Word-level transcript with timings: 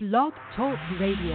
Blog 0.00 0.32
Talk 0.54 0.78
Radio. 1.00 1.34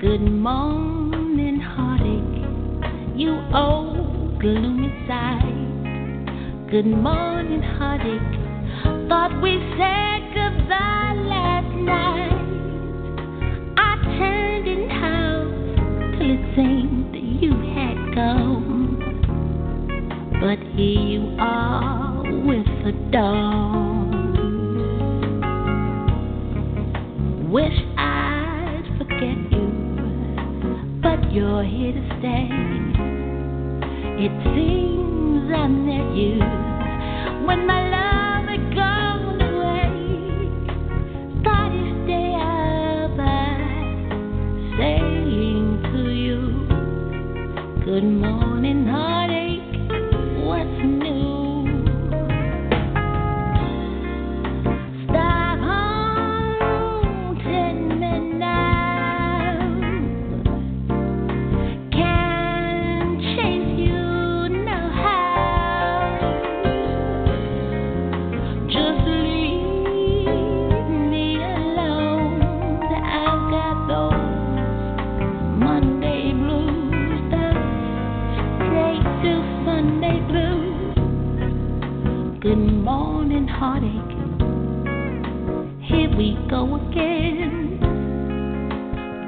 Good 0.00 0.22
morning, 0.22 1.60
heartache. 1.60 3.14
You 3.14 3.38
old 3.54 4.40
gloomy 4.40 4.88
side. 5.06 5.51
Good 6.72 6.86
morning, 6.86 7.60
heartache. 7.60 8.40
Thought 9.06 9.42
we 9.42 9.60
said 9.76 10.32
goodbye 10.32 11.12
last 11.28 11.68
night. 11.76 12.32
I 13.76 13.96
turned 14.16 14.66
in 14.66 14.88
house 14.88 15.52
till 16.16 16.30
it 16.30 16.40
seemed 16.56 17.12
that 17.12 17.22
you 17.42 17.52
had 17.76 18.14
gone. 18.14 18.96
But 20.40 20.60
here 20.74 20.98
you 20.98 21.36
are 21.38 22.22
with 22.46 22.64
the 22.86 22.92
dawn. 23.12 24.08
Wish 27.50 27.78
I'd 27.98 28.84
forget 28.96 29.36
you, 29.52 29.68
but 31.02 31.20
you're 31.34 31.64
here 31.64 31.92
to 31.92 32.02
stay. 32.18 32.48
It 34.24 34.32
seems 34.56 35.11
I 35.54 35.68
met 35.68 36.16
you 36.16 36.38
when 37.46 37.66
my 37.66 37.81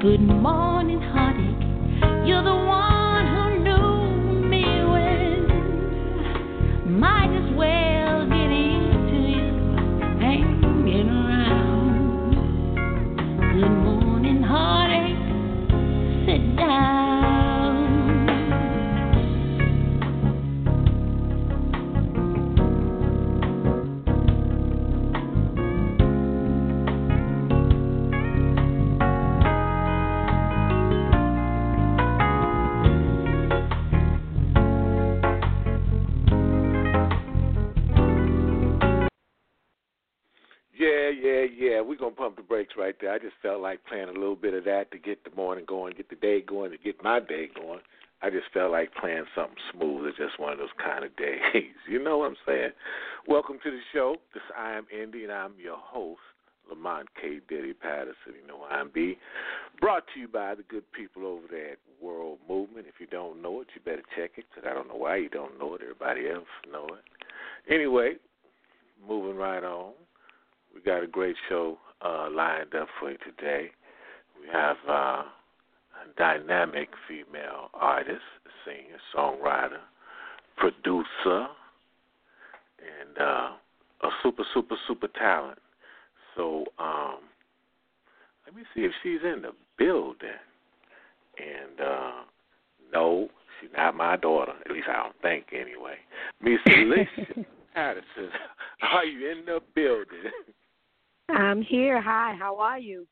Good 0.05 0.21
morning, 0.21 0.74
I 43.15 43.17
just 43.17 43.35
felt 43.41 43.61
like 43.61 43.79
playing 43.87 44.09
a 44.09 44.11
little 44.11 44.35
bit 44.35 44.53
of 44.53 44.65
that 44.65 44.91
to 44.91 44.97
get 44.97 45.23
the 45.23 45.33
morning 45.37 45.63
going, 45.65 45.93
get 45.95 46.09
the 46.09 46.17
day 46.17 46.41
going, 46.41 46.71
to 46.71 46.77
get 46.77 47.01
my 47.01 47.21
day 47.21 47.47
going. 47.55 47.79
I 48.21 48.29
just 48.29 48.47
felt 48.53 48.73
like 48.73 48.93
playing 48.93 49.23
something 49.33 49.55
smooth. 49.71 50.07
It's 50.07 50.17
just 50.17 50.37
one 50.37 50.51
of 50.51 50.59
those 50.59 50.75
kind 50.83 51.05
of 51.05 51.15
days. 51.15 51.39
You 51.89 52.03
know 52.03 52.17
what 52.17 52.31
I'm 52.31 52.35
saying? 52.45 52.71
Welcome 53.25 53.57
to 53.63 53.71
the 53.71 53.79
show. 53.93 54.17
This 54.33 54.43
I 54.57 54.73
am 54.73 54.85
Indy 54.91 55.23
and 55.23 55.31
I'm 55.31 55.53
your 55.57 55.77
host, 55.77 56.19
Lamont 56.69 57.07
K. 57.21 57.39
Diddy 57.47 57.71
Patterson. 57.71 58.35
You 58.41 58.45
know 58.45 58.65
I'm 58.69 58.91
B. 58.93 59.17
Brought 59.79 60.03
to 60.13 60.19
you 60.19 60.27
by 60.27 60.55
the 60.55 60.63
good 60.63 60.83
people 60.91 61.25
over 61.25 61.45
there 61.49 61.73
at 61.73 61.77
World 62.01 62.39
Movement. 62.49 62.87
If 62.89 62.95
you 62.99 63.07
don't 63.07 63.41
know 63.41 63.61
it, 63.61 63.67
you 63.75 63.81
better 63.85 64.03
check 64.17 64.31
it 64.35 64.43
because 64.53 64.69
I 64.69 64.73
don't 64.73 64.89
know 64.89 64.97
why 64.97 65.17
you 65.17 65.29
don't 65.29 65.57
know 65.57 65.73
it. 65.75 65.81
Everybody 65.83 66.29
else 66.29 66.51
know 66.69 66.87
it. 66.87 67.73
Anyway, 67.73 68.15
moving 69.07 69.37
right 69.37 69.63
on. 69.63 69.93
We 70.73 70.81
got 70.81 71.01
a 71.01 71.07
great 71.07 71.37
show 71.47 71.77
uh, 72.01 72.29
lined 72.31 72.73
up 72.75 72.87
for 72.99 73.11
you 73.11 73.17
today. 73.17 73.71
We 74.39 74.47
have 74.51 74.77
uh, 74.87 75.23
a 75.23 75.25
dynamic 76.17 76.89
female 77.07 77.69
artist, 77.73 78.21
singer, 78.65 78.99
songwriter, 79.15 79.79
producer, 80.57 81.47
and 82.79 83.17
uh, 83.19 83.49
a 84.03 84.09
super, 84.21 84.43
super, 84.53 84.75
super 84.87 85.07
talent. 85.07 85.59
So 86.35 86.65
um, 86.79 87.19
let 88.45 88.55
me 88.55 88.63
see 88.73 88.81
if 88.81 88.91
she's 89.01 89.21
in 89.23 89.41
the 89.41 89.51
building. 89.77 90.29
And 91.37 91.79
uh, 91.81 92.11
no, 92.93 93.29
she's 93.59 93.69
not 93.75 93.95
my 93.95 94.15
daughter. 94.17 94.53
At 94.65 94.71
least 94.71 94.87
I 94.89 95.03
don't 95.03 95.21
think 95.21 95.45
anyway. 95.51 95.95
Miss 96.41 96.59
Alicia 96.67 97.45
Patterson, 97.73 98.29
are 98.81 99.05
you 99.05 99.31
in 99.31 99.45
the 99.45 99.59
building? 99.73 100.31
I'm 101.29 101.61
here. 101.61 102.01
Hi, 102.01 102.35
how 102.37 102.57
are 102.59 102.79
you? 102.79 103.07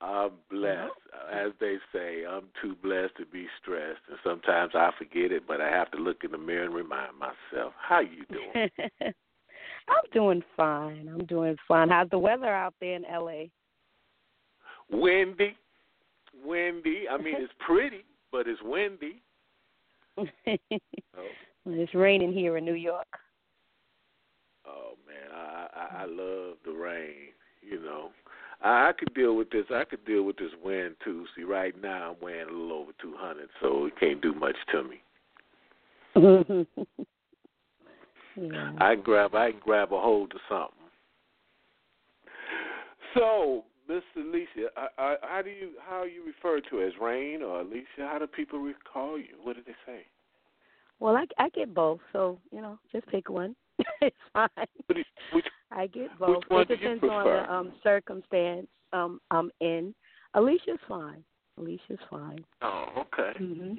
I'm 0.00 0.32
blessed. 0.50 0.92
As 1.32 1.52
they 1.60 1.76
say, 1.92 2.24
I'm 2.28 2.44
too 2.60 2.76
blessed 2.82 3.16
to 3.18 3.26
be 3.26 3.46
stressed, 3.60 4.00
and 4.08 4.18
sometimes 4.22 4.72
I 4.74 4.90
forget 4.98 5.32
it, 5.32 5.44
but 5.46 5.60
I 5.60 5.70
have 5.70 5.90
to 5.92 5.98
look 5.98 6.24
in 6.24 6.32
the 6.32 6.38
mirror 6.38 6.64
and 6.64 6.74
remind 6.74 7.12
myself. 7.18 7.72
How 7.80 8.00
you 8.00 8.24
doing? 8.30 8.70
I'm 9.88 10.10
doing 10.12 10.42
fine. 10.56 11.08
I'm 11.08 11.24
doing 11.26 11.56
fine. 11.66 11.88
How's 11.88 12.10
the 12.10 12.18
weather 12.18 12.52
out 12.52 12.74
there 12.80 12.96
in 12.96 13.02
LA? 13.02 13.44
windy, 14.90 15.56
windy. 16.44 17.04
I 17.10 17.16
mean, 17.16 17.34
it's 17.38 17.52
pretty, 17.66 18.04
but 18.30 18.46
it's 18.46 18.60
windy. 18.62 19.22
Oh, 21.66 21.72
it's 21.72 21.94
raining 21.94 22.32
here 22.34 22.58
in 22.58 22.64
New 22.66 22.74
York. 22.74 23.06
Oh 24.66 24.94
man, 25.06 25.30
I, 25.34 25.66
I 25.74 26.02
I 26.02 26.04
love 26.06 26.56
the 26.64 26.72
rain. 26.72 27.32
You 27.62 27.80
know, 27.82 28.10
I, 28.62 28.88
I 28.88 28.92
could 28.98 29.14
deal 29.14 29.36
with 29.36 29.50
this. 29.50 29.64
I 29.72 29.84
could 29.84 30.04
deal 30.04 30.22
with 30.22 30.36
this 30.36 30.52
wind 30.62 30.96
too. 31.04 31.26
See, 31.36 31.44
right 31.44 31.74
now 31.80 32.10
I'm 32.12 32.24
weighing 32.24 32.48
a 32.48 32.52
little 32.52 32.72
over 32.72 32.92
200, 33.00 33.48
so 33.60 33.86
it 33.86 33.98
can't 33.98 34.20
do 34.20 34.34
much 34.34 34.56
to 34.72 34.82
me. 34.84 35.00
yeah. 38.36 38.72
I 38.78 38.94
can 38.94 39.04
grab 39.04 39.34
I 39.34 39.50
can 39.50 39.60
grab 39.60 39.92
a 39.92 40.00
hold 40.00 40.32
of 40.32 40.40
something. 40.48 40.78
So, 43.14 43.64
Miss 43.88 44.02
Alicia, 44.16 44.68
I, 44.76 44.88
I, 44.98 45.16
how 45.22 45.42
do 45.42 45.50
you 45.50 45.70
how 45.86 45.96
are 45.96 46.06
you 46.06 46.24
referred 46.24 46.64
to 46.70 46.82
as 46.82 46.92
Reygn 47.00 47.42
or 47.42 47.60
Alicia? 47.60 47.84
How 47.98 48.18
do 48.18 48.26
people 48.26 48.58
recall 48.60 49.18
you? 49.18 49.36
What 49.42 49.56
did 49.56 49.66
they 49.66 49.76
say? 49.86 50.06
Well, 51.00 51.16
I 51.16 51.26
I 51.38 51.48
get 51.50 51.74
both, 51.74 52.00
so 52.12 52.38
you 52.50 52.60
know, 52.60 52.78
just 52.92 53.06
pick 53.08 53.28
one. 53.28 53.54
it's 54.00 54.16
fine. 54.32 54.48
Which 55.32 55.46
I 55.70 55.86
get 55.86 56.16
both. 56.18 56.44
it 56.50 56.68
depends 56.68 57.02
on 57.04 57.24
the 57.24 57.52
um 57.52 57.72
circumstance 57.82 58.66
um 58.92 59.20
I'm 59.30 59.50
in. 59.60 59.94
Alicia's 60.34 60.80
fine. 60.88 61.22
Alicia's 61.58 62.00
fine. 62.10 62.44
oh, 62.62 62.86
okay. 62.98 63.38
Mhm. 63.38 63.78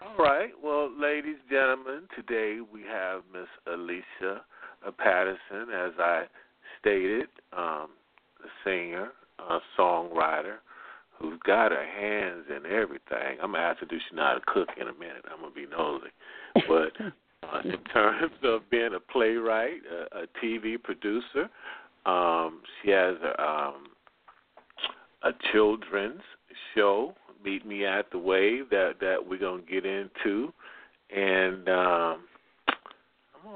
All 0.00 0.16
right. 0.16 0.50
Well, 0.62 0.90
ladies, 1.00 1.36
and 1.40 1.50
gentlemen, 1.50 2.02
today 2.16 2.58
we 2.60 2.82
have 2.82 3.22
Miss 3.32 3.46
Alicia 3.66 4.42
uh, 4.86 4.90
Patterson, 4.90 5.70
as 5.72 5.92
I 5.98 6.24
stated, 6.80 7.28
um, 7.56 7.88
a 8.42 8.48
singer, 8.64 9.12
a 9.38 9.58
songwriter, 9.78 10.56
who's 11.18 11.38
got 11.46 11.70
her 11.70 11.86
hands 11.86 12.44
in 12.50 12.70
everything. 12.70 13.38
I'm 13.42 13.52
gonna 13.52 13.58
ask 13.64 13.80
her 13.80 13.86
do 13.86 13.98
she 14.08 14.16
know 14.16 14.24
how 14.24 14.34
to 14.34 14.40
cook 14.46 14.68
in 14.78 14.88
a 14.88 14.92
minute. 14.92 15.24
I'm 15.32 15.40
gonna 15.40 15.54
be 15.54 15.66
nosy, 15.66 16.10
but 16.68 16.92
uh, 17.52 17.60
in 17.64 17.78
terms 17.92 18.32
of 18.42 18.68
being 18.70 18.90
a 18.94 19.00
playwright, 19.00 19.80
a, 19.90 20.22
a 20.22 20.26
TV 20.42 20.82
producer. 20.82 21.48
Um, 22.06 22.60
she 22.82 22.90
has 22.90 23.16
a, 23.22 23.42
um, 23.42 23.86
a 25.22 25.30
children's 25.52 26.20
show, 26.74 27.14
Meet 27.44 27.66
Me 27.66 27.84
at 27.84 28.10
the 28.10 28.18
Wave, 28.18 28.70
that 28.70 28.94
that 29.00 29.16
we're 29.26 29.38
gonna 29.38 29.62
get 29.62 29.86
into, 29.86 30.52
and 31.14 31.68
um, 31.68 32.20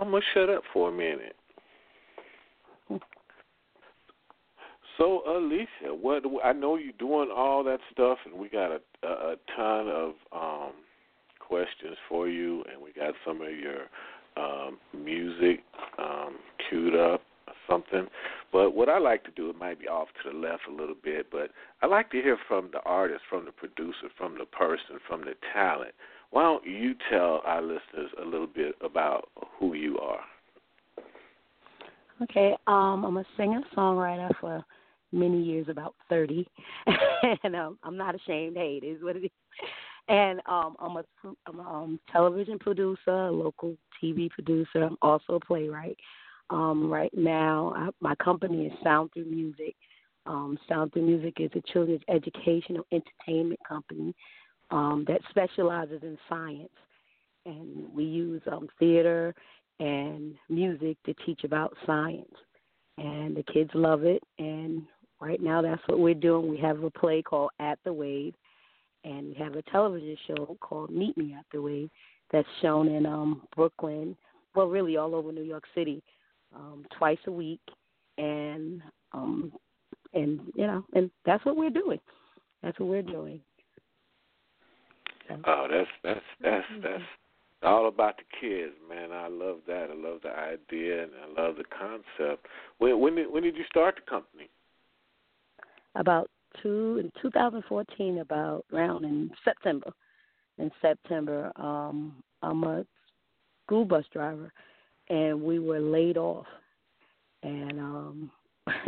I'm 0.01 0.11
gonna 0.11 0.21
shut 0.35 0.49
up 0.49 0.63
for 0.73 0.89
a 0.89 0.93
minute. 0.93 1.37
So, 4.99 5.23
Alicia, 5.29 5.95
what 5.95 6.25
I 6.45 6.53
know 6.53 6.77
you're 6.77 6.93
doing 6.99 7.31
all 7.35 7.63
that 7.65 7.79
stuff, 7.93 8.19
and 8.27 8.35
we 8.35 8.49
got 8.49 8.73
a, 8.73 8.81
a, 9.05 9.33
a 9.33 9.37
ton 9.57 9.89
of 9.89 10.13
um, 10.33 10.73
questions 11.49 11.97
for 12.09 12.29
you, 12.29 12.63
and 12.71 12.81
we 12.81 12.93
got 12.93 13.15
some 13.27 13.41
of 13.41 13.51
your 13.51 13.89
um, 14.37 14.79
music 14.97 15.61
um, 15.99 16.37
queued 16.69 16.95
up 16.95 17.23
or 17.47 17.55
something. 17.69 18.07
But 18.53 18.75
what 18.75 18.89
I 18.89 18.99
like 18.99 19.25
to 19.25 19.31
do, 19.31 19.51
it 19.51 19.59
might 19.59 19.81
be 19.81 19.89
off 19.89 20.09
to 20.23 20.31
the 20.31 20.37
left 20.37 20.63
a 20.69 20.73
little 20.73 20.97
bit, 21.03 21.27
but 21.31 21.51
I 21.83 21.87
like 21.87 22.11
to 22.11 22.23
hear 22.23 22.39
from 22.47 22.71
the 22.73 22.81
artist, 22.85 23.23
from 23.29 23.45
the 23.45 23.53
producer, 23.53 24.09
from 24.17 24.37
the 24.39 24.45
person, 24.45 24.99
from 25.07 25.23
the 25.23 25.35
talent. 25.53 25.93
Why 26.31 26.43
don't 26.43 26.67
you 26.67 26.95
tell 27.11 27.41
our 27.45 27.63
listeners 27.63 28.11
a 28.21 28.25
little 28.25 28.47
bit 28.47 28.75
about 28.83 29.29
who 29.59 29.75
you 29.75 29.99
are? 29.99 30.21
Okay, 32.23 32.55
um, 32.67 33.05
I'm 33.05 33.17
a 33.17 33.25
singer 33.37 33.61
songwriter 33.77 34.31
for 34.41 34.65
many 35.13 35.41
years, 35.41 35.69
about 35.71 35.95
thirty, 36.09 36.47
and 37.45 37.55
um, 37.55 37.79
I'm 37.85 37.97
not 37.97 38.15
ashamed. 38.15 38.57
Hey, 38.57 38.81
it 38.83 38.87
is 38.87 39.03
what 39.03 39.17
it 39.17 39.25
is. 39.25 39.31
And 40.09 40.41
um, 40.47 40.77
I'm 40.81 40.97
a 40.97 41.05
I'm 41.47 41.61
a 41.61 41.63
um, 41.63 42.01
television 42.11 42.59
producer, 42.59 43.11
a 43.11 43.31
local 43.31 43.77
TV 44.03 44.31
producer. 44.31 44.83
I'm 44.83 44.97
also 45.03 45.35
a 45.35 45.41
playwright. 45.41 45.99
Um, 46.51 46.91
right 46.91 47.13
now, 47.15 47.75
I, 47.77 47.89
my 48.01 48.15
company 48.17 48.67
is 48.67 48.73
Sound 48.83 49.11
Through 49.13 49.27
Music. 49.27 49.75
Um, 50.25 50.59
Sound 50.69 50.93
Through 50.93 51.07
Music 51.07 51.35
is 51.39 51.51
a 51.55 51.73
children's 51.73 52.03
educational 52.09 52.87
entertainment 52.91 53.61
company 53.69 54.15
um, 54.71 55.05
that 55.09 55.21
specializes 55.31 56.03
in 56.03 56.17
science, 56.29 56.73
and 57.45 57.93
we 57.95 58.05
use 58.05 58.43
um, 58.51 58.69
theater 58.79 59.35
and 59.81 60.35
music 60.49 60.97
to 61.07 61.15
teach 61.27 61.45
about 61.45 61.77
science. 61.87 62.35
And 62.97 63.37
the 63.37 63.45
kids 63.45 63.71
love 63.75 64.05
it. 64.05 64.23
And 64.39 64.83
right 65.21 65.41
now, 65.41 65.63
that's 65.63 65.83
what 65.87 66.01
we're 66.01 66.15
doing. 66.15 66.49
We 66.49 66.59
have 66.59 66.83
a 66.83 66.91
play 66.91 67.23
called 67.23 67.51
At 67.61 67.79
the 67.85 67.93
Wave, 67.93 68.35
and 69.05 69.29
we 69.29 69.35
have 69.35 69.55
a 69.55 69.63
television 69.63 70.17
show 70.27 70.57
called 70.61 70.91
Meet 70.91 71.17
Me 71.17 71.35
at 71.39 71.45
the 71.53 71.61
Wave 71.61 71.91
that's 72.33 72.49
shown 72.61 72.89
in 72.89 73.07
um, 73.07 73.43
Brooklyn, 73.55 74.17
well, 74.55 74.67
really 74.67 74.97
all 74.97 75.15
over 75.15 75.33
New 75.33 75.43
York 75.43 75.65
City, 75.75 76.03
um, 76.55 76.85
twice 76.97 77.19
a 77.27 77.33
week. 77.33 77.61
And 78.19 78.83
um, 79.13 79.53
and 80.15 80.41
you 80.55 80.67
know, 80.67 80.85
and 80.95 81.11
that's 81.25 81.45
what 81.45 81.57
we're 81.57 81.71
doing. 81.71 82.01
That's 82.63 82.79
what 82.81 82.89
we're 82.89 83.03
doing. 83.03 83.41
Oh, 85.47 85.69
that's 85.71 85.89
that's 86.03 86.21
that's 86.41 86.67
that's 86.83 87.03
all 87.63 87.89
about 87.89 88.17
the 88.17 88.25
kids, 88.41 88.73
man. 88.89 89.13
I 89.13 89.29
love 89.29 89.59
that. 89.67 89.89
I 89.91 89.95
love 89.95 90.21
the 90.23 90.31
idea 90.31 91.03
and 91.05 91.13
I 91.23 91.43
love 91.43 91.57
the 91.57 91.65
concept. 91.65 92.47
When 92.79 92.99
when 93.01 93.15
did 93.15 93.31
when 93.31 93.43
did 93.43 93.57
you 93.57 93.65
start 93.69 93.97
the 93.97 94.11
company? 94.11 94.49
About 95.95 96.31
two 96.63 96.99
in 96.99 97.13
2014, 97.23 98.19
about 98.19 98.65
around 98.73 99.05
in 99.05 99.31
September. 99.45 99.91
In 100.59 100.71
September, 100.81 101.53
um, 101.57 102.23
I'm 102.43 102.65
a 102.65 102.85
school 103.65 103.85
bus 103.85 104.05
driver, 104.13 104.53
and 105.09 105.41
we 105.41 105.59
were 105.59 105.81
laid 105.81 106.17
off, 106.17 106.47
and 107.43 107.79
um, 107.79 108.31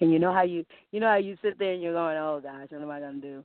and 0.00 0.12
you 0.12 0.18
know 0.18 0.32
how 0.32 0.42
you 0.42 0.64
you 0.90 1.00
know 1.00 1.08
how 1.08 1.16
you 1.16 1.36
sit 1.42 1.58
there 1.58 1.72
and 1.72 1.82
you're 1.82 1.92
going, 1.92 2.16
oh 2.16 2.40
gosh, 2.42 2.66
what 2.70 2.82
am 2.82 2.90
I 2.90 3.00
gonna 3.00 3.20
do? 3.20 3.44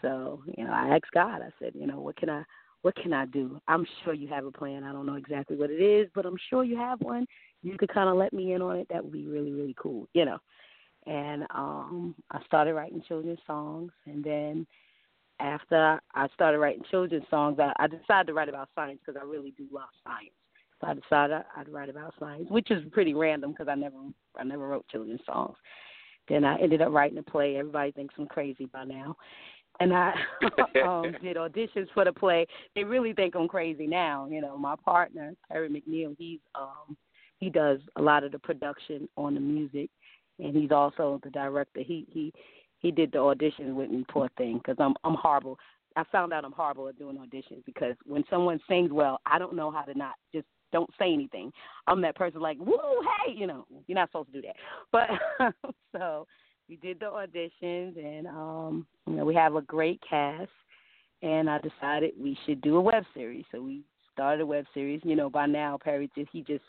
So 0.00 0.42
you 0.56 0.64
know, 0.64 0.72
I 0.72 0.94
asked 0.94 1.12
God. 1.12 1.42
I 1.42 1.50
said, 1.58 1.72
you 1.74 1.86
know, 1.86 2.00
what 2.00 2.16
can 2.16 2.30
I 2.30 2.42
what 2.82 2.96
can 2.96 3.12
I 3.12 3.26
do? 3.26 3.60
I'm 3.68 3.86
sure 4.02 4.14
you 4.14 4.28
have 4.28 4.46
a 4.46 4.50
plan. 4.50 4.84
I 4.84 4.92
don't 4.92 5.06
know 5.06 5.14
exactly 5.16 5.56
what 5.56 5.70
it 5.70 5.82
is, 5.82 6.08
but 6.14 6.24
I'm 6.24 6.38
sure 6.48 6.64
you 6.64 6.78
have 6.78 7.00
one. 7.00 7.26
You 7.62 7.76
could 7.76 7.92
kind 7.92 8.08
of 8.08 8.16
let 8.16 8.32
me 8.32 8.54
in 8.54 8.62
on 8.62 8.76
it. 8.76 8.86
That 8.90 9.04
would 9.04 9.12
be 9.12 9.26
really, 9.26 9.52
really 9.52 9.74
cool, 9.78 10.08
you 10.14 10.24
know. 10.24 10.38
And 11.10 11.44
um 11.50 12.14
I 12.30 12.40
started 12.44 12.74
writing 12.74 13.02
children's 13.06 13.40
songs, 13.46 13.90
and 14.06 14.22
then 14.22 14.66
after 15.40 16.00
I 16.14 16.28
started 16.34 16.58
writing 16.58 16.84
children's 16.88 17.24
songs, 17.28 17.58
I, 17.58 17.72
I 17.78 17.88
decided 17.88 18.28
to 18.28 18.34
write 18.34 18.48
about 18.48 18.68
science 18.74 19.00
because 19.04 19.20
I 19.20 19.26
really 19.26 19.52
do 19.56 19.66
love 19.72 19.88
science. 20.04 20.30
So 20.80 20.86
I 20.86 20.94
decided 20.94 21.44
I'd 21.56 21.68
write 21.68 21.88
about 21.88 22.14
science, 22.20 22.46
which 22.48 22.70
is 22.70 22.82
pretty 22.92 23.14
random 23.14 23.50
because 23.50 23.66
I 23.68 23.74
never 23.74 23.96
I 24.38 24.44
never 24.44 24.68
wrote 24.68 24.86
children's 24.88 25.20
songs. 25.26 25.56
Then 26.28 26.44
I 26.44 26.56
ended 26.58 26.80
up 26.80 26.92
writing 26.92 27.18
a 27.18 27.24
play. 27.24 27.56
Everybody 27.56 27.90
thinks 27.90 28.14
I'm 28.16 28.26
crazy 28.26 28.66
by 28.66 28.84
now, 28.84 29.16
and 29.80 29.92
I 29.92 30.14
um, 30.86 31.12
did 31.22 31.36
auditions 31.36 31.88
for 31.92 32.04
the 32.04 32.12
play. 32.12 32.46
They 32.76 32.84
really 32.84 33.14
think 33.14 33.34
I'm 33.34 33.48
crazy 33.48 33.88
now. 33.88 34.28
You 34.30 34.42
know, 34.42 34.56
my 34.56 34.76
partner 34.84 35.34
Terry 35.50 35.68
McNeil, 35.68 36.14
he's 36.16 36.38
um, 36.54 36.96
he 37.38 37.50
does 37.50 37.80
a 37.96 38.02
lot 38.02 38.22
of 38.22 38.30
the 38.30 38.38
production 38.38 39.08
on 39.16 39.34
the 39.34 39.40
music, 39.40 39.90
and 40.42 40.56
he's 40.56 40.70
also 40.70 41.20
the 41.22 41.30
director. 41.30 41.80
He 41.80 42.06
he 42.10 42.32
he 42.78 42.90
did 42.90 43.12
the 43.12 43.18
auditions 43.18 43.74
with 43.74 43.90
me, 43.90 44.04
poor 44.08 44.28
thing, 44.36 44.58
because 44.58 44.76
I'm 44.78 44.94
I'm 45.04 45.14
horrible. 45.14 45.58
I 45.96 46.04
found 46.12 46.32
out 46.32 46.44
I'm 46.44 46.52
horrible 46.52 46.88
at 46.88 46.98
doing 46.98 47.16
auditions 47.16 47.64
because 47.66 47.94
when 48.06 48.24
someone 48.30 48.60
sings 48.68 48.92
well, 48.92 49.20
I 49.26 49.38
don't 49.38 49.56
know 49.56 49.70
how 49.70 49.82
to 49.82 49.96
not 49.96 50.14
just 50.32 50.46
don't 50.72 50.90
say 50.98 51.12
anything. 51.12 51.52
I'm 51.86 52.00
that 52.02 52.14
person 52.14 52.40
like, 52.40 52.58
woo, 52.58 52.78
hey, 53.26 53.32
you 53.32 53.46
know, 53.46 53.66
you're 53.86 53.96
not 53.96 54.08
supposed 54.08 54.32
to 54.32 54.40
do 54.40 54.46
that. 54.46 54.56
But 54.92 55.54
so 55.96 56.26
we 56.68 56.76
did 56.76 57.00
the 57.00 57.06
auditions, 57.06 57.98
and 57.98 58.26
um, 58.28 58.86
you 59.06 59.16
know, 59.16 59.24
we 59.24 59.34
have 59.34 59.56
a 59.56 59.62
great 59.62 60.00
cast. 60.08 60.50
And 61.22 61.50
I 61.50 61.58
decided 61.58 62.12
we 62.18 62.38
should 62.46 62.62
do 62.62 62.76
a 62.78 62.80
web 62.80 63.04
series. 63.12 63.44
So 63.52 63.60
we 63.60 63.82
started 64.14 64.40
a 64.40 64.46
web 64.46 64.64
series. 64.72 65.02
You 65.04 65.16
know, 65.16 65.28
by 65.28 65.44
now 65.44 65.78
Perry 65.82 66.10
just 66.16 66.30
he 66.32 66.42
just 66.42 66.64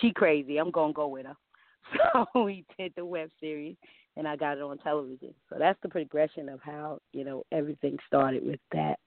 she 0.00 0.12
crazy. 0.12 0.56
I'm 0.56 0.70
gonna 0.70 0.94
go 0.94 1.08
with 1.08 1.26
her. 1.26 1.36
So 2.12 2.42
we 2.42 2.64
did 2.78 2.92
the 2.96 3.04
web 3.04 3.30
series, 3.40 3.76
and 4.16 4.26
I 4.26 4.36
got 4.36 4.56
it 4.56 4.62
on 4.62 4.78
television. 4.78 5.34
So 5.48 5.56
that's 5.58 5.78
the 5.82 5.88
progression 5.88 6.48
of 6.48 6.60
how 6.62 7.00
you 7.12 7.24
know 7.24 7.44
everything 7.52 7.98
started 8.06 8.44
with 8.44 8.60
that. 8.72 8.98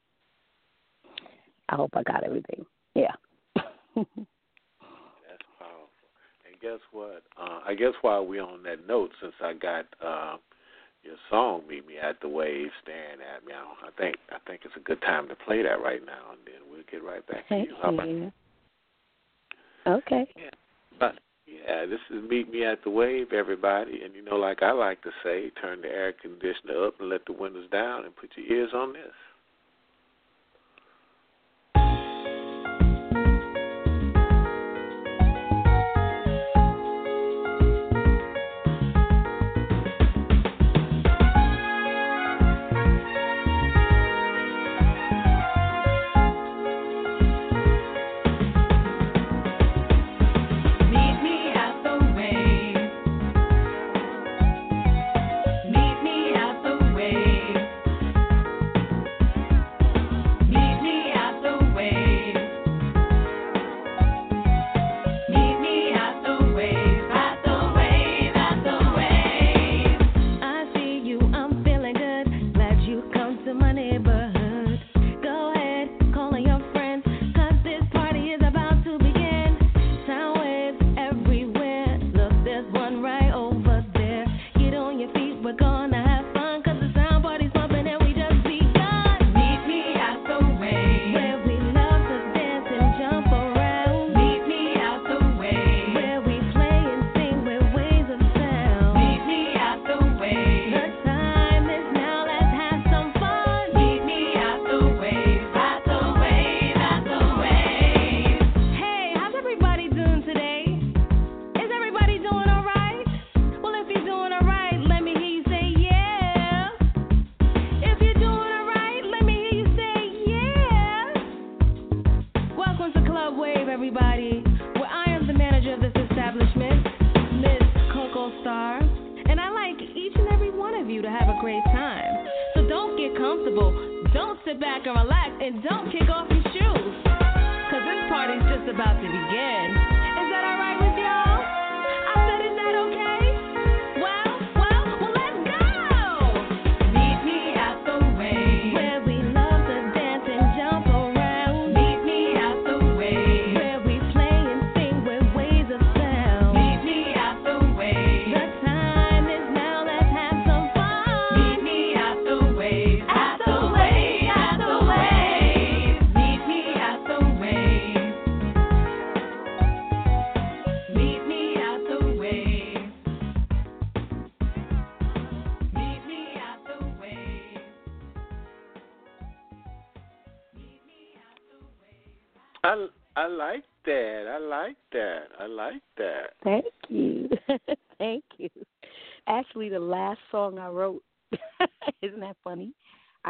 I 1.69 1.75
hope 1.75 1.91
I 1.95 2.03
got 2.03 2.23
everything. 2.23 2.65
Yeah. 2.93 3.13
That's 3.55 4.05
powerful. 5.57 5.89
And 6.45 6.59
guess 6.61 6.79
what? 6.91 7.23
Uh, 7.39 7.61
I 7.65 7.73
guess 7.73 7.93
while 8.01 8.25
we're 8.25 8.43
on 8.43 8.63
that 8.63 8.87
note, 8.87 9.11
since 9.21 9.33
I 9.41 9.53
got 9.53 9.85
uh, 10.03 10.37
your 11.03 11.15
song 11.29 11.63
"Meet 11.67 11.87
Me 11.87 11.97
at 11.97 12.19
the 12.21 12.29
Wave," 12.29 12.69
staring 12.83 13.19
at 13.21 13.45
me, 13.45 13.53
I 13.53 13.89
think 13.99 14.17
I 14.29 14.37
think 14.47 14.61
it's 14.65 14.75
a 14.77 14.81
good 14.81 15.01
time 15.01 15.27
to 15.29 15.35
play 15.35 15.63
that 15.63 15.81
right 15.81 16.05
now, 16.05 16.31
and 16.31 16.39
then 16.45 16.61
we'll 16.69 16.83
get 16.91 17.03
right 17.03 17.25
back 17.27 17.45
Thank 17.49 17.69
to 17.69 17.75
you. 17.75 17.77
You. 18.05 18.31
Okay. 19.87 20.27
Yeah. 20.35 21.11
Yeah, 21.63 21.85
this 21.85 21.99
is 22.09 22.27
Meet 22.29 22.51
Me 22.51 22.65
at 22.65 22.83
the 22.83 22.89
Wave, 22.89 23.33
everybody. 23.33 24.01
And 24.03 24.13
you 24.15 24.23
know, 24.23 24.35
like 24.35 24.61
I 24.61 24.71
like 24.71 25.01
to 25.03 25.11
say, 25.23 25.51
turn 25.61 25.81
the 25.81 25.87
air 25.87 26.13
conditioner 26.13 26.85
up 26.87 26.99
and 26.99 27.09
let 27.09 27.25
the 27.25 27.33
windows 27.33 27.69
down 27.71 28.05
and 28.05 28.15
put 28.15 28.31
your 28.35 28.45
ears 28.45 28.71
on 28.73 28.93
this. 28.93 29.13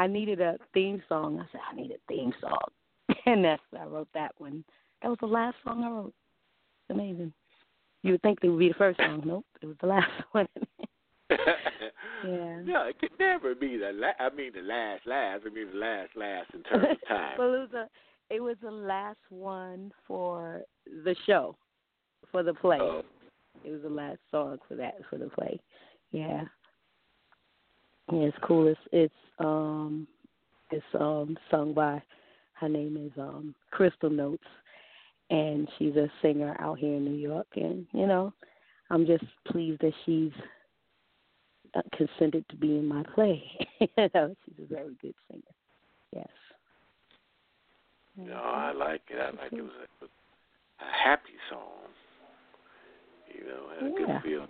I 0.06 0.08
needed 0.08 0.40
a 0.40 0.56
theme 0.72 1.02
song. 1.08 1.40
I 1.40 1.46
said, 1.50 1.60
I 1.68 1.74
need 1.74 1.90
a 1.90 1.98
theme 2.08 2.32
song. 2.40 2.58
And 3.26 3.44
that's 3.44 3.62
I 3.76 3.84
wrote 3.84 4.06
that 4.14 4.32
one. 4.38 4.62
That 5.02 5.08
was 5.08 5.18
the 5.20 5.26
last 5.26 5.56
song 5.64 5.82
I 5.82 5.90
wrote. 5.90 6.14
It's 6.88 6.94
amazing. 6.94 7.32
You 8.04 8.12
would 8.12 8.22
think 8.22 8.38
it 8.42 8.48
would 8.48 8.58
be 8.60 8.68
the 8.68 8.74
first 8.74 8.98
song. 8.98 9.22
Nope, 9.26 9.44
it 9.60 9.66
was 9.66 9.76
the 9.80 9.86
last 9.96 10.10
one. 10.32 10.46
Yeah. 12.24 12.60
No, 12.64 12.86
it 12.88 12.98
could 12.98 13.10
never 13.20 13.54
be 13.54 13.76
the 13.76 13.90
la- 13.92 14.16
I 14.18 14.34
mean 14.34 14.52
the 14.54 14.62
last 14.62 15.06
last. 15.06 15.42
I 15.46 15.50
mean 15.50 15.68
the 15.72 15.78
last 15.78 16.10
last 16.16 16.48
in 16.54 16.62
terms 16.62 16.86
of 16.90 17.08
time. 17.08 17.34
well, 17.38 17.52
it 17.52 17.58
was 17.58 17.72
a, 17.74 18.34
it 18.34 18.40
was 18.40 18.56
the 18.62 18.70
last 18.70 19.18
one 19.28 19.92
for 20.08 20.62
the 21.04 21.14
show, 21.26 21.56
for 22.32 22.42
the 22.42 22.54
play. 22.54 22.78
Oh. 22.80 23.02
It 23.64 23.70
was 23.70 23.82
the 23.82 23.90
last 23.90 24.18
song 24.30 24.58
for 24.66 24.76
that 24.76 24.94
for 25.10 25.18
the 25.18 25.28
play. 25.28 25.60
Yeah. 26.10 26.44
Yeah, 28.12 28.20
it's 28.20 28.36
cool. 28.42 28.68
It's 28.68 28.80
it's 28.92 29.14
um 29.38 30.06
it's 30.70 30.84
um 30.98 31.38
sung 31.50 31.74
by 31.74 32.02
her 32.54 32.68
name 32.68 32.96
is 32.96 33.12
um 33.18 33.54
Crystal 33.70 34.10
Notes 34.10 34.44
and 35.30 35.68
she's 35.78 35.96
a 35.96 36.10
singer 36.22 36.56
out 36.60 36.78
here 36.78 36.94
in 36.94 37.04
New 37.04 37.16
York 37.16 37.48
and 37.56 37.86
you 37.92 38.06
know, 38.06 38.32
I'm 38.90 39.06
just 39.06 39.24
pleased 39.48 39.80
that 39.82 39.92
she's 40.04 40.32
uh, 41.74 41.82
consented 41.96 42.44
to 42.48 42.56
be 42.56 42.78
in 42.78 42.86
my 42.86 43.02
play. 43.14 43.42
you 43.80 43.88
know, 44.14 44.34
she's 44.44 44.64
a 44.64 44.72
very 44.72 44.96
good 45.02 45.14
singer. 45.30 45.42
Yes. 46.12 46.28
No, 48.16 48.34
I 48.34 48.72
like 48.72 49.02
it. 49.10 49.20
I 49.20 49.30
like 49.42 49.52
it. 49.52 49.58
It 49.58 49.62
was 49.62 49.72
a, 50.00 50.04
a 50.04 51.04
happy 51.04 51.36
song. 51.50 51.90
You 53.28 53.44
know, 53.44 53.68
had 53.74 53.88
a 53.88 54.00
Yeah. 54.00 54.20
good 54.20 54.22
feel. 54.22 54.46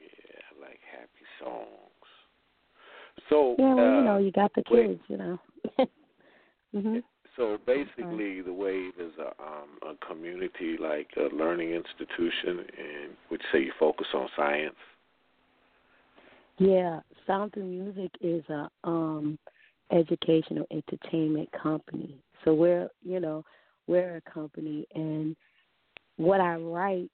Yeah, 0.00 0.40
I 0.56 0.60
like 0.60 0.80
happy 0.90 1.26
songs. 1.42 1.83
So, 3.28 3.56
Yeah, 3.58 3.74
well, 3.74 3.86
uh, 3.86 3.98
you 3.98 4.04
know, 4.04 4.18
you 4.18 4.32
got 4.32 4.52
the 4.54 4.62
wait. 4.70 4.86
kids, 4.88 5.00
you 5.08 5.16
know. 5.16 5.38
mhm. 6.74 7.02
so 7.36 7.58
basically, 7.66 8.42
the 8.42 8.52
Wave 8.52 8.92
is 8.98 9.12
a 9.18 9.28
um, 9.42 9.78
a 9.82 10.06
community 10.06 10.76
like 10.78 11.08
a 11.16 11.34
learning 11.34 11.70
institution, 11.70 12.58
and 12.58 13.16
which 13.28 13.42
say 13.52 13.60
you 13.60 13.72
focus 13.78 14.06
on 14.14 14.28
science. 14.36 14.74
Yeah, 16.58 17.00
Sound 17.26 17.52
Through 17.52 17.64
Music 17.64 18.10
is 18.20 18.44
a 18.48 18.68
um 18.84 19.38
educational 19.90 20.66
entertainment 20.70 21.48
company. 21.52 22.16
So 22.44 22.54
we're 22.54 22.88
you 23.02 23.20
know, 23.20 23.44
we're 23.86 24.16
a 24.16 24.30
company 24.30 24.86
and 24.94 25.36
what 26.16 26.40
I 26.40 26.56
write 26.56 27.10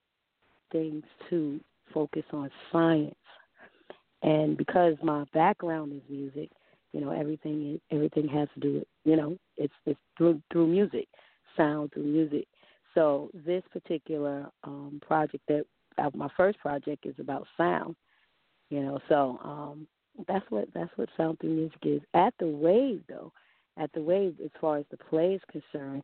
things 0.72 1.04
to 1.30 1.60
focus 1.92 2.24
on 2.32 2.50
science. 2.70 3.14
And 4.22 4.56
because 4.56 4.94
my 5.02 5.24
background 5.32 5.92
is 5.92 6.02
music, 6.08 6.50
you 6.92 7.00
know, 7.00 7.10
everything 7.10 7.80
everything 7.90 8.28
has 8.28 8.48
to 8.54 8.60
do 8.60 8.74
with 8.74 8.84
you 9.04 9.16
know, 9.16 9.36
it's 9.56 9.72
it's 9.86 9.98
through 10.18 10.42
through 10.52 10.66
music, 10.66 11.08
sound 11.56 11.92
through 11.92 12.04
music. 12.04 12.46
So 12.94 13.30
this 13.34 13.62
particular 13.72 14.50
um 14.64 15.00
project 15.06 15.44
that 15.48 15.64
uh, 15.98 16.10
my 16.14 16.28
first 16.36 16.58
project 16.58 17.06
is 17.06 17.14
about 17.18 17.46
sound 17.56 17.96
you 18.70 18.80
know 18.80 18.98
so 19.08 19.38
um 19.42 19.86
that's 20.28 20.44
what 20.50 20.68
that's 20.74 20.90
what 20.96 21.08
sound 21.16 21.38
through 21.40 21.50
music 21.50 21.78
is. 21.82 22.00
At 22.14 22.34
the 22.38 22.46
wave 22.48 23.02
though 23.08 23.32
at 23.78 23.92
the 23.92 24.02
wave 24.02 24.36
as 24.44 24.50
far 24.60 24.78
as 24.78 24.84
the 24.90 24.96
play 24.96 25.34
is 25.34 25.42
concerned 25.50 26.02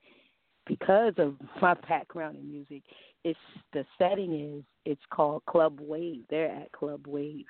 because 0.66 1.14
of 1.18 1.34
my 1.62 1.74
background 1.88 2.36
in 2.36 2.50
music 2.50 2.82
it's 3.24 3.38
the 3.72 3.84
setting 3.98 4.32
is 4.32 4.64
it's 4.84 5.02
called 5.10 5.44
club 5.46 5.80
wave. 5.80 6.22
They're 6.30 6.50
at 6.50 6.70
club 6.70 7.06
wave 7.08 7.44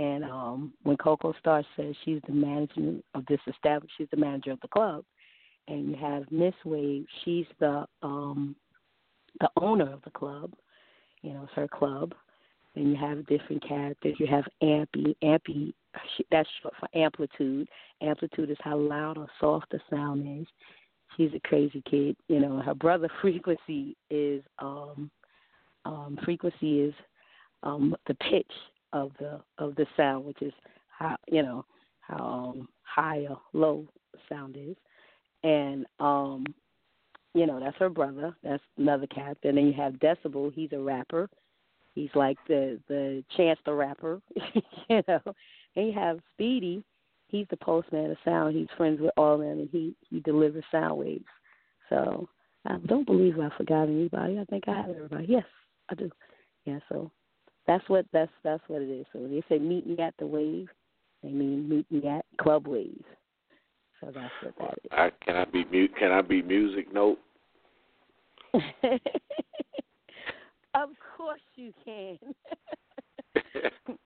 and 0.00 0.24
um 0.24 0.72
when 0.82 0.96
coco 0.96 1.34
star 1.38 1.62
says 1.76 1.94
she's 2.04 2.20
the 2.26 2.32
management 2.32 3.04
of 3.14 3.24
this 3.26 3.40
establishment 3.46 3.90
she's 3.96 4.08
the 4.10 4.16
manager 4.16 4.50
of 4.50 4.60
the 4.60 4.68
club 4.68 5.04
and 5.68 5.88
you 5.88 5.96
have 5.96 6.24
miss 6.30 6.54
wave 6.64 7.04
she's 7.24 7.46
the 7.60 7.84
um 8.02 8.56
the 9.40 9.50
owner 9.56 9.92
of 9.92 10.02
the 10.02 10.10
club 10.10 10.52
you 11.22 11.32
know 11.32 11.42
it's 11.44 11.52
her 11.54 11.68
club 11.68 12.14
and 12.76 12.90
you 12.90 12.96
have 12.96 13.26
different 13.26 13.66
characters. 13.66 14.16
You 14.18 14.26
have 14.28 14.44
Ampy. 14.62 15.14
Ampy, 15.22 15.72
that's 16.30 16.48
short 16.62 16.74
for 16.78 16.88
amplitude. 16.94 17.68
Amplitude 18.00 18.50
is 18.50 18.56
how 18.60 18.78
loud 18.78 19.18
or 19.18 19.26
soft 19.40 19.66
the 19.70 19.80
sound 19.90 20.40
is. 20.40 20.46
She's 21.16 21.30
a 21.34 21.48
crazy 21.48 21.82
kid. 21.90 22.16
You 22.28 22.40
know, 22.40 22.60
her 22.60 22.74
brother 22.74 23.08
Frequency 23.20 23.96
is 24.10 24.42
um 24.58 25.10
um 25.84 26.18
frequency 26.24 26.80
is 26.80 26.94
um 27.62 27.96
the 28.06 28.14
pitch 28.14 28.52
of 28.92 29.12
the 29.18 29.40
of 29.58 29.74
the 29.76 29.86
sound, 29.96 30.24
which 30.24 30.42
is 30.42 30.52
how 30.88 31.16
you 31.28 31.42
know, 31.42 31.64
how 32.00 32.24
um 32.24 32.68
high 32.82 33.26
or 33.28 33.40
low 33.52 33.86
sound 34.28 34.56
is. 34.58 34.76
And 35.42 35.86
um 35.98 36.44
you 37.34 37.46
know, 37.46 37.60
that's 37.60 37.76
her 37.76 37.88
brother. 37.88 38.34
That's 38.42 38.62
another 38.76 39.06
character. 39.06 39.48
And 39.48 39.58
then 39.58 39.66
you 39.66 39.72
have 39.74 39.94
Decibel, 39.94 40.52
he's 40.52 40.72
a 40.72 40.78
rapper 40.78 41.28
he's 41.94 42.10
like 42.14 42.38
the 42.48 42.80
the 42.88 43.24
Chance 43.36 43.58
the 43.64 43.72
Rapper, 43.72 44.20
you 44.88 45.02
know. 45.06 45.20
And 45.76 45.86
you 45.86 45.92
have 45.92 46.18
Speedy, 46.34 46.82
he's 47.28 47.46
the 47.50 47.56
postman 47.56 48.10
of 48.10 48.16
sound. 48.24 48.56
He's 48.56 48.68
friends 48.76 49.00
with 49.00 49.12
all 49.16 49.34
of 49.34 49.40
them, 49.40 49.60
and 49.60 49.68
he 49.70 49.94
he 50.08 50.20
delivers 50.20 50.64
sound 50.70 50.98
waves. 50.98 51.24
So 51.88 52.28
I 52.66 52.76
don't 52.86 53.06
believe 53.06 53.38
I 53.38 53.50
forgot 53.56 53.84
anybody. 53.84 54.38
I 54.38 54.44
think 54.44 54.64
I 54.68 54.76
have 54.76 54.90
everybody. 54.90 55.26
Yes, 55.28 55.44
I 55.90 55.94
do. 55.94 56.10
Yeah, 56.64 56.78
so 56.88 57.10
that's 57.70 57.88
what 57.88 58.04
that's 58.12 58.32
that's 58.42 58.62
what 58.66 58.82
it 58.82 58.90
is. 58.90 59.06
So 59.12 59.20
when 59.20 59.30
they 59.30 59.42
say 59.48 59.60
meet 59.60 59.86
me 59.86 59.96
at 60.00 60.14
the 60.18 60.26
wave, 60.26 60.68
they 61.22 61.28
mean 61.28 61.68
meet 61.68 61.88
me 61.90 62.08
at 62.08 62.24
Club 62.40 62.66
Wave. 62.66 63.04
So 64.00 64.10
that's 64.12 64.32
what 64.42 64.54
that 64.58 64.74
is. 64.84 64.90
I, 64.90 65.12
can 65.24 65.36
I 65.36 65.44
be 65.44 65.64
mu- 65.70 65.86
Can 65.96 66.10
I 66.10 66.20
be 66.20 66.42
music 66.42 66.92
note? 66.92 67.18
of 70.74 70.88
course 71.16 71.40
you 71.54 71.72
can. 71.84 72.18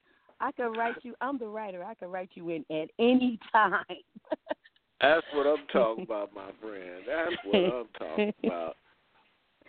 I 0.41 0.53
can 0.53 0.73
write 0.73 0.97
you. 1.03 1.15
I'm 1.23 1.39
the 1.39 1.47
writer. 1.47 1.83
I 1.83 1.95
can 1.95 2.09
write 2.09 2.29
you 2.35 2.51
in 2.51 2.67
at 2.71 2.91
any 2.99 3.39
time. 3.51 3.85
That's 5.01 5.27
what 5.33 5.47
I'm 5.47 5.67
talking 5.73 6.05
about, 6.05 6.35
my 6.35 6.51
friend. 6.61 7.05
That's 7.07 7.37
what 7.47 7.57
I'm 7.57 7.89
talking 7.99 8.35
about. 8.45 8.77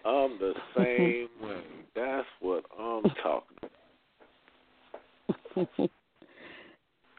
I'm 0.03 0.37
the 0.37 0.53
same 0.75 1.29
way. 1.47 1.63
That's 1.95 2.27
what 2.41 2.65
I'm 2.77 3.03
talking 3.23 3.57
about. 3.61 3.74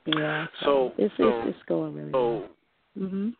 yeah. 0.06 0.46
So- 0.64 0.92
it's 0.98 1.14
so- 1.16 1.28
it's, 1.40 1.48
it's 1.56 1.62
going 1.68 1.94
really 1.94 2.12
So, 2.12 2.28
well. 2.28 2.48
Mhm. 2.98 3.34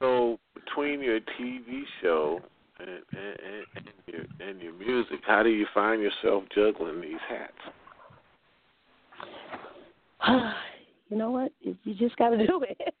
so 0.00 0.38
between 0.54 1.00
your 1.00 1.20
TV 1.20 1.82
show 2.02 2.40
and, 2.78 2.88
and, 2.88 3.00
and, 3.12 3.66
and 3.76 3.94
your 4.06 4.48
and 4.48 4.60
your 4.60 4.72
music, 4.74 5.20
how 5.26 5.42
do 5.42 5.48
you 5.50 5.66
find 5.72 6.02
yourself 6.02 6.44
juggling 6.54 7.00
these 7.00 7.20
hats? 7.28 7.52
you 11.08 11.16
know 11.16 11.30
what? 11.30 11.52
You 11.60 11.76
you 11.84 11.94
just 11.94 12.16
got 12.16 12.30
to 12.30 12.36
do 12.46 12.62
it. 12.68 12.94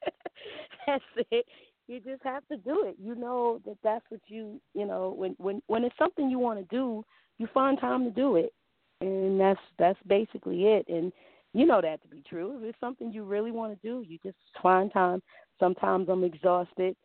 that's 0.86 1.04
it. 1.30 1.46
You 1.86 2.00
just 2.00 2.22
have 2.22 2.46
to 2.48 2.56
do 2.56 2.84
it. 2.86 2.96
You 3.02 3.14
know 3.14 3.60
that 3.66 3.76
that's 3.82 4.04
what 4.10 4.20
you 4.28 4.60
you 4.74 4.86
know 4.86 5.14
when 5.16 5.34
when 5.38 5.60
when 5.66 5.84
it's 5.84 5.96
something 5.98 6.30
you 6.30 6.38
want 6.38 6.58
to 6.58 6.64
do, 6.74 7.04
you 7.38 7.48
find 7.52 7.78
time 7.78 8.04
to 8.04 8.10
do 8.10 8.36
it. 8.36 8.52
And 9.00 9.40
that's 9.40 9.60
that's 9.78 9.98
basically 10.06 10.64
it. 10.64 10.86
And 10.88 11.12
you 11.52 11.66
know 11.66 11.80
that 11.80 12.02
to 12.02 12.08
be 12.08 12.22
true. 12.28 12.58
If 12.58 12.64
it's 12.70 12.80
something 12.80 13.12
you 13.12 13.24
really 13.24 13.50
want 13.50 13.72
to 13.72 13.88
do, 13.88 14.04
you 14.06 14.18
just 14.22 14.36
find 14.62 14.92
time. 14.92 15.22
Sometimes 15.58 16.08
I'm 16.08 16.24
exhausted. 16.24 16.96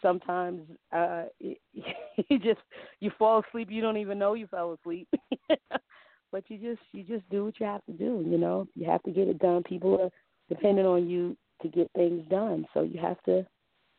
Sometimes 0.00 0.62
uh 0.92 1.24
you 1.40 2.38
just 2.38 2.60
you 3.00 3.10
fall 3.18 3.42
asleep. 3.48 3.68
You 3.70 3.80
don't 3.82 3.96
even 3.96 4.18
know 4.18 4.34
you 4.34 4.46
fell 4.46 4.76
asleep. 4.80 5.08
but 6.32 6.44
you 6.48 6.58
just 6.58 6.82
you 6.92 7.02
just 7.04 7.28
do 7.30 7.44
what 7.44 7.58
you 7.58 7.66
have 7.66 7.84
to 7.86 7.92
do. 7.92 8.24
You 8.26 8.38
know, 8.38 8.68
you 8.74 8.88
have 8.88 9.02
to 9.04 9.10
get 9.10 9.28
it 9.28 9.38
done. 9.38 9.62
People 9.62 10.00
are 10.00 10.10
dependent 10.48 10.86
on 10.86 11.08
you 11.08 11.36
to 11.62 11.68
get 11.68 11.90
things 11.94 12.22
done, 12.30 12.66
so 12.72 12.82
you 12.82 13.00
have 13.00 13.20
to 13.24 13.44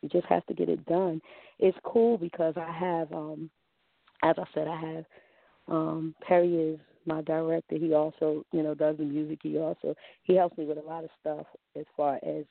you 0.01 0.09
just 0.09 0.25
have 0.27 0.45
to 0.45 0.53
get 0.53 0.69
it 0.69 0.85
done. 0.85 1.21
It's 1.59 1.77
cool 1.83 2.17
because 2.17 2.53
I 2.55 2.71
have, 2.71 3.11
um 3.11 3.49
as 4.23 4.35
I 4.37 4.43
said, 4.53 4.67
I 4.67 4.79
have 4.79 5.05
um 5.67 6.15
Perry 6.25 6.55
is 6.55 6.79
my 7.09 7.21
director. 7.23 7.75
He 7.77 7.93
also, 7.93 8.45
you 8.53 8.63
know, 8.63 8.73
does 8.73 8.97
the 8.97 9.03
music. 9.03 9.39
He 9.43 9.57
also 9.57 9.95
he 10.23 10.35
helps 10.35 10.57
me 10.57 10.65
with 10.65 10.77
a 10.77 10.87
lot 10.87 11.03
of 11.03 11.09
stuff 11.19 11.45
as 11.77 11.85
far 11.97 12.15
as 12.25 12.45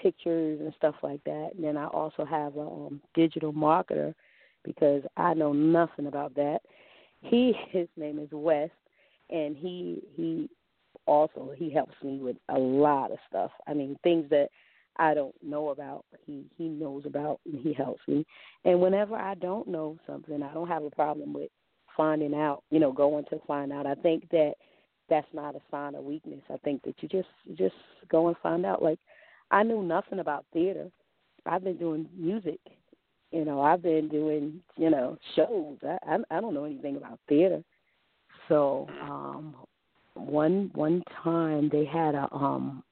pictures 0.00 0.60
and 0.60 0.74
stuff 0.76 0.96
like 1.02 1.22
that. 1.24 1.50
And 1.54 1.62
then 1.62 1.76
I 1.76 1.86
also 1.86 2.24
have 2.24 2.56
a 2.56 2.60
um, 2.60 3.00
digital 3.14 3.52
marketer 3.52 4.14
because 4.64 5.02
I 5.16 5.34
know 5.34 5.52
nothing 5.52 6.06
about 6.06 6.34
that. 6.34 6.60
He 7.20 7.52
his 7.70 7.88
name 7.96 8.18
is 8.18 8.28
West, 8.32 8.72
and 9.30 9.56
he 9.56 10.02
he 10.16 10.48
also 11.06 11.52
he 11.56 11.70
helps 11.70 11.94
me 12.02 12.18
with 12.18 12.36
a 12.48 12.58
lot 12.58 13.12
of 13.12 13.18
stuff. 13.28 13.50
I 13.68 13.74
mean 13.74 13.96
things 14.02 14.28
that 14.30 14.48
I 14.96 15.12
don't 15.12 15.34
know 15.42 15.70
about, 15.70 16.04
he 16.24 16.44
he 16.56 16.68
knows 16.68 17.04
about, 17.04 17.40
and 17.46 17.60
he 17.60 17.72
helps 17.72 18.02
me. 18.08 18.24
And 18.64 18.80
whenever 18.80 19.16
I 19.16 19.34
don't 19.34 19.68
know 19.68 19.98
something, 20.06 20.42
I 20.42 20.54
don't 20.54 20.68
have 20.68 20.84
a 20.84 20.90
problem 20.90 21.32
with 21.32 21.50
finding 21.96 22.34
out. 22.34 22.62
You 22.70 22.80
know, 22.80 22.92
going 22.92 23.24
to 23.30 23.40
find 23.46 23.72
out. 23.72 23.86
I 23.86 23.94
think 23.94 24.28
that 24.30 24.54
that's 25.08 25.26
not 25.32 25.54
a 25.54 25.60
sign 25.70 25.94
of 25.94 26.04
weakness. 26.04 26.40
I 26.50 26.56
think 26.58 26.82
that 26.84 26.94
you 27.00 27.08
just 27.08 27.28
you 27.44 27.56
just 27.56 27.74
go 28.10 28.28
and 28.28 28.36
find 28.42 28.64
out. 28.64 28.82
Like 28.82 28.98
I 29.50 29.62
knew 29.62 29.82
nothing 29.82 30.20
about 30.20 30.44
theater. 30.52 30.90
I've 31.46 31.64
been 31.64 31.76
doing 31.76 32.08
music. 32.16 32.60
You 33.30 33.44
know, 33.44 33.60
I've 33.60 33.82
been 33.82 34.08
doing 34.08 34.60
you 34.76 34.90
know 34.90 35.18
shows. 35.36 35.78
I 35.82 35.98
I, 36.06 36.38
I 36.38 36.40
don't 36.40 36.54
know 36.54 36.64
anything 36.64 36.96
about 36.96 37.18
theater. 37.28 37.62
So 38.48 38.88
um 39.02 39.54
one 40.14 40.70
one 40.74 41.02
time 41.22 41.68
they 41.70 41.84
had 41.84 42.14
a 42.14 42.28
um 42.32 42.82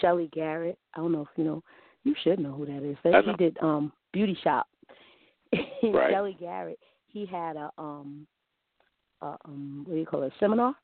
Shelly 0.00 0.28
Garrett. 0.32 0.78
I 0.94 0.98
don't 0.98 1.12
know 1.12 1.22
if 1.22 1.28
you 1.36 1.44
know. 1.44 1.62
You 2.06 2.14
should 2.22 2.38
know 2.38 2.52
who 2.52 2.66
that 2.66 2.82
is. 2.82 2.98
But 3.02 3.24
she 3.24 3.32
did 3.42 3.56
um 3.62 3.92
Beauty 4.12 4.36
Shop. 4.42 4.66
Right. 5.82 6.12
Shelly 6.12 6.36
Garrett. 6.40 6.78
He 7.06 7.26
had 7.26 7.56
a 7.56 7.70
um 7.78 8.26
a 9.24 9.36
um 9.44 9.82
what 9.86 9.94
do 9.94 10.00
you 10.00 10.06
call 10.06 10.22
it 10.22 10.32
seminar, 10.38 10.74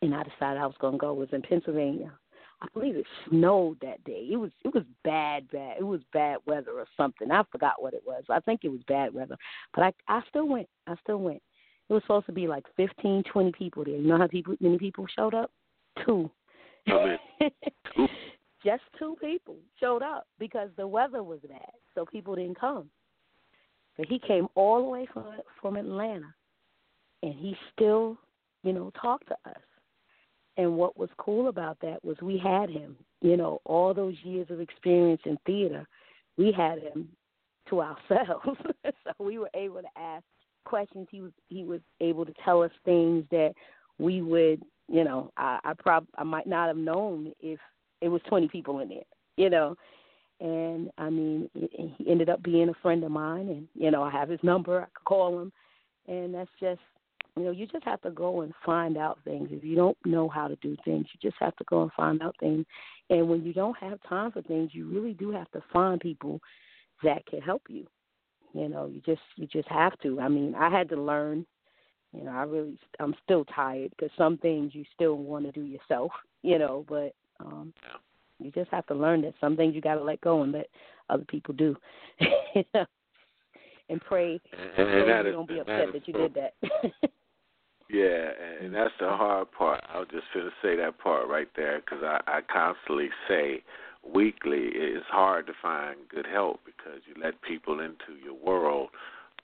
and 0.00 0.14
I 0.14 0.22
decided 0.22 0.60
I 0.60 0.66
was 0.66 0.76
going 0.80 0.94
to 0.94 0.98
go. 0.98 1.12
It 1.12 1.18
was 1.18 1.28
in 1.32 1.42
Pennsylvania. 1.42 2.12
I 2.60 2.66
believe 2.74 2.94
it 2.94 3.06
snowed 3.28 3.78
that 3.82 4.02
day. 4.04 4.28
It 4.30 4.36
was 4.36 4.50
it 4.64 4.72
was 4.72 4.84
bad, 5.04 5.50
bad. 5.50 5.76
It 5.78 5.84
was 5.84 6.00
bad 6.12 6.38
weather 6.46 6.72
or 6.72 6.86
something. 6.96 7.30
I 7.30 7.42
forgot 7.50 7.82
what 7.82 7.94
it 7.94 8.02
was. 8.06 8.22
I 8.30 8.40
think 8.40 8.60
it 8.62 8.70
was 8.70 8.80
bad 8.86 9.12
weather, 9.12 9.36
but 9.74 9.82
I 9.82 9.92
I 10.08 10.22
still 10.28 10.48
went. 10.48 10.68
I 10.86 10.94
still 11.02 11.18
went. 11.18 11.42
It 11.88 11.92
was 11.92 12.02
supposed 12.04 12.26
to 12.26 12.32
be 12.32 12.46
like 12.46 12.64
fifteen, 12.76 13.22
twenty 13.24 13.52
people 13.52 13.84
there. 13.84 13.96
You 13.96 14.06
know 14.08 14.18
how 14.18 14.28
people 14.28 14.54
many 14.60 14.78
people 14.78 15.06
showed 15.14 15.34
up? 15.34 15.50
Two. 16.06 16.30
Just 18.64 18.82
two 18.98 19.16
people 19.20 19.56
showed 19.80 20.02
up 20.02 20.26
because 20.38 20.70
the 20.76 20.86
weather 20.86 21.22
was 21.22 21.40
bad, 21.48 21.72
so 21.94 22.06
people 22.06 22.36
didn't 22.36 22.58
come. 22.58 22.88
But 23.96 24.06
he 24.06 24.20
came 24.20 24.46
all 24.54 24.78
the 24.78 24.88
way 24.88 25.06
from 25.12 25.24
from 25.60 25.76
Atlanta, 25.76 26.32
and 27.22 27.34
he 27.34 27.56
still, 27.72 28.16
you 28.62 28.72
know, 28.72 28.92
talked 29.00 29.28
to 29.28 29.36
us. 29.46 29.60
And 30.56 30.76
what 30.76 30.98
was 30.98 31.08
cool 31.18 31.48
about 31.48 31.78
that 31.80 32.04
was 32.04 32.16
we 32.20 32.36
had 32.36 32.68
him, 32.68 32.96
you 33.20 33.36
know, 33.36 33.60
all 33.64 33.94
those 33.94 34.16
years 34.22 34.48
of 34.50 34.60
experience 34.60 35.22
in 35.24 35.38
theater, 35.46 35.86
we 36.36 36.52
had 36.52 36.78
him 36.78 37.08
to 37.70 37.80
ourselves. 37.80 38.58
so 38.84 39.12
we 39.18 39.38
were 39.38 39.50
able 39.54 39.80
to 39.80 39.88
ask 39.98 40.24
questions. 40.64 41.08
He 41.10 41.22
was 41.22 41.32
he 41.48 41.64
was 41.64 41.80
able 42.00 42.26
to 42.26 42.34
tell 42.44 42.62
us 42.62 42.70
things 42.84 43.24
that 43.30 43.52
we 43.98 44.20
would, 44.20 44.62
you 44.88 45.04
know, 45.04 45.32
I, 45.36 45.58
I 45.64 45.72
prob 45.74 46.06
I 46.16 46.24
might 46.24 46.46
not 46.46 46.68
have 46.68 46.76
known 46.76 47.32
if 47.40 47.58
it 48.00 48.08
was 48.08 48.20
twenty 48.28 48.48
people 48.48 48.80
in 48.80 48.88
there, 48.88 49.04
you 49.36 49.48
know. 49.48 49.76
And 50.40 50.90
I 50.98 51.08
mean, 51.08 51.48
he 51.54 51.94
he 51.98 52.10
ended 52.10 52.28
up 52.28 52.42
being 52.42 52.68
a 52.68 52.74
friend 52.82 53.04
of 53.04 53.10
mine, 53.10 53.48
and 53.48 53.68
you 53.74 53.90
know, 53.90 54.02
I 54.02 54.10
have 54.10 54.28
his 54.28 54.40
number. 54.42 54.82
I 54.82 54.86
could 54.86 55.04
call 55.04 55.40
him, 55.40 55.52
and 56.08 56.34
that's 56.34 56.50
just 56.60 56.80
you 57.36 57.44
know, 57.44 57.50
you 57.50 57.66
just 57.66 57.84
have 57.84 58.00
to 58.02 58.10
go 58.10 58.42
and 58.42 58.52
find 58.64 58.98
out 58.98 59.18
things. 59.24 59.48
If 59.50 59.64
you 59.64 59.74
don't 59.74 59.96
know 60.04 60.28
how 60.28 60.48
to 60.48 60.56
do 60.56 60.76
things, 60.84 61.06
you 61.12 61.30
just 61.30 61.40
have 61.40 61.56
to 61.56 61.64
go 61.64 61.82
and 61.82 61.92
find 61.92 62.22
out 62.22 62.36
things. 62.38 62.66
And 63.08 63.28
when 63.28 63.42
you 63.42 63.54
don't 63.54 63.76
have 63.78 63.98
time 64.06 64.32
for 64.32 64.42
things, 64.42 64.70
you 64.72 64.88
really 64.88 65.14
do 65.14 65.30
have 65.30 65.50
to 65.52 65.62
find 65.72 65.98
people 65.98 66.40
that 67.02 67.24
can 67.26 67.40
help 67.40 67.62
you. 67.68 67.86
You 68.52 68.68
know, 68.68 68.86
you 68.86 69.00
just 69.06 69.22
you 69.36 69.46
just 69.46 69.68
have 69.68 69.98
to. 70.00 70.20
I 70.20 70.28
mean, 70.28 70.54
I 70.54 70.68
had 70.68 70.90
to 70.90 70.96
learn. 70.96 71.46
You 72.14 72.24
know, 72.24 72.32
I 72.32 72.42
really 72.42 72.78
I'm 73.00 73.14
still 73.24 73.46
tired 73.46 73.90
because 73.90 74.10
some 74.18 74.36
things 74.36 74.74
you 74.74 74.84
still 74.94 75.14
want 75.14 75.46
to 75.46 75.52
do 75.52 75.62
yourself. 75.62 76.12
You 76.44 76.58
know, 76.58 76.84
but 76.88 77.14
um 77.38 77.72
you 78.40 78.50
just 78.50 78.68
have 78.72 78.84
to 78.86 78.94
learn 78.94 79.22
that 79.22 79.34
some 79.40 79.56
things 79.56 79.76
you 79.76 79.80
got 79.80 79.94
to 79.94 80.02
let 80.02 80.20
go 80.20 80.42
and 80.42 80.50
let 80.50 80.66
other 81.08 81.24
people 81.24 81.54
do. 81.54 81.76
You 82.56 82.64
know? 82.74 82.84
and 83.88 84.00
pray 84.00 84.40
And, 84.76 84.88
and 84.88 85.08
that 85.08 85.24
you 85.24 85.30
is 85.30 85.34
don't 85.34 85.48
be 85.48 85.58
upset 85.60 85.92
that 85.92 86.08
you 86.08 86.14
did 86.14 86.34
that. 86.34 86.54
Yeah, 87.92 88.30
and, 88.40 88.66
and 88.66 88.74
that's 88.74 88.94
the 88.98 89.08
hard 89.08 89.52
part. 89.52 89.84
I 89.92 89.98
was 89.98 90.08
just 90.10 90.24
going 90.32 90.46
to 90.46 90.52
say 90.62 90.76
that 90.76 90.98
part 90.98 91.28
right 91.28 91.48
there 91.54 91.80
because 91.80 92.02
I, 92.02 92.20
I 92.26 92.40
constantly 92.50 93.10
say 93.28 93.62
weekly 94.02 94.72
it's 94.72 95.06
hard 95.08 95.46
to 95.46 95.52
find 95.60 95.96
good 96.08 96.26
help 96.26 96.60
because 96.64 97.00
you 97.06 97.14
let 97.22 97.40
people 97.42 97.80
into 97.80 98.18
your 98.24 98.34
world 98.34 98.88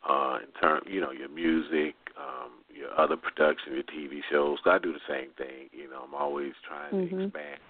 uh 0.08 0.38
in 0.42 0.50
term 0.60 0.80
you 0.86 1.00
know 1.00 1.12
your 1.12 1.28
music 1.28 1.94
um 2.18 2.50
your 2.74 2.90
other 2.98 3.16
production 3.16 3.72
your 3.74 3.84
tv 3.84 4.18
shows 4.30 4.58
i 4.66 4.76
do 4.78 4.92
the 4.92 4.98
same 5.08 5.30
thing 5.38 5.68
you 5.70 5.88
know 5.88 6.02
i'm 6.06 6.14
always 6.14 6.52
trying 6.66 6.90
to 6.90 7.14
Mhm. 7.14 7.24
expand 7.26 7.60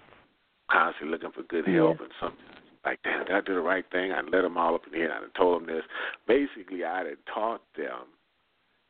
constantly 0.70 1.10
looking 1.12 1.32
for 1.32 1.42
good 1.42 1.66
Yeah. 1.66 1.74
help 1.74 2.00
and 2.00 2.12
sometimes 2.18 2.58
like 2.86 3.02
damn 3.02 3.26
did 3.26 3.34
i 3.36 3.40
do 3.42 3.54
the 3.54 3.60
right 3.60 3.84
thing 3.90 4.12
i 4.12 4.20
let 4.22 4.42
them 4.42 4.56
all 4.56 4.74
up 4.74 4.86
in 4.86 4.94
here 4.94 5.10
and 5.10 5.26
i 5.26 5.38
told 5.38 5.60
them 5.60 5.66
this 5.66 5.84
basically 6.26 6.84
i 6.84 7.04
had 7.04 7.18
taught 7.26 7.62
them 7.76 8.06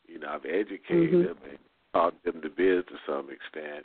you 0.07 0.18
know 0.20 0.29
i've 0.29 0.46
educated 0.46 1.14
Mhm. 1.14 1.27
them 1.27 1.38
and 1.51 1.59
taught 1.98 2.24
them 2.24 2.40
the 2.42 2.48
biz 2.48 2.84
to 2.87 2.94
some 3.06 3.28
extent 3.30 3.84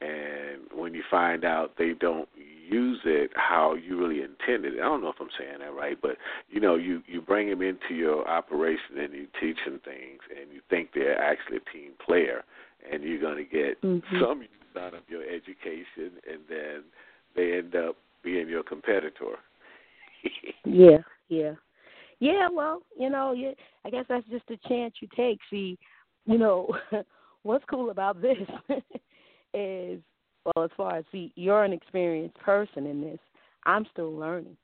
and 0.00 0.62
when 0.74 0.92
you 0.92 1.02
find 1.10 1.44
out 1.44 1.72
they 1.78 1.92
don't 1.98 2.28
use 2.68 2.98
it 3.04 3.30
how 3.34 3.74
you 3.74 3.98
really 3.98 4.22
intended 4.22 4.74
it, 4.74 4.80
I 4.80 4.84
don't 4.84 5.02
know 5.02 5.10
if 5.10 5.20
I'm 5.20 5.28
saying 5.38 5.60
that 5.60 5.74
right, 5.74 5.96
but 6.00 6.16
you 6.50 6.60
know, 6.60 6.74
you 6.74 7.02
you 7.06 7.20
bring 7.20 7.48
them 7.48 7.62
into 7.62 7.94
your 7.94 8.28
operation 8.28 8.98
and 8.98 9.14
you 9.14 9.26
teach 9.40 9.56
them 9.64 9.80
things, 9.84 10.20
and 10.38 10.52
you 10.52 10.60
think 10.68 10.90
they're 10.94 11.20
actually 11.20 11.58
a 11.58 11.72
team 11.72 11.92
player, 12.04 12.42
and 12.90 13.02
you're 13.02 13.20
going 13.20 13.36
to 13.36 13.44
get 13.44 13.80
Mhm. 13.82 14.20
some 14.20 14.42
use 14.42 14.50
out 14.76 14.94
of 14.94 15.08
your 15.08 15.22
education, 15.22 16.20
and 16.28 16.40
then 16.48 16.82
they 17.34 17.56
end 17.56 17.74
up 17.76 17.96
being 18.22 18.48
your 18.48 18.62
competitor. 18.62 19.38
Yeah, 20.66 21.02
yeah, 21.28 21.54
yeah. 22.18 22.48
Well, 22.50 22.82
you 22.98 23.10
know, 23.10 23.32
yeah, 23.32 23.52
I 23.84 23.90
guess 23.90 24.06
that's 24.08 24.26
just 24.28 24.50
a 24.50 24.56
chance 24.68 24.94
you 25.00 25.08
take. 25.14 25.38
See, 25.50 25.78
you 26.26 26.38
know, 26.38 26.74
what's 27.44 27.64
cool 27.70 27.90
about 27.90 28.20
this 28.20 28.36
is, 29.54 30.00
well, 30.44 30.64
as 30.64 30.70
far 30.76 30.96
as 30.96 31.04
see, 31.12 31.32
you're 31.36 31.64
an 31.64 31.72
experienced 31.72 32.36
person 32.38 32.86
in 32.86 33.00
this. 33.00 33.20
I'm 33.64 33.86
still 33.92 34.12
learning. 34.12 34.56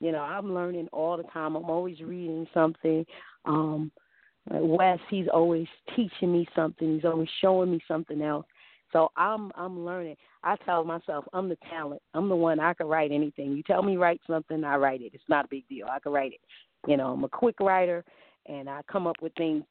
You 0.00 0.12
know, 0.12 0.20
I'm 0.20 0.52
learning 0.52 0.88
all 0.92 1.16
the 1.16 1.22
time. 1.24 1.56
I'm 1.56 1.70
always 1.70 2.00
reading 2.00 2.46
something. 2.52 3.06
Um, 3.46 3.90
Wes, 4.50 4.98
he's 5.08 5.26
always 5.32 5.66
teaching 5.96 6.32
me 6.32 6.46
something. 6.54 6.94
He's 6.94 7.04
always 7.04 7.28
showing 7.40 7.70
me 7.70 7.80
something 7.88 8.20
else. 8.20 8.44
So 8.92 9.10
I'm 9.16 9.50
I'm 9.56 9.84
learning. 9.84 10.16
I 10.42 10.56
tell 10.64 10.84
myself 10.84 11.24
I'm 11.32 11.48
the 11.48 11.58
talent. 11.70 12.02
I'm 12.12 12.28
the 12.28 12.36
one 12.36 12.60
I 12.60 12.74
can 12.74 12.86
write 12.86 13.12
anything. 13.12 13.52
You 13.52 13.62
tell 13.62 13.82
me 13.82 13.96
write 13.96 14.20
something, 14.26 14.62
I 14.62 14.76
write 14.76 15.00
it. 15.00 15.12
It's 15.14 15.24
not 15.28 15.46
a 15.46 15.48
big 15.48 15.66
deal. 15.68 15.86
I 15.90 15.98
can 15.98 16.12
write 16.12 16.32
it. 16.32 16.40
You 16.86 16.96
know, 16.96 17.12
I'm 17.12 17.24
a 17.24 17.28
quick 17.28 17.58
writer, 17.60 18.04
and 18.46 18.68
I 18.68 18.82
come 18.90 19.06
up 19.06 19.16
with 19.22 19.32
things 19.34 19.64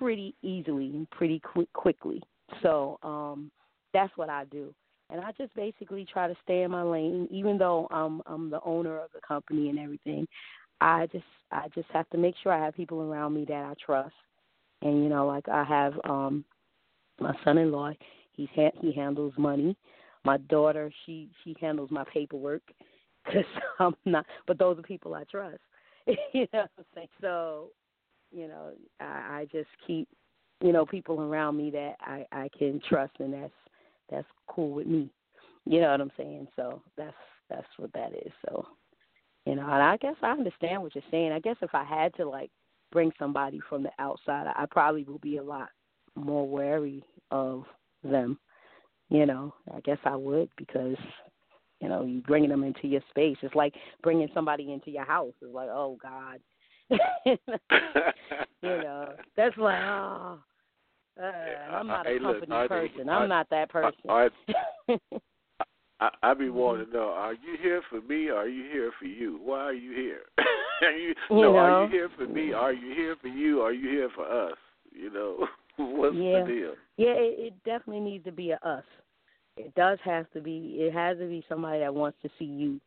pretty 0.00 0.34
easily 0.42 0.86
and 0.86 1.08
pretty 1.10 1.40
quick 1.40 1.72
quickly. 1.74 2.22
So 2.62 2.98
um, 3.02 3.50
that's 3.92 4.16
what 4.16 4.28
I 4.30 4.44
do. 4.46 4.74
And 5.10 5.20
I 5.20 5.32
just 5.32 5.54
basically 5.54 6.06
try 6.10 6.28
to 6.28 6.36
stay 6.44 6.62
in 6.62 6.70
my 6.70 6.82
lane, 6.82 7.28
even 7.30 7.58
though 7.58 7.86
I'm 7.90 8.22
I'm 8.26 8.50
the 8.50 8.60
owner 8.64 8.98
of 8.98 9.10
the 9.12 9.20
company 9.26 9.68
and 9.68 9.78
everything. 9.78 10.26
I 10.80 11.06
just 11.12 11.24
I 11.52 11.68
just 11.74 11.88
have 11.92 12.08
to 12.10 12.18
make 12.18 12.34
sure 12.42 12.52
I 12.52 12.64
have 12.64 12.74
people 12.74 13.02
around 13.02 13.34
me 13.34 13.44
that 13.46 13.64
I 13.64 13.74
trust. 13.84 14.14
And 14.82 15.02
you 15.02 15.08
know, 15.10 15.26
like 15.26 15.48
I 15.48 15.64
have 15.64 15.94
um 16.04 16.44
my 17.20 17.34
son-in-law, 17.44 17.92
he's 18.32 18.48
ha- 18.54 18.70
he 18.80 18.92
handles 18.92 19.34
money. 19.36 19.76
My 20.24 20.38
daughter, 20.38 20.90
she 21.04 21.28
she 21.44 21.54
handles 21.60 21.90
my 21.90 22.04
paperwork 22.12 22.62
because 23.26 23.44
I'm 23.78 23.94
not. 24.06 24.24
But 24.46 24.58
those 24.58 24.78
are 24.78 24.82
people 24.82 25.14
I 25.14 25.24
trust. 25.24 25.58
you 26.06 26.46
know 26.52 26.60
what 26.60 26.70
I'm 26.78 26.84
saying? 26.94 27.08
So, 27.20 27.70
you 28.30 28.48
know, 28.48 28.72
I, 29.00 29.04
I 29.40 29.48
just 29.52 29.68
keep 29.86 30.08
you 30.60 30.72
know, 30.72 30.84
people 30.84 31.20
around 31.20 31.56
me 31.56 31.70
that 31.70 31.96
I 32.00 32.26
I 32.32 32.48
can 32.56 32.80
trust, 32.88 33.12
and 33.18 33.32
that's 33.32 33.52
that's 34.10 34.26
cool 34.48 34.72
with 34.72 34.86
me. 34.86 35.10
You 35.66 35.80
know 35.80 35.90
what 35.90 36.00
I'm 36.00 36.12
saying? 36.16 36.48
So 36.56 36.82
that's 36.96 37.14
that's 37.48 37.66
what 37.78 37.92
that 37.94 38.12
is. 38.14 38.32
So, 38.46 38.66
you 39.46 39.56
know, 39.56 39.62
and 39.62 39.82
I 39.82 39.96
guess 39.96 40.16
I 40.22 40.32
understand 40.32 40.82
what 40.82 40.94
you're 40.94 41.04
saying. 41.10 41.32
I 41.32 41.40
guess 41.40 41.56
if 41.62 41.74
I 41.74 41.84
had 41.84 42.14
to 42.16 42.28
like 42.28 42.50
bring 42.92 43.12
somebody 43.18 43.60
from 43.68 43.82
the 43.82 43.90
outside, 43.98 44.52
I 44.54 44.66
probably 44.70 45.04
would 45.04 45.20
be 45.20 45.38
a 45.38 45.42
lot 45.42 45.68
more 46.14 46.46
wary 46.46 47.02
of 47.30 47.64
them. 48.04 48.38
You 49.08 49.26
know, 49.26 49.54
I 49.74 49.80
guess 49.80 49.98
I 50.04 50.14
would 50.14 50.50
because 50.58 50.96
you 51.80 51.88
know 51.88 52.04
you 52.04 52.20
bringing 52.20 52.50
them 52.50 52.64
into 52.64 52.86
your 52.86 53.02
space. 53.08 53.38
It's 53.40 53.54
like 53.54 53.74
bringing 54.02 54.28
somebody 54.34 54.72
into 54.72 54.90
your 54.90 55.06
house. 55.06 55.32
It's 55.40 55.54
like, 55.54 55.70
oh 55.70 55.96
God, 56.02 56.40
you 57.26 57.38
know, 58.62 59.12
that's 59.36 59.56
like, 59.56 59.80
oh, 59.82 60.38
uh, 61.20 61.22
I'm 61.72 61.86
not 61.86 62.06
a 62.06 62.10
Hey, 62.10 62.18
company 62.18 62.52
I- 62.52 62.66
person. 62.66 63.08
I- 63.08 63.12
I'm 63.18 63.28
not 63.28 63.48
that 63.50 63.68
person. 63.70 64.00
I, 64.08 64.28
I, 66.00 66.10
I 66.22 66.34
be 66.34 66.48
wanting 66.48 66.86
to 66.86 66.92
know: 66.92 67.08
Are 67.10 67.34
you 67.34 67.56
here 67.60 67.82
for 67.90 68.00
me? 68.00 68.28
Or 68.28 68.36
are 68.38 68.48
you 68.48 68.64
here 68.70 68.90
for 68.98 69.04
you? 69.04 69.38
Why 69.42 69.58
are 69.58 69.72
you 69.74 69.92
here? 69.92 70.22
are 70.82 70.92
you, 70.92 71.14
You 71.30 71.36
no, 71.42 71.56
are 71.56 71.82
you 71.84 71.90
here 71.90 72.08
for 72.16 72.26
me? 72.26 72.52
Are 72.52 72.72
you 72.72 72.94
here 72.94 73.16
for 73.20 73.28
you? 73.28 73.60
Are 73.60 73.72
you 73.72 73.88
here 73.90 74.08
for 74.14 74.24
us? 74.24 74.56
You 74.92 75.10
know, 75.10 75.46
what's 75.76 76.16
Yeah. 76.16 76.44
the 76.44 76.46
deal? 76.52 76.74
Yeah, 76.96 77.12
it, 77.16 77.38
it 77.38 77.64
definitely 77.64 78.00
needs 78.00 78.24
to 78.24 78.32
be 78.32 78.50
a 78.52 78.58
us. 78.64 78.84
It 79.56 79.74
does 79.74 79.98
have 80.04 80.30
to 80.32 80.40
be. 80.40 80.76
It 80.78 80.92
has 80.94 81.18
to 81.18 81.26
be 81.28 81.44
somebody 81.48 81.80
that 81.80 81.94
wants 81.94 82.18
to 82.22 82.30
see 82.38 82.46
you, 82.46 82.80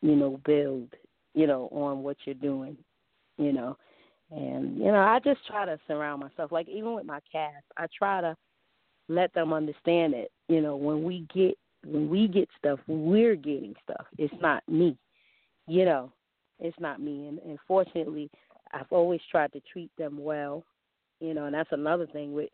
you 0.00 0.14
know, 0.14 0.40
build, 0.44 0.88
you 1.34 1.46
know, 1.48 1.68
on 1.72 2.02
what 2.04 2.16
you're 2.24 2.34
doing, 2.36 2.76
you 3.38 3.52
know, 3.52 3.76
and 4.30 4.78
you 4.78 4.86
know, 4.86 5.00
I 5.00 5.20
just 5.24 5.46
try 5.46 5.64
to 5.64 5.78
surround 5.86 6.20
myself. 6.20 6.52
Like 6.52 6.68
even 6.68 6.94
with 6.94 7.06
my 7.06 7.20
cast, 7.30 7.64
I 7.76 7.86
try 7.96 8.20
to 8.20 8.36
let 9.08 9.32
them 9.34 9.52
understand 9.52 10.14
that, 10.14 10.28
you 10.48 10.60
know, 10.60 10.76
when 10.76 11.02
we 11.02 11.26
get 11.34 11.56
when 11.84 12.08
we 12.08 12.28
get 12.28 12.48
stuff, 12.58 12.78
we're 12.86 13.34
getting 13.34 13.74
stuff. 13.82 14.06
It's 14.18 14.34
not 14.40 14.62
me, 14.68 14.96
you 15.66 15.84
know, 15.84 16.12
it's 16.60 16.78
not 16.78 17.00
me. 17.00 17.26
And, 17.28 17.38
and 17.40 17.58
fortunately, 17.66 18.30
I've 18.72 18.90
always 18.90 19.20
tried 19.30 19.52
to 19.52 19.60
treat 19.72 19.90
them 19.98 20.18
well, 20.22 20.64
you 21.20 21.34
know, 21.34 21.46
and 21.46 21.54
that's 21.54 21.72
another 21.72 22.06
thing 22.06 22.32
with 22.32 22.50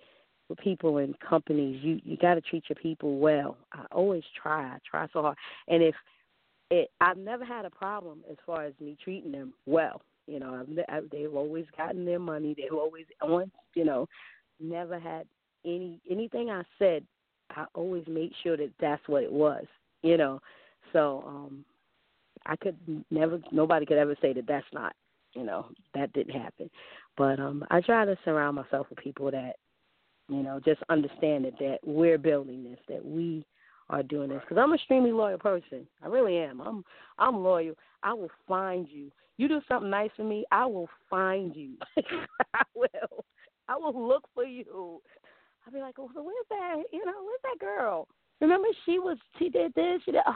with 0.48 0.58
people 0.58 0.98
and 0.98 1.18
companies, 1.20 1.82
you 1.82 2.00
you 2.04 2.16
got 2.16 2.34
to 2.34 2.40
treat 2.40 2.64
your 2.68 2.76
people 2.76 3.18
well. 3.18 3.56
I 3.72 3.84
always 3.92 4.24
try. 4.40 4.62
I 4.62 4.78
try 4.88 5.06
so 5.12 5.22
hard, 5.22 5.36
and 5.68 5.82
if 5.82 5.94
it, 6.70 6.90
I've 7.00 7.18
never 7.18 7.44
had 7.44 7.64
a 7.64 7.70
problem 7.70 8.22
as 8.30 8.36
far 8.46 8.64
as 8.64 8.72
me 8.80 8.96
treating 9.02 9.32
them 9.32 9.52
well. 9.66 10.02
You 10.28 10.40
know, 10.40 10.54
I've, 10.54 10.68
ne- 10.68 10.84
I, 10.88 11.00
they've 11.10 11.34
always 11.34 11.64
gotten 11.76 12.04
their 12.04 12.18
money. 12.18 12.54
They've 12.56 12.72
always 12.72 13.06
on. 13.22 13.50
You 13.74 13.84
know, 13.84 14.08
never 14.60 14.98
had 14.98 15.26
any 15.64 16.00
anything 16.10 16.50
I 16.50 16.62
said. 16.78 17.04
I 17.50 17.64
always 17.74 18.06
made 18.06 18.32
sure 18.42 18.56
that 18.56 18.72
that's 18.80 19.06
what 19.08 19.22
it 19.22 19.32
was. 19.32 19.64
You 20.02 20.16
know, 20.16 20.40
so 20.92 21.24
um 21.26 21.64
I 22.46 22.56
could 22.56 22.76
never. 23.10 23.40
Nobody 23.50 23.86
could 23.86 23.98
ever 23.98 24.16
say 24.20 24.32
that 24.34 24.46
that's 24.46 24.66
not. 24.72 24.94
You 25.34 25.44
know, 25.44 25.66
that 25.94 26.12
didn't 26.12 26.40
happen. 26.40 26.70
But 27.16 27.40
um 27.40 27.64
I 27.70 27.80
try 27.80 28.04
to 28.04 28.16
surround 28.24 28.56
myself 28.56 28.88
with 28.90 28.98
people 28.98 29.30
that 29.30 29.56
you 30.28 30.42
know, 30.42 30.60
just 30.62 30.82
understand 30.90 31.46
that 31.46 31.58
that 31.58 31.78
we're 31.84 32.18
building 32.18 32.62
this, 32.62 32.78
that 32.88 33.04
we 33.04 33.44
are 33.88 34.02
doing 34.02 34.28
this. 34.28 34.42
Because 34.42 34.60
I'm 34.60 34.70
an 34.70 34.76
extremely 34.76 35.12
loyal 35.12 35.38
person. 35.38 35.86
I 36.02 36.08
really 36.08 36.36
am. 36.36 36.60
I'm 36.60 36.84
I'm 37.18 37.42
loyal. 37.42 37.74
I 38.02 38.12
will 38.12 38.30
find 38.46 38.86
you. 38.88 39.10
You 39.38 39.48
do 39.48 39.60
something 39.68 39.88
nice 39.90 40.10
for 40.16 40.24
me, 40.24 40.44
I 40.52 40.66
will 40.66 40.88
find 41.08 41.54
you. 41.56 41.74
I 42.54 42.62
will. 42.74 43.24
I 43.68 43.76
will 43.76 44.08
look 44.08 44.24
for 44.34 44.44
you. 44.44 45.00
I'll 45.64 45.72
be 45.72 45.80
like, 45.80 45.94
oh, 45.98 46.10
so 46.14 46.22
where's 46.22 46.46
that? 46.50 46.82
You 46.92 47.04
know, 47.04 47.12
where's 47.24 47.40
that 47.44 47.58
girl? 47.60 48.08
Remember, 48.40 48.68
she 48.84 48.98
was 48.98 49.16
she 49.38 49.48
did 49.48 49.72
this. 49.74 50.00
She 50.04 50.12
did. 50.12 50.22
Oh, 50.26 50.34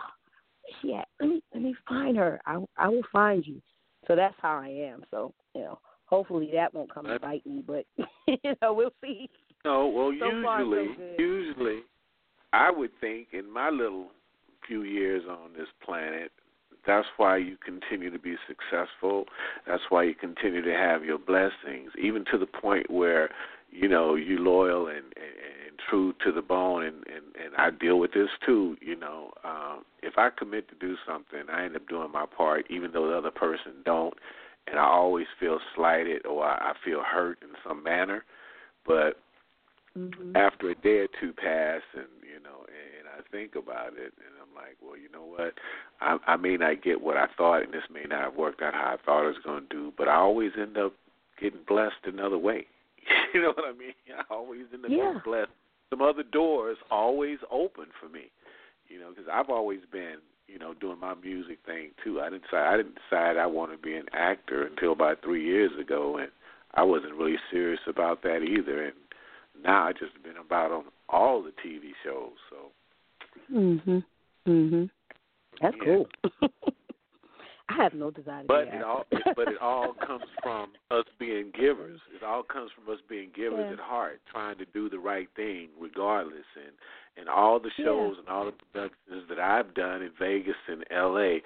she 0.80 0.94
at? 0.94 1.08
Let 1.20 1.28
me 1.28 1.42
let 1.52 1.62
me 1.62 1.74
find 1.88 2.16
her. 2.16 2.40
I 2.46 2.58
I 2.76 2.88
will 2.88 3.02
find 3.12 3.46
you. 3.46 3.60
So 4.06 4.16
that's 4.16 4.34
how 4.40 4.58
I 4.58 4.68
am. 4.68 5.04
So 5.10 5.32
you 5.54 5.62
know, 5.62 5.78
hopefully 6.06 6.50
that 6.54 6.74
won't 6.74 6.92
come 6.92 7.06
and 7.06 7.20
bite 7.20 7.46
me, 7.46 7.64
but 7.66 7.86
you 8.26 8.54
know, 8.60 8.72
we'll 8.72 8.92
see. 9.02 9.28
No, 9.64 9.86
well, 9.86 10.12
So 10.18 10.42
far, 10.42 10.60
so 10.60 10.64
usually, 10.64 10.96
good. 10.96 11.18
usually, 11.18 11.78
I 12.52 12.70
would 12.70 12.90
think 13.00 13.28
in 13.32 13.50
my 13.50 13.70
little 13.70 14.08
few 14.66 14.82
years 14.82 15.22
on 15.28 15.52
this 15.56 15.68
planet, 15.84 16.32
that's 16.86 17.06
why 17.16 17.36
you 17.36 17.56
continue 17.64 18.10
to 18.10 18.18
be 18.18 18.36
successful. 18.46 19.26
That's 19.66 19.82
why 19.88 20.04
you 20.04 20.14
continue 20.14 20.62
to 20.62 20.72
have 20.72 21.04
your 21.04 21.18
blessings, 21.18 21.92
even 22.00 22.24
to 22.30 22.38
the 22.38 22.46
point 22.46 22.90
where 22.90 23.30
you 23.70 23.88
know 23.88 24.14
you're 24.14 24.40
loyal 24.40 24.88
and, 24.88 24.98
and, 24.98 25.04
and 25.66 25.78
true 25.88 26.12
to 26.24 26.32
the 26.32 26.42
bone. 26.42 26.84
And, 26.84 26.96
and 27.06 27.24
and 27.44 27.54
I 27.56 27.70
deal 27.70 27.98
with 27.98 28.12
this 28.12 28.28
too. 28.44 28.76
You 28.80 28.96
know, 28.96 29.30
um, 29.44 29.84
if 30.02 30.14
I 30.18 30.30
commit 30.30 30.68
to 30.70 30.74
do 30.74 30.96
something, 31.06 31.42
I 31.52 31.64
end 31.64 31.76
up 31.76 31.88
doing 31.88 32.10
my 32.12 32.26
part, 32.26 32.66
even 32.70 32.92
though 32.92 33.08
the 33.08 33.16
other 33.16 33.30
person 33.30 33.72
don't. 33.84 34.14
And 34.68 34.78
I 34.78 34.84
always 34.84 35.26
feel 35.40 35.58
slighted 35.74 36.24
or 36.24 36.44
I, 36.44 36.70
I 36.70 36.72
feel 36.84 37.02
hurt 37.02 37.38
in 37.42 37.48
some 37.66 37.82
manner. 37.82 38.24
But 38.86 39.18
Mm-hmm. 39.98 40.34
after 40.34 40.70
a 40.70 40.74
day 40.74 41.04
or 41.04 41.08
two 41.20 41.34
pass 41.34 41.82
and 41.92 42.08
you 42.24 42.40
know 42.40 42.64
and 42.64 43.04
I 43.12 43.20
think 43.28 43.56
about 43.56 43.92
it 43.92 44.16
and 44.16 44.32
I'm 44.52 44.62
like, 44.62 44.76
well, 44.82 44.96
you 44.98 45.10
know 45.12 45.24
what? 45.24 45.54
I 46.00 46.18
I 46.26 46.36
may 46.36 46.56
not 46.56 46.82
get 46.82 47.00
what 47.00 47.16
I 47.16 47.26
thought 47.36 47.62
and 47.62 47.72
this 47.72 47.82
may 47.92 48.04
not 48.08 48.22
have 48.22 48.36
worked 48.36 48.62
out 48.62 48.74
how 48.74 48.96
I 48.98 49.04
thought 49.04 49.24
it 49.24 49.28
was 49.28 49.44
going 49.44 49.62
to 49.68 49.68
do, 49.68 49.92
but 49.96 50.08
I 50.08 50.16
always 50.16 50.52
end 50.58 50.76
up 50.76 50.92
getting 51.40 51.60
blessed 51.66 52.04
another 52.04 52.38
way. 52.38 52.66
you 53.34 53.42
know 53.42 53.52
what 53.54 53.64
I 53.66 53.76
mean? 53.76 53.94
I 54.16 54.32
always 54.32 54.66
end 54.72 54.84
up 54.84 54.90
Yeah. 54.90 55.06
getting 55.06 55.22
blessed. 55.24 55.50
Some 55.90 56.02
other 56.02 56.22
doors 56.22 56.78
always 56.90 57.38
open 57.50 57.86
for 58.00 58.08
me. 58.08 58.30
You 58.88 59.00
know, 59.00 59.10
because 59.10 59.28
I've 59.32 59.50
always 59.50 59.80
been, 59.90 60.16
you 60.48 60.58
know, 60.58 60.74
doing 60.74 60.98
my 61.00 61.14
music 61.14 61.58
thing 61.64 61.90
too. 62.04 62.20
I 62.20 62.30
didn't 62.30 62.44
decide 62.44 62.74
I 62.74 62.76
didn't 62.76 62.98
decide 63.08 63.36
I 63.36 63.46
want 63.46 63.72
to 63.72 63.78
be 63.78 63.94
an 63.96 64.06
actor 64.12 64.66
until 64.66 64.92
about 64.92 65.22
3 65.22 65.42
years 65.42 65.72
ago 65.80 66.18
and 66.18 66.28
I 66.74 66.82
wasn't 66.82 67.14
really 67.14 67.36
serious 67.50 67.80
about 67.86 68.22
that 68.22 68.42
either 68.42 68.84
and 68.84 68.94
now 69.62 69.86
I 69.88 69.92
just 69.92 70.20
been 70.22 70.38
about 70.38 70.72
on 70.72 70.84
all 71.08 71.42
the 71.42 71.52
TV 71.64 71.92
shows. 72.02 72.32
So 72.50 72.72
Mhm. 73.50 74.04
Mhm. 74.46 74.90
That's 75.60 75.76
Yeah. 75.76 75.84
cool. 75.84 76.08
I 77.68 77.74
have 77.76 77.94
no 77.94 78.10
desire 78.10 78.42
to 78.42 78.48
But 78.48 78.68
it 78.68 78.82
all, 78.82 79.06
but 79.34 79.48
it 79.48 79.58
all 79.58 79.94
comes 80.06 80.24
from 80.42 80.72
us 80.90 81.04
being 81.18 81.50
givers. 81.52 82.00
It 82.14 82.22
all 82.22 82.42
comes 82.42 82.70
from 82.72 82.92
us 82.92 83.00
being 83.08 83.30
givers 83.34 83.66
Yeah. 83.66 83.72
at 83.74 83.78
heart, 83.78 84.20
trying 84.30 84.58
to 84.58 84.66
do 84.66 84.88
the 84.90 84.98
right 84.98 85.28
thing 85.36 85.70
regardless. 85.78 86.44
And 86.56 86.72
and 87.16 87.28
all 87.28 87.60
the 87.60 87.70
Yeah. 87.78 87.84
shows 87.84 88.18
and 88.18 88.28
all 88.28 88.46
the 88.46 88.52
productions 88.52 89.28
that 89.28 89.38
I've 89.38 89.74
done 89.74 90.02
in 90.02 90.10
Vegas 90.18 90.56
and 90.66 90.84
L.A., 90.90 91.42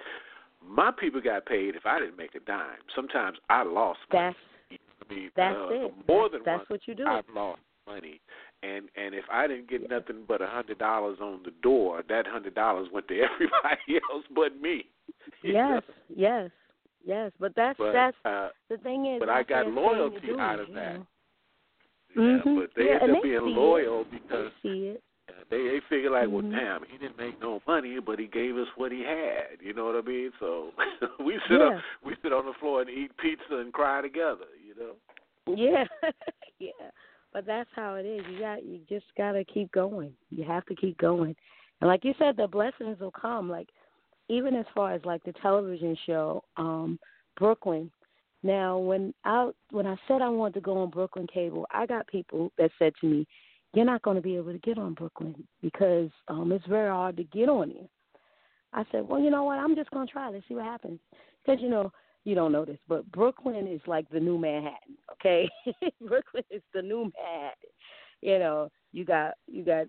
my 0.63 0.91
people 0.93 1.21
got 1.21 1.45
paid 1.47 1.75
if 1.77 1.85
I 1.87 1.99
didn't 1.99 2.17
make 2.17 2.35
a 2.35 2.41
dime. 2.41 2.79
Sometimes 2.95 3.39
I 3.51 3.63
lost 3.63 4.01
money. 4.13 4.35
That's 4.71 4.83
I 5.09 5.15
mean, 5.15 5.31
that's 5.37 5.57
uh, 5.57 5.69
it. 5.69 5.95
More 6.09 6.29
that's, 6.29 6.33
than 6.33 6.43
that's 6.45 6.59
once 6.61 6.71
what 6.71 6.89
you 6.89 6.95
do. 6.95 7.07
I've 7.07 7.29
lost 7.35 7.61
money. 7.87 8.21
And 8.63 8.89
and 8.97 9.15
if 9.15 9.25
I 9.31 9.47
didn't 9.47 9.69
get 9.69 9.89
nothing 9.89 10.25
but 10.27 10.41
a 10.41 10.47
hundred 10.47 10.79
dollars 10.79 11.19
on 11.21 11.41
the 11.45 11.53
door, 11.63 12.03
that 12.09 12.27
hundred 12.27 12.55
dollars 12.55 12.89
went 12.93 13.07
to 13.09 13.15
everybody 13.21 14.01
else 14.11 14.25
but 14.35 14.61
me. 14.61 14.87
Yes, 15.43 15.83
know? 15.89 15.95
yes, 16.15 16.51
yes. 17.05 17.31
But 17.39 17.53
that's 17.55 17.79
But 17.79 17.93
that's 17.93 18.17
uh, 18.25 18.49
the 18.69 18.79
thing 18.79 19.07
is. 19.07 19.21
but 19.21 19.29
I 19.29 19.43
got 19.43 19.67
loyalty 19.71 20.31
out 20.39 20.59
of 20.61 20.69
that. 20.75 21.01
yeah, 22.17 22.23
Mhm. 22.23 22.57
but 22.61 22.71
they 22.75 22.87
Yeah, 22.87 22.99
end 23.03 23.11
up 23.13 23.23
they 23.23 23.29
being 23.29 23.35
it. 23.37 23.41
loyal 23.57 24.05
They 24.05 24.19
because 24.19 24.53
see 24.63 24.89
it. 24.89 25.03
uh, 25.29 25.33
they 25.51 25.63
they 25.69 25.81
figure 25.89 26.11
like, 26.11 26.29
well, 26.29 26.43
Mhm. 26.43 26.53
damn, 26.53 26.85
he 26.85 26.97
didn't 26.99 27.19
make 27.19 27.39
no 27.41 27.61
money, 27.67 27.99
but 28.01 28.19
he 28.19 28.27
gave 28.27 28.57
us 28.57 28.69
what 28.77 28.91
he 28.91 29.03
had. 29.03 29.61
You 29.61 29.75
know 29.75 29.85
what 29.85 29.97
I 29.97 30.01
mean? 30.03 30.33
So 30.41 30.73
we 31.21 31.39
sit 31.49 31.61
Yeah. 31.61 31.67
up, 31.77 31.83
we 32.03 32.17
sit 32.23 32.33
on 32.33 32.47
the 32.47 32.55
floor 32.55 32.81
and 32.81 32.91
eat 32.91 33.17
pizza 33.19 33.57
and 33.59 33.73
cry 33.73 34.01
together. 34.01 34.47
You 34.67 34.75
know. 34.75 34.97
Yeah, 35.55 35.85
yeah. 36.59 36.91
But 37.37 37.45
that's 37.45 37.69
how 37.77 37.97
it 37.97 38.07
is. 38.07 38.23
You 38.33 38.41
got 38.41 38.65
you 38.65 38.81
just 38.89 39.05
gotta 39.15 39.45
keep 39.45 39.71
going. 39.71 40.15
You 40.31 40.45
have 40.45 40.65
to 40.67 40.75
keep 40.75 40.97
going. 40.97 41.37
And 41.83 41.89
like 41.89 42.03
you 42.03 42.15
said, 42.19 42.35
the 42.35 42.47
blessings 42.47 42.99
will 42.99 43.11
come. 43.11 43.51
Like 43.51 43.69
even 44.31 44.55
as 44.55 44.65
far 44.75 44.95
as 44.95 45.05
like 45.05 45.23
the 45.23 45.35
television 45.43 45.95
show, 46.07 46.43
um, 46.57 46.99
Brooklyn. 47.39 47.91
Now 48.43 48.79
when 48.79 49.13
I 49.27 49.51
when 49.71 49.87
I 49.87 49.97
said 50.09 50.23
I 50.23 50.31
wanted 50.31 50.55
to 50.55 50.61
go 50.63 50.79
on 50.79 50.89
Brooklyn 50.89 51.27
Cable, 51.27 51.67
I 51.71 51.85
got 51.85 52.07
people 52.07 52.53
that 52.57 52.71
said 52.79 52.95
to 53.03 53.07
me, 53.07 53.27
You're 53.75 53.85
not 53.85 54.01
gonna 54.01 54.23
be 54.23 54.37
able 54.37 54.53
to 54.53 54.59
get 54.61 54.79
on 54.79 54.95
Brooklyn 54.95 55.47
because 55.61 56.09
um 56.29 56.53
it's 56.53 56.67
very 56.67 56.89
hard 56.89 57.19
to 57.19 57.25
get 57.25 57.51
on 57.51 57.69
here. 57.69 57.89
I 58.73 58.87
said, 58.91 59.07
Well, 59.07 59.21
you 59.21 59.29
know 59.29 59.45
what, 59.45 59.59
I'm 59.59 59.77
just 59.77 59.91
gonna 59.91 60.07
try, 60.07 60.31
let's 60.31 60.49
see 60.49 60.55
what 60.55 60.65
happens. 60.65 61.01
Because 61.45 61.61
you 61.61 61.69
know, 61.69 61.93
you 62.27 62.35
don't 62.35 62.51
know 62.51 62.65
this, 62.65 62.81
but 62.89 63.11
Brooklyn 63.13 63.69
is 63.69 63.81
like 63.87 64.11
the 64.11 64.19
new 64.19 64.37
Manhattan, 64.37 64.97
okay? 65.13 65.49
Brooklyn 66.01 66.43
is 66.51 66.61
the 66.75 66.83
new 66.83 67.05
Manhattan. 67.05 67.71
You 68.21 68.41
know, 68.41 68.69
you 68.93 69.05
got 69.05 69.35
you 69.47 69.65
got 69.65 69.87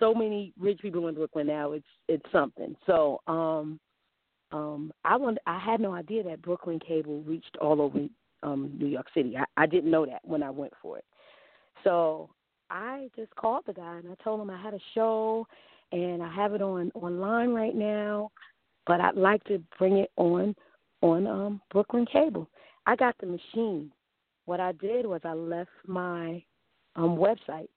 so 0.00 0.14
many 0.14 0.54
rich 0.58 0.80
people 0.80 1.08
in 1.08 1.14
Brooklyn 1.14 1.46
now. 1.46 1.72
It's 1.72 1.86
it's 2.08 2.24
something. 2.32 2.74
So, 2.86 3.20
um 3.26 3.78
um 4.50 4.92
I 5.04 5.16
want 5.16 5.36
I 5.46 5.58
had 5.58 5.78
no 5.78 5.92
idea 5.92 6.22
that 6.24 6.40
Brooklyn 6.40 6.80
cable 6.80 7.20
reached 7.20 7.56
all 7.60 7.82
over 7.82 7.98
um 8.42 8.72
New 8.78 8.86
York 8.86 9.08
City. 9.14 9.36
I, 9.36 9.44
I 9.62 9.66
didn't 9.66 9.90
know 9.90 10.06
that 10.06 10.22
when 10.24 10.42
I 10.42 10.48
went 10.48 10.72
for 10.80 10.96
it. 10.96 11.04
So 11.82 12.30
I 12.70 13.10
just 13.14 13.34
called 13.36 13.64
the 13.66 13.74
guy 13.74 13.98
and 13.98 14.10
I 14.10 14.24
told 14.24 14.40
him 14.40 14.48
I 14.48 14.60
had 14.60 14.72
a 14.72 14.80
show 14.94 15.46
and 15.92 16.22
I 16.22 16.32
have 16.32 16.54
it 16.54 16.62
on 16.62 16.90
online 16.94 17.50
right 17.50 17.74
now, 17.74 18.30
but 18.86 19.02
I'd 19.02 19.16
like 19.16 19.44
to 19.44 19.62
bring 19.78 19.98
it 19.98 20.10
on 20.16 20.54
on 21.04 21.26
um 21.26 21.60
Brooklyn 21.70 22.06
Cable. 22.10 22.48
I 22.86 22.96
got 22.96 23.14
the 23.20 23.26
machine. 23.26 23.92
What 24.46 24.58
I 24.58 24.72
did 24.72 25.06
was 25.06 25.20
I 25.24 25.34
left 25.34 25.70
my 25.86 26.42
um 26.96 27.16
website 27.16 27.68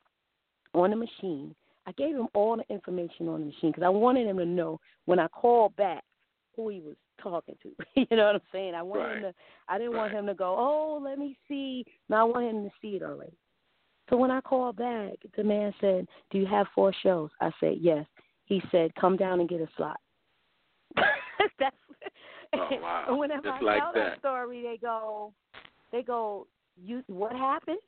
on 0.74 0.92
the 0.92 0.96
machine. 0.96 1.54
I 1.86 1.92
gave 1.94 2.16
him 2.16 2.28
all 2.34 2.58
the 2.58 2.74
information 2.74 3.28
on 3.28 3.42
the 3.42 3.46
machine 3.48 3.72
because 3.72 3.84
I 3.84 3.90
wanted 3.90 4.28
him 4.28 4.38
to 4.38 4.46
know 4.46 4.80
when 5.06 5.20
I 5.20 5.28
called 5.28 5.76
back 5.76 6.04
who 6.56 6.70
he 6.70 6.82
was 6.82 6.96
talking 7.22 7.56
to. 7.64 7.70
you 7.96 8.18
know 8.18 8.26
what 8.26 8.36
I'm 8.36 8.42
saying? 8.52 8.76
I 8.76 8.82
wanted 8.82 9.18
him 9.18 9.22
to. 9.24 9.34
I 9.68 9.78
didn't 9.78 9.96
want 9.96 10.14
him 10.14 10.26
to 10.28 10.34
go, 10.34 10.56
oh, 10.58 11.02
let 11.04 11.20
me 11.20 11.38
see. 11.48 11.86
No, 12.10 12.18
I 12.18 12.24
want 12.24 12.46
him 12.46 12.64
to 12.64 12.72
see 12.82 12.96
it 12.96 13.04
already. 13.04 13.38
So 14.10 14.16
when 14.16 14.32
I 14.32 14.40
called 14.40 14.78
back, 14.78 15.16
the 15.36 15.44
man 15.44 15.74
said, 15.82 16.08
"Do 16.32 16.38
you 16.38 16.46
have 16.46 16.68
four 16.74 16.94
shows?" 17.04 17.30
I 17.42 17.52
said, 17.60 17.80
"Yes." 17.82 18.06
He 18.46 18.62
said, 18.72 18.96
"Come 18.96 19.18
down 19.18 19.42
and 19.42 19.50
get 19.50 19.60
a 19.60 19.68
slot." 19.76 20.00
That's 21.60 21.76
Oh, 22.56 22.70
wow. 22.82 23.18
whenever 23.18 23.50
Just 23.50 23.62
I 23.62 23.66
like 23.66 23.82
tell 23.82 23.94
that. 23.94 24.20
story, 24.20 24.62
they 24.64 24.78
go, 24.78 25.34
they 25.92 26.04
go, 26.04 26.48
"You 26.76 27.04
what 27.08 27.34
happened?" 27.34 27.80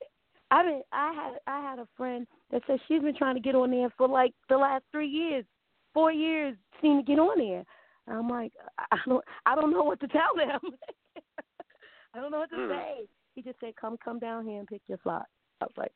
I 0.52 0.66
mean, 0.66 0.82
I 0.92 1.14
had 1.14 1.34
I 1.48 1.62
had 1.62 1.80
a 1.80 1.88
friend 1.96 2.26
that 2.52 2.62
said 2.68 2.80
she's 2.88 3.02
been 3.02 3.16
trying 3.16 3.36
to 3.36 3.42
get 3.42 3.56
on 3.56 3.72
there 3.72 3.90
for 3.98 4.08
like 4.08 4.34
the 4.50 4.58
last 4.58 4.84
three 4.92 5.08
years, 5.08 5.46
four 5.94 6.12
years, 6.12 6.56
seen 6.82 6.98
to 6.98 7.04
get 7.04 7.20
on 7.20 7.38
there. 7.38 7.64
And 8.08 8.18
I'm 8.18 8.28
like, 8.28 8.52
I 8.92 8.98
don't, 9.06 9.24
I 9.46 9.56
don't 9.56 9.72
know 9.72 9.84
what 9.84 10.00
to 10.00 10.08
tell 10.08 10.36
them. 10.36 10.60
I 12.14 12.20
don't 12.20 12.32
know 12.32 12.40
what 12.40 12.50
to 12.50 12.56
Hmm. 12.58 12.72
say. 12.72 13.08
He 13.36 13.42
just 13.44 13.60
said, 13.60 13.76
"Come, 13.80 13.98
come 14.04 14.20
down 14.20 14.46
here 14.46 14.60
and 14.60 14.68
pick 14.68 14.82
your 14.88 14.98
slot." 15.04 15.26
I 15.62 15.66
was 15.66 15.74
like, 15.78 15.94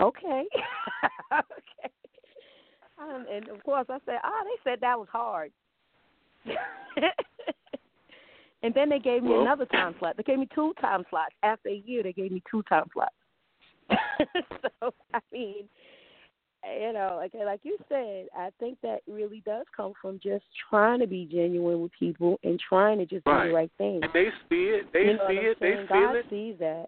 "Okay, 0.00 0.44
okay." 1.32 1.92
Um, 2.98 3.26
and 3.30 3.48
of 3.48 3.62
course, 3.62 3.86
I 3.90 3.98
said, 4.06 4.18
"Ah, 4.24 4.42
they 4.44 4.70
said 4.70 4.80
that 4.80 4.98
was 4.98 5.08
hard." 5.12 5.52
and 8.62 8.74
then 8.74 8.88
they 8.88 8.98
gave 8.98 9.22
me 9.22 9.30
Well- 9.30 9.42
another 9.42 9.66
time 9.66 9.94
slot. 9.98 10.16
They 10.16 10.22
gave 10.22 10.38
me 10.38 10.48
two 10.54 10.72
time 10.80 11.04
slots. 11.10 11.34
After 11.42 11.68
a 11.68 11.82
year, 11.84 12.02
they 12.02 12.12
gave 12.12 12.32
me 12.32 12.42
two 12.50 12.62
time 12.64 12.84
slots. 12.92 13.14
so 14.80 14.92
I 15.14 15.20
mean, 15.32 15.68
you 16.80 16.92
know, 16.92 17.14
like 17.16 17.32
like 17.34 17.60
you 17.62 17.76
said, 17.88 18.26
I 18.36 18.50
think 18.58 18.78
that 18.82 19.00
really 19.06 19.42
does 19.46 19.66
come 19.76 19.92
from 20.02 20.18
just 20.22 20.44
trying 20.68 20.98
to 21.00 21.06
be 21.06 21.28
genuine 21.30 21.80
with 21.80 21.92
people 21.98 22.38
and 22.42 22.60
trying 22.68 22.98
to 22.98 23.06
just 23.06 23.24
do 23.24 23.30
the 23.30 23.52
right 23.52 23.70
thing. 23.78 24.00
And 24.02 24.12
they 24.12 24.28
see 24.48 24.64
it. 24.74 24.86
They 24.92 25.04
you 25.04 25.12
know 25.16 25.26
see 25.28 25.34
it. 25.36 25.58
They 25.60 25.74
feel 25.74 25.86
God 25.88 26.16
it. 26.16 26.26
sees 26.28 26.56
that. 26.58 26.86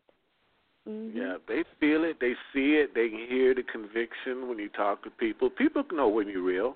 hmm 0.84 1.10
Yeah, 1.14 1.36
they 1.46 1.62
feel 1.78 2.02
it. 2.04 2.16
They 2.20 2.32
see 2.52 2.74
it. 2.76 2.94
They 2.94 3.08
hear 3.28 3.54
the 3.54 3.62
conviction 3.62 4.48
when 4.48 4.58
you 4.58 4.68
talk 4.70 5.04
to 5.04 5.10
people. 5.10 5.48
People 5.50 5.84
know 5.92 6.08
when 6.08 6.28
you're 6.28 6.42
real. 6.42 6.74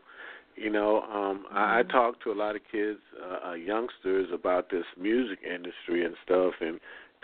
You 0.57 0.71
know, 0.71 1.03
um, 1.03 1.47
I, 1.51 1.81
I 1.81 1.83
Mhm. 1.83 1.91
talk 1.91 2.21
to 2.21 2.33
a 2.33 2.35
lot 2.35 2.57
of 2.57 2.62
kids, 2.71 3.01
uh, 3.21 3.51
uh, 3.51 3.53
youngsters, 3.55 4.31
about 4.33 4.69
this 4.69 4.85
music 4.97 5.41
industry 5.43 6.05
and 6.05 6.15
stuff, 6.25 6.55
and 6.61 6.79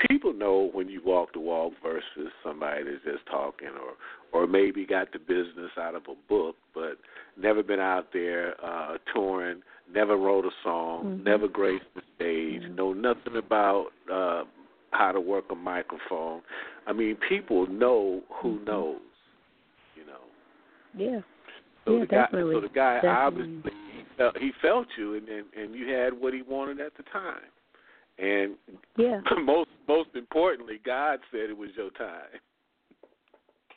people 0.09 0.33
know 0.33 0.71
when 0.73 0.89
you 0.89 1.03
walk 1.03 1.33
the 1.33 1.41
walk 1.41 1.73
versus 1.83 2.33
somebody 2.43 2.85
that's 2.85 3.05
just 3.05 3.27
talking, 3.27 3.69
or 3.69 3.95
or 4.33 4.47
maybe 4.47 4.85
got 4.85 5.11
the 5.13 5.19
business 5.19 5.71
out 5.79 5.95
of 5.95 6.03
a 6.09 6.15
book, 6.29 6.55
but 6.75 6.99
never 7.37 7.63
been 7.63 7.81
out 7.81 8.13
there 8.13 8.55
uh, 8.65 8.99
touring, 9.13 9.63
never 9.93 10.17
wrote 10.17 10.45
a 10.45 10.51
song, 10.63 11.19
Mhm. 11.19 11.25
never 11.25 11.49
graced 11.49 11.93
the 11.95 12.03
stage, 12.15 12.63
Mhm. 12.63 12.75
know 12.75 12.93
nothing 12.93 13.37
about 13.37 13.93
uh, 14.11 14.45
how 14.93 15.13
to 15.13 15.21
work 15.21 15.45
a 15.51 15.55
microphone. 15.55 16.43
I 16.87 16.93
mean, 16.93 17.17
people 17.17 17.67
know 17.67 18.23
who 18.31 18.59
Mhm. 18.59 18.65
knows, 18.65 19.01
you 19.97 20.05
know. 20.05 20.25
Yeah. 20.95 21.23
So 21.89 21.95
Yeah, 21.95 22.01
the 22.01 22.07
guy, 22.07 22.17
definitely. 22.23 22.55
so 22.55 22.61
the 22.61 22.69
guy 22.69 22.95
Definitely. 23.01 23.43
obviously 23.63 23.73
he 23.97 24.05
felt, 24.17 24.39
he 24.39 24.53
felt 24.61 24.87
you, 24.99 25.15
and, 25.15 25.29
and 25.29 25.47
and 25.57 25.75
you 25.75 25.89
had 25.93 26.13
what 26.13 26.35
he 26.35 26.43
wanted 26.43 26.81
at 26.81 26.97
the 26.97 27.03
time. 27.05 27.51
And 28.19 28.57
Yeah. 28.97 29.21
most 29.45 29.71
most 29.87 30.11
importantly, 30.15 30.81
God 30.85 31.21
said 31.31 31.51
it 31.51 31.57
was 31.57 31.71
your 31.77 31.91
time. 31.91 32.41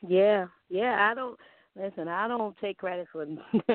Yeah, 0.02 0.47
yeah. 0.69 1.10
I 1.10 1.13
don't 1.13 1.39
listen. 1.76 2.08
I 2.08 2.28
don't 2.28 2.58
take 2.58 2.78
credit 2.80 3.08
for. 3.12 3.26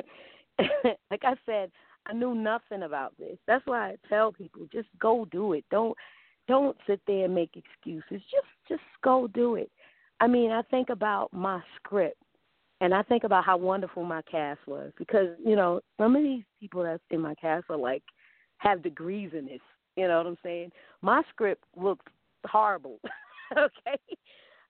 like 1.11 1.22
I 1.22 1.35
said, 1.46 1.70
I 2.07 2.12
knew 2.12 2.35
nothing 2.35 2.83
about 2.83 3.16
this. 3.18 3.38
That's 3.46 3.64
why 3.66 3.90
I 3.90 3.96
tell 4.09 4.33
people 4.33 4.66
just 4.72 4.88
go 5.01 5.27
do 5.31 5.55
it. 5.55 5.64
Don't 5.70 5.96
don't 6.49 6.77
sit 6.87 7.01
there 7.07 7.25
and 7.25 7.35
make 7.35 7.57
excuses. 7.57 8.22
Just 8.31 8.46
just 8.68 8.83
go 9.03 9.29
do 9.29 9.55
it. 9.55 9.70
I 10.20 10.27
mean, 10.27 10.51
I 10.51 10.62
think 10.62 10.88
about 10.88 11.33
my 11.33 11.62
script, 11.77 12.16
and 12.81 12.93
I 12.93 13.03
think 13.03 13.25
about 13.25 13.45
how 13.45 13.57
wonderful 13.57 14.05
my 14.05 14.23
cast 14.23 14.61
was 14.67 14.93
because 14.99 15.29
you 15.45 15.57
know 15.57 15.81
some 15.99 16.15
of 16.17 16.23
these 16.23 16.45
people 16.61 16.83
that's 16.83 17.03
in 17.11 17.21
my 17.21 17.35
cast 17.35 17.67
are 17.71 17.77
like 17.77 18.03
have 18.59 18.83
degrees 18.83 19.31
in 19.37 19.47
this. 19.47 19.61
You 19.97 20.09
know 20.09 20.19
what 20.19 20.27
I'm 20.27 20.39
saying? 20.43 20.73
My 21.01 21.23
script 21.31 21.65
looked 21.77 22.09
horrible. 22.45 23.01
okay, 23.53 23.99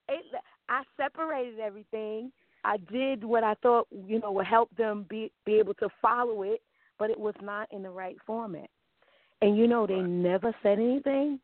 it, 0.08 0.24
I 0.68 0.82
separated 0.96 1.58
everything. 1.58 2.30
I 2.64 2.76
did 2.90 3.24
what 3.24 3.44
I 3.44 3.54
thought 3.54 3.88
you 3.90 4.20
know 4.20 4.32
would 4.32 4.46
help 4.46 4.74
them 4.76 5.06
be 5.08 5.32
be 5.44 5.54
able 5.54 5.74
to 5.74 5.88
follow 6.00 6.42
it, 6.42 6.62
but 6.98 7.10
it 7.10 7.18
was 7.18 7.34
not 7.42 7.68
in 7.72 7.82
the 7.82 7.90
right 7.90 8.16
format. 8.26 8.70
And 9.42 9.56
you 9.56 9.66
know 9.66 9.86
they 9.86 10.00
never 10.00 10.54
said 10.62 10.78
anything. 10.78 11.40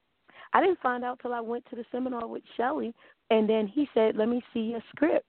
I 0.55 0.61
didn't 0.61 0.81
find 0.81 1.03
out 1.05 1.19
till 1.21 1.33
I 1.33 1.41
went 1.41 1.65
to 1.71 1.77
the 1.77 1.85
seminar 1.91 2.27
with 2.27 2.43
Shelly, 2.57 2.95
and 3.31 3.49
then 3.49 3.67
he 3.67 3.89
said, 3.95 4.17
"Let 4.17 4.29
me 4.29 4.43
see 4.53 4.61
your 4.61 4.83
script," 4.95 5.27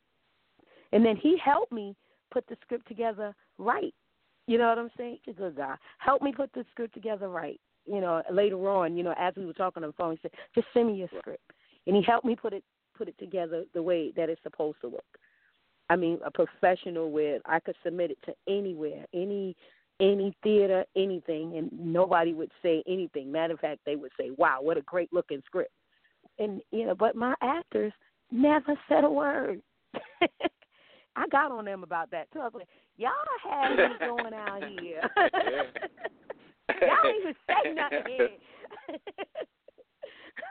and 0.94 1.06
then 1.06 1.18
he 1.18 1.38
helped 1.44 1.72
me 1.72 1.96
put 2.32 2.46
the 2.48 2.58
script 2.62 2.88
together 2.88 3.36
right. 3.58 3.94
You 4.48 4.58
know 4.58 4.68
what 4.68 4.78
I'm 4.78 4.92
saying? 4.98 5.20
He's 5.24 5.36
a 5.36 5.40
good 5.40 5.58
guy. 5.58 5.76
Help 6.00 6.22
me 6.22 6.34
put 6.34 6.52
the 6.54 6.66
script 6.72 6.94
together 6.94 7.30
right. 7.30 7.60
You 7.86 8.02
know, 8.02 8.22
later 8.32 8.70
on, 8.70 8.96
you 8.96 9.04
know, 9.04 9.14
as 9.18 9.34
we 9.36 9.46
were 9.46 9.54
talking 9.54 9.84
on 9.84 9.90
the 9.90 9.94
phone, 9.94 10.14
he 10.14 10.20
said, 10.22 10.32
"Just 10.56 10.68
send 10.74 10.88
me 10.88 10.96
your 10.96 11.10
script," 11.20 11.52
and 11.88 11.96
he 11.96 12.02
helped 12.02 12.26
me 12.26 12.36
put 12.36 12.54
it 12.54 12.64
put 12.98 13.08
it 13.08 13.18
together 13.18 13.66
the 13.74 13.82
way 13.82 14.12
that 14.12 14.30
it's 14.30 14.42
supposed 14.44 14.80
to 14.82 14.88
look. 14.88 15.06
I 15.90 15.96
mean, 15.96 16.20
a 16.24 16.32
professional 16.32 17.12
where 17.12 17.40
I 17.46 17.60
could 17.60 17.76
submit 17.84 18.12
it 18.12 18.18
to 18.26 18.34
anywhere, 18.48 19.06
any 19.14 19.56
any 20.00 20.36
theater, 20.44 20.86
anything, 20.96 21.58
and 21.58 21.70
nobody 21.72 22.34
would 22.34 22.52
say 22.62 22.84
anything. 22.88 23.32
Matter 23.32 23.54
of 23.54 23.60
fact, 23.60 23.82
they 23.86 23.96
would 23.96 24.12
say, 24.20 24.32
"Wow, 24.32 24.60
what 24.62 24.78
a 24.78 24.82
great 24.82 25.12
looking 25.12 25.42
script." 25.46 25.72
And 26.40 26.62
you 26.72 26.86
know, 26.86 26.96
but 26.96 27.16
my 27.16 27.36
actors 27.42 27.94
never 28.32 28.78
said 28.88 29.04
a 29.04 29.10
word. 29.10 29.62
I 31.16 31.28
got 31.28 31.52
on 31.52 31.66
them 31.66 31.84
about 31.84 32.12
that 32.12 32.32
too. 32.32 32.40
I 32.40 32.46
was 32.46 32.54
like, 32.56 32.68
"Y'all 32.98 33.12
had 33.44 33.76
me 33.76 33.96
going 34.00 34.34
out 34.34 34.64
here. 34.80 35.02
Y'all 36.82 37.14
even 37.20 37.36
say 37.48 37.74
nothing." 37.74 38.30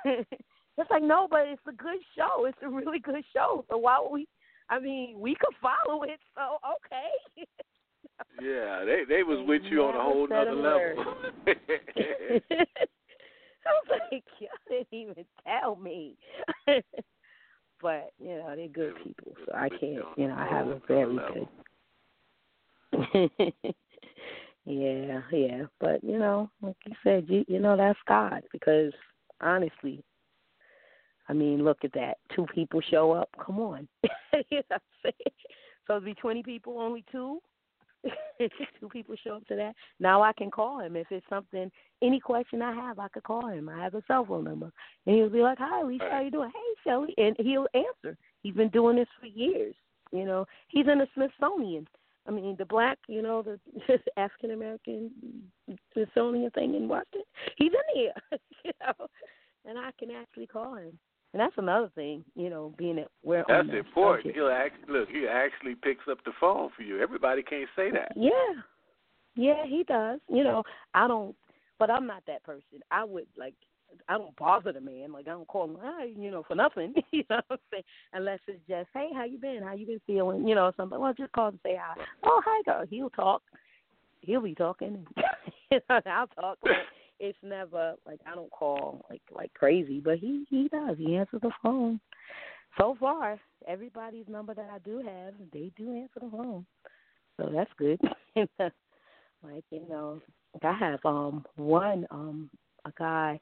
it's 0.79 0.91
like 0.91 1.03
no, 1.03 1.27
but 1.31 1.47
it's 1.47 1.63
a 1.69 1.73
good 1.73 1.99
show. 2.17 2.45
It's 2.47 2.59
a 2.63 2.69
really 2.69 3.01
good 3.01 3.25
show. 3.33 3.65
So 3.71 3.79
why 3.79 3.99
would 4.01 4.13
we? 4.13 4.29
I 4.69 4.79
mean, 4.79 5.19
we 5.19 5.35
could 5.35 5.55
follow 5.61 6.03
it. 6.05 6.21
So 6.35 6.59
okay. 6.77 7.47
Yeah, 8.41 8.85
they 8.85 9.03
they 9.09 9.23
was 9.23 9.45
with 9.47 9.63
you 9.65 9.83
on 9.85 9.97
a 9.97 10.03
whole 10.03 10.29
nother 10.29 10.55
level. 10.55 11.15
I 13.65 13.71
was 13.71 14.01
like, 14.11 14.25
y'all 14.39 14.51
didn't 14.69 14.87
even 14.93 15.25
tell 15.47 15.77
me. 15.77 16.17
But 17.83 18.13
you 18.19 18.37
know, 18.37 18.55
they're 18.57 18.69
good 18.69 18.95
people, 19.03 19.33
so 19.45 19.53
I 19.55 19.69
can't. 19.69 20.05
You 20.17 20.29
know, 20.29 20.37
I 20.37 20.47
have 20.47 20.69
a 20.69 20.81
very 20.87 21.17
good. 21.17 21.49
yeah, 24.65 25.21
yeah, 25.33 25.63
but 25.81 26.03
you 26.05 26.19
know, 26.19 26.49
like 26.63 26.77
you 26.87 26.95
said, 27.03 27.27
you 27.29 27.45
you 27.49 27.59
know 27.59 27.77
that's 27.77 27.99
God 28.07 28.43
because 28.53 28.93
honestly, 29.41 30.05
I 31.29 31.33
mean, 31.33 31.65
look 31.65 31.79
at 31.85 31.93
that. 31.95 32.19
Two 32.35 32.47
people 32.55 32.81
show 32.91 33.13
up. 33.13 33.29
Come 33.45 33.59
on, 33.59 33.89
you 34.03 34.11
know 34.53 34.63
what 34.69 34.73
I'm 34.73 34.81
saying? 35.03 35.35
So 35.87 35.95
it'd 35.95 36.05
be 36.05 36.15
twenty 36.15 36.43
people, 36.43 36.79
only 36.79 37.05
two. 37.11 37.41
two 38.81 38.89
people 38.89 39.15
show 39.23 39.37
up 39.37 39.47
to 39.47 39.57
that. 39.57 39.75
Now 40.01 40.23
I 40.23 40.33
can 40.33 40.51
call 40.51 40.81
him 40.81 40.97
if 40.97 41.07
it's 41.11 41.27
something, 41.29 41.71
any 42.03 42.21
question 42.21 42.63
I 42.63 42.75
have, 42.75 42.99
I 42.99 43.09
could 43.09 43.23
call 43.23 43.47
him. 43.47 43.69
I 43.69 43.83
have 43.83 43.95
a 43.95 44.03
cell 44.07 44.25
phone 44.25 44.45
number, 44.45 44.73
and 45.07 45.17
he'll 45.17 45.29
be 45.29 45.41
like, 45.41 45.59
"Hi, 45.59 45.83
Lisa, 45.83 46.09
how 46.11 46.21
you 46.21 46.31
doing? 46.31 46.51
Hey, 46.53 46.75
Shelly," 46.85 47.15
and 47.17 47.37
he'll 47.39 47.69
answer. 47.75 48.17
He's 48.43 48.55
been 48.55 48.71
doing 48.71 48.97
this 48.97 49.09
for 49.21 49.27
years. 49.27 49.75
You 50.11 50.25
know, 50.25 50.47
he's 50.69 50.87
in 50.89 50.99
the 50.99 51.09
Smithsonian. 51.15 51.87
I 52.27 52.31
mean, 52.31 52.57
the 52.59 52.67
black, 52.67 52.99
you 53.09 53.23
know, 53.23 53.43
the 53.43 53.59
African 54.17 54.53
American 54.53 55.11
Smithsonian 55.93 56.51
thing 56.51 56.75
in 56.75 56.89
Washington. 56.89 57.23
He's 57.57 57.73
in 57.73 58.01
here, 58.01 58.13
you 58.65 58.73
know, 58.81 59.07
and 59.65 59.79
I 59.79 59.91
can 59.99 60.11
actually 60.11 60.47
call 60.47 60.75
him. 60.75 60.99
And 61.33 61.41
that's 61.41 61.55
another 61.57 61.91
thing, 61.95 62.25
you 62.35 62.51
know, 62.51 62.75
being 62.77 62.97
that 62.97 63.09
we're 63.23 63.39
on 63.39 63.45
That's 63.49 63.69
the 63.69 63.79
important. 63.79 64.35
He'll 64.35 64.49
act, 64.49 64.89
look. 64.89 65.09
He 65.09 65.27
actually 65.27 65.75
picks 65.75 66.05
up 66.11 66.19
the 66.25 66.33
phone 66.39 66.71
for 66.77 66.83
you. 66.83 67.01
Everybody 67.01 67.43
can't 67.43 67.69
say 67.75 67.91
that. 67.91 68.13
Yeah. 68.17 68.33
Yeah, 69.35 69.65
he 69.67 69.83
does. 69.85 70.21
You 70.29 70.45
know, 70.45 70.63
I 70.93 71.09
don't 71.09 71.35
but 71.83 71.91
I'm 71.91 72.07
not 72.07 72.23
that 72.29 72.45
person. 72.45 72.81
I 72.93 73.03
would 73.03 73.27
like 73.37 73.55
I 74.09 74.17
don't 74.17 74.37
bother 74.37 74.73
the 74.73 74.81
man. 74.81 75.13
Like 75.13 75.27
I 75.27 75.31
don't 75.31 75.49
call 75.49 75.65
him, 75.65 75.79
you 76.17 76.31
know, 76.31 76.45
for 76.47 76.55
nothing. 76.55 76.95
you 77.11 77.25
know 77.29 77.41
what 77.49 77.59
I'm 77.59 77.59
saying? 77.73 77.85
Unless 78.13 78.39
it's 78.47 78.61
just, 78.69 78.89
hey, 78.95 79.09
how 79.13 79.25
you 79.25 79.37
been? 79.37 79.63
How 79.65 79.75
you 79.75 79.87
been 79.87 80.01
feeling? 80.07 80.47
You 80.47 80.55
know, 80.55 80.71
something. 80.77 81.01
Well, 81.01 81.13
just 81.13 81.33
call 81.33 81.49
and 81.49 81.59
say 81.65 81.77
hi. 81.81 82.01
Oh, 82.23 82.41
hi, 82.45 82.63
girl. 82.65 82.87
He'll 82.89 83.11
talk. 83.11 83.43
He'll 84.21 84.43
be 84.43 84.55
talking. 84.55 85.05
I'll 85.91 86.29
talk. 86.29 86.59
But 86.63 86.71
it's 87.23 87.39
never 87.43 87.95
like 88.05 88.19
I 88.27 88.35
don't 88.35 88.51
call 88.51 89.07
like 89.09 89.23
like 89.31 89.55
crazy, 89.55 90.01
but 90.01 90.19
he 90.19 90.45
he 90.51 90.69
does. 90.69 90.99
He 90.99 91.17
answers 91.17 91.41
the 91.41 91.53
phone. 91.63 92.01
So 92.77 92.97
far, 92.99 93.39
everybody's 93.69 94.27
number 94.29 94.55
that 94.55 94.69
I 94.75 94.79
do 94.81 94.99
have, 94.99 95.35
they 95.53 95.71
do 95.77 95.95
answer 95.95 96.21
the 96.21 96.31
phone. 96.31 96.67
So 97.37 97.49
that's 97.55 97.71
good. 97.79 98.01
like 98.37 99.65
you 99.71 99.89
know, 99.89 100.21
I 100.63 100.73
have 100.73 100.99
um 101.05 101.47
one 101.57 102.07
um 102.11 102.51
a 102.85 102.93
guy. 102.99 103.39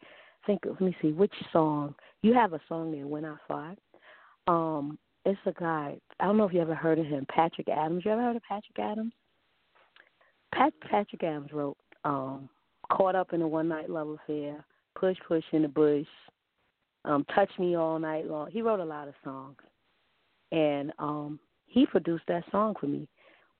Think 0.46 0.60
let 0.66 0.80
me 0.80 0.94
see 1.00 1.12
which 1.12 1.34
song 1.52 1.94
you 2.22 2.34
have 2.34 2.52
a 2.52 2.60
song 2.68 2.92
there 2.92 3.06
when 3.06 3.24
I 3.24 3.36
fly. 3.46 3.74
Um, 4.46 4.98
it's 5.24 5.40
a 5.46 5.52
guy. 5.52 5.96
I 6.18 6.24
don't 6.26 6.36
know 6.36 6.44
if 6.44 6.52
you 6.52 6.60
ever 6.60 6.74
heard 6.74 6.98
of 6.98 7.06
him, 7.06 7.26
Patrick 7.34 7.68
Adams. 7.68 8.04
You 8.04 8.12
ever 8.12 8.22
heard 8.22 8.36
of 8.36 8.42
Patrick 8.42 8.78
Adams? 8.78 9.12
Pat 10.54 10.74
Patrick 10.82 11.22
Adams 11.22 11.52
wrote 11.52 11.78
um 12.04 12.50
Caught 12.90 13.14
Up 13.14 13.32
in 13.32 13.42
a 13.42 13.48
One 13.48 13.68
Night 13.68 13.90
Love 13.90 14.08
Affair, 14.08 14.64
Push 14.98 15.16
Push 15.26 15.44
in 15.52 15.62
the 15.62 15.68
Bush, 15.68 16.06
um, 17.04 17.24
Touch 17.34 17.50
Me 17.58 17.76
All 17.76 17.98
Night 17.98 18.26
Long. 18.26 18.50
He 18.50 18.62
wrote 18.62 18.80
a 18.80 18.84
lot 18.84 19.08
of 19.08 19.14
songs. 19.24 19.56
And 20.52 20.92
um 20.98 21.38
he 21.66 21.86
produced 21.86 22.24
that 22.26 22.42
song 22.50 22.74
for 22.80 22.86
me. 22.86 23.08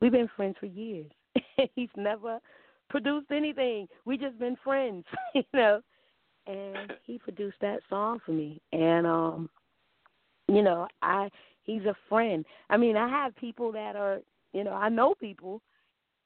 We've 0.00 0.10
been 0.10 0.28
friends 0.36 0.56
for 0.58 0.66
years. 0.66 1.10
He's 1.76 1.88
never 1.96 2.40
produced 2.88 3.30
anything. 3.30 3.86
We 4.04 4.18
just 4.18 4.38
been 4.38 4.56
friends, 4.64 5.04
you 5.34 5.44
know. 5.54 5.80
And 6.46 6.92
he 7.04 7.18
produced 7.18 7.58
that 7.60 7.80
song 7.88 8.18
for 8.26 8.32
me. 8.32 8.60
And 8.72 9.06
um 9.06 9.48
you 10.48 10.62
know, 10.62 10.88
I 11.00 11.30
he's 11.62 11.84
a 11.84 11.94
friend. 12.08 12.44
I 12.68 12.76
mean, 12.76 12.96
I 12.96 13.08
have 13.08 13.36
people 13.36 13.70
that 13.72 13.94
are, 13.94 14.20
you 14.52 14.64
know, 14.64 14.72
I 14.72 14.88
know 14.88 15.14
people, 15.14 15.62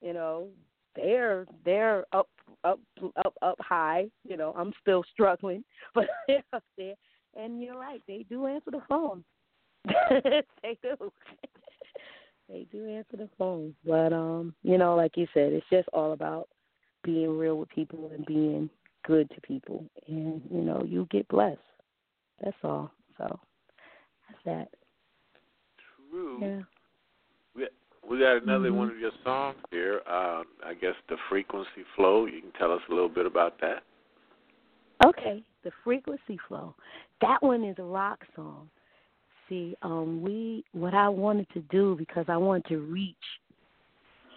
you 0.00 0.14
know, 0.14 0.48
they're 0.96 1.46
they're 1.64 2.06
up 2.12 2.28
up 2.64 2.80
up 3.24 3.34
up 3.42 3.56
high, 3.60 4.06
you 4.28 4.36
know, 4.36 4.54
I'm 4.56 4.72
still 4.80 5.04
struggling, 5.12 5.64
but 5.94 6.06
they're 6.26 6.42
up 6.52 6.64
there. 6.76 6.94
And 7.36 7.60
you're 7.60 7.78
right, 7.78 8.00
they 8.06 8.24
do 8.28 8.46
answer 8.46 8.70
the 8.70 8.82
phone. 8.88 9.24
they 9.84 10.78
do. 10.82 11.12
they 12.48 12.66
do 12.70 12.88
answer 12.88 13.16
the 13.16 13.28
phone. 13.36 13.74
But 13.84 14.12
um, 14.12 14.54
you 14.62 14.78
know, 14.78 14.94
like 14.94 15.16
you 15.16 15.26
said, 15.34 15.52
it's 15.52 15.66
just 15.70 15.88
all 15.92 16.12
about 16.12 16.48
being 17.02 17.36
real 17.36 17.58
with 17.58 17.68
people 17.68 18.10
and 18.14 18.24
being 18.26 18.70
good 19.06 19.30
to 19.30 19.40
people 19.42 19.84
and, 20.08 20.40
you 20.50 20.62
know, 20.62 20.82
you 20.84 21.06
get 21.10 21.28
blessed. 21.28 21.58
That's 22.42 22.56
all. 22.64 22.90
So 23.18 23.38
that's 24.28 24.40
that. 24.46 24.68
True. 26.10 26.38
Yeah. 26.40 26.62
We 28.08 28.18
got 28.18 28.42
another 28.42 28.70
Mhm. 28.70 28.76
one 28.76 28.90
of 28.90 28.98
your 28.98 29.12
songs 29.22 29.56
here. 29.70 30.02
Uh, 30.06 30.44
I 30.62 30.74
guess 30.74 30.94
the 31.08 31.16
frequency 31.28 31.84
flow. 31.96 32.26
You 32.26 32.40
can 32.40 32.52
tell 32.52 32.72
us 32.72 32.82
a 32.88 32.92
little 32.92 33.08
bit 33.08 33.26
about 33.26 33.58
that. 33.58 33.82
Okay, 35.04 35.42
the 35.62 35.70
frequency 35.82 36.36
flow. 36.48 36.74
That 37.20 37.42
one 37.42 37.64
is 37.64 37.78
a 37.78 37.84
rock 37.84 38.24
song. 38.36 38.70
See, 39.48 39.76
um, 39.82 40.22
we 40.22 40.64
what 40.72 40.94
I 40.94 41.08
wanted 41.08 41.48
to 41.50 41.60
do 41.62 41.96
because 41.96 42.28
I 42.28 42.36
wanted 42.36 42.66
to 42.66 42.78
reach 42.80 43.16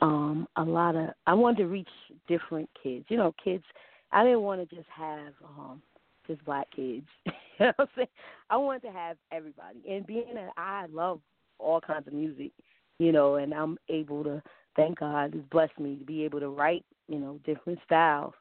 um 0.02 0.48
a 0.58 0.64
lot 0.64 0.96
of 0.96 1.10
I 1.26 1.34
wanted 1.34 1.58
to 1.58 1.68
reach 1.68 1.90
different 2.28 2.70
kids. 2.82 3.06
You 3.10 3.18
know, 3.18 3.34
kids 3.44 3.64
I 4.12 4.24
didn't 4.24 4.42
want 4.42 4.68
to 4.68 4.76
just 4.76 4.90
have 4.90 5.34
um 5.44 5.82
just 6.28 6.44
black 6.46 6.70
kids. 6.72 7.08
you 7.26 7.34
know 7.60 7.74
what 7.76 7.80
I'm 7.80 7.88
saying? 7.96 8.08
I 8.50 8.58
wanted 8.58 8.82
to 8.84 8.92
have 8.92 9.18
everybody. 9.32 9.80
And 9.90 10.06
being 10.06 10.34
that 10.36 10.52
I 10.58 10.86
love 10.92 11.22
all 11.60 11.82
kinds 11.82 12.08
of 12.08 12.14
music, 12.14 12.52
you 13.00 13.12
know, 13.12 13.36
and 13.36 13.54
I'm 13.54 13.78
able 13.90 14.24
to 14.24 14.42
thank 14.76 15.00
God 15.00 15.34
has 15.34 15.44
blessed 15.52 15.80
me 15.80 15.96
to 15.96 16.06
be 16.06 16.24
able 16.24 16.40
to 16.40 16.50
write, 16.50 16.86
you 17.08 17.20
know, 17.20 17.40
different 17.46 17.80
styles. 17.86 18.34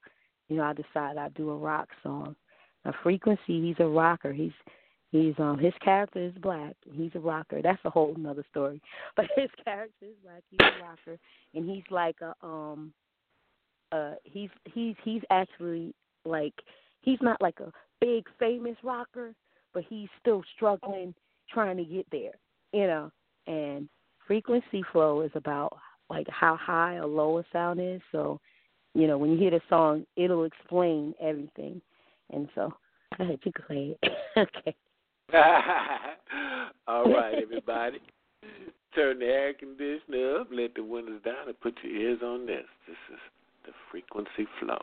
You 0.49 0.57
know, 0.57 0.62
I 0.62 0.73
decided 0.73 1.19
I'd 1.19 1.35
do 1.35 1.51
a 1.51 1.57
rock 1.57 1.88
song. 2.03 2.37
Now 2.85 2.95
frequency, 3.03 3.61
he's 3.61 3.77
a 3.81 3.87
rocker. 3.87 4.33
He's 4.33 4.53
he's 5.11 5.35
um 5.38 5.59
his 5.59 5.75
character 5.83 6.21
is 6.21 6.33
black. 6.40 6.75
He's 6.92 7.11
a 7.14 7.21
rocker. 7.21 7.61
That's 7.62 7.85
a 7.85 7.90
whole 7.90 8.14
another 8.14 8.45
story. 8.51 8.81
But 9.16 9.27
his 9.35 9.51
character 9.64 10.07
is 10.07 10.16
black, 10.23 10.42
he's 10.51 10.61
a 10.61 10.85
rocker. 10.85 11.19
And 11.55 11.69
he's 11.69 11.85
like 11.90 12.16
a 12.21 12.35
um 12.47 12.92
uh 13.92 14.12
he's 14.25 14.51
he's 14.73 14.95
he's 15.05 15.23
actually 15.31 15.95
like 16.25 16.55
he's 17.01 17.19
not 17.21 17.40
like 17.40 17.59
a 17.61 17.73
big 18.01 18.27
famous 18.38 18.77
rocker, 18.83 19.35
but 19.75 19.85
he's 19.88 20.09
still 20.21 20.42
struggling 20.55 21.14
trying 21.51 21.77
to 21.77 21.85
get 21.85 22.07
there, 22.11 22.35
you 22.73 22.87
know. 22.87 23.11
And 23.47 23.88
frequency 24.27 24.83
flow 24.93 25.21
is 25.23 25.31
about 25.35 25.77
like 26.09 26.27
how 26.29 26.57
high 26.57 26.97
or 26.97 27.07
low 27.07 27.39
a 27.39 27.45
sound 27.53 27.81
is. 27.81 28.01
So, 28.12 28.41
you 28.95 29.07
know, 29.07 29.19
when 29.19 29.33
you 29.33 29.39
hear 29.39 29.51
the 29.51 29.61
song, 29.69 30.07
it'll 30.17 30.45
explain 30.45 31.15
everything. 31.21 31.81
And 32.33 32.49
so, 32.55 32.73
ahead, 33.19 33.39
you 33.45 33.53
can 33.53 33.65
play 33.67 33.97
it. 34.01 34.12
okay. 34.37 34.75
All 36.87 37.11
right, 37.12 37.35
everybody. 37.43 37.99
Turn 38.95 39.19
the 39.19 39.27
air 39.27 39.53
conditioner 39.53 40.41
up, 40.41 40.49
let 40.51 40.75
the 40.75 40.83
windows 40.83 41.21
down, 41.25 41.49
and 41.49 41.61
put 41.61 41.75
your 41.83 41.93
ears 41.93 42.21
on 42.23 42.47
this. 42.47 42.65
This 42.87 42.97
is 43.12 43.19
the 43.67 43.73
frequency 43.91 44.49
flow. 44.61 44.79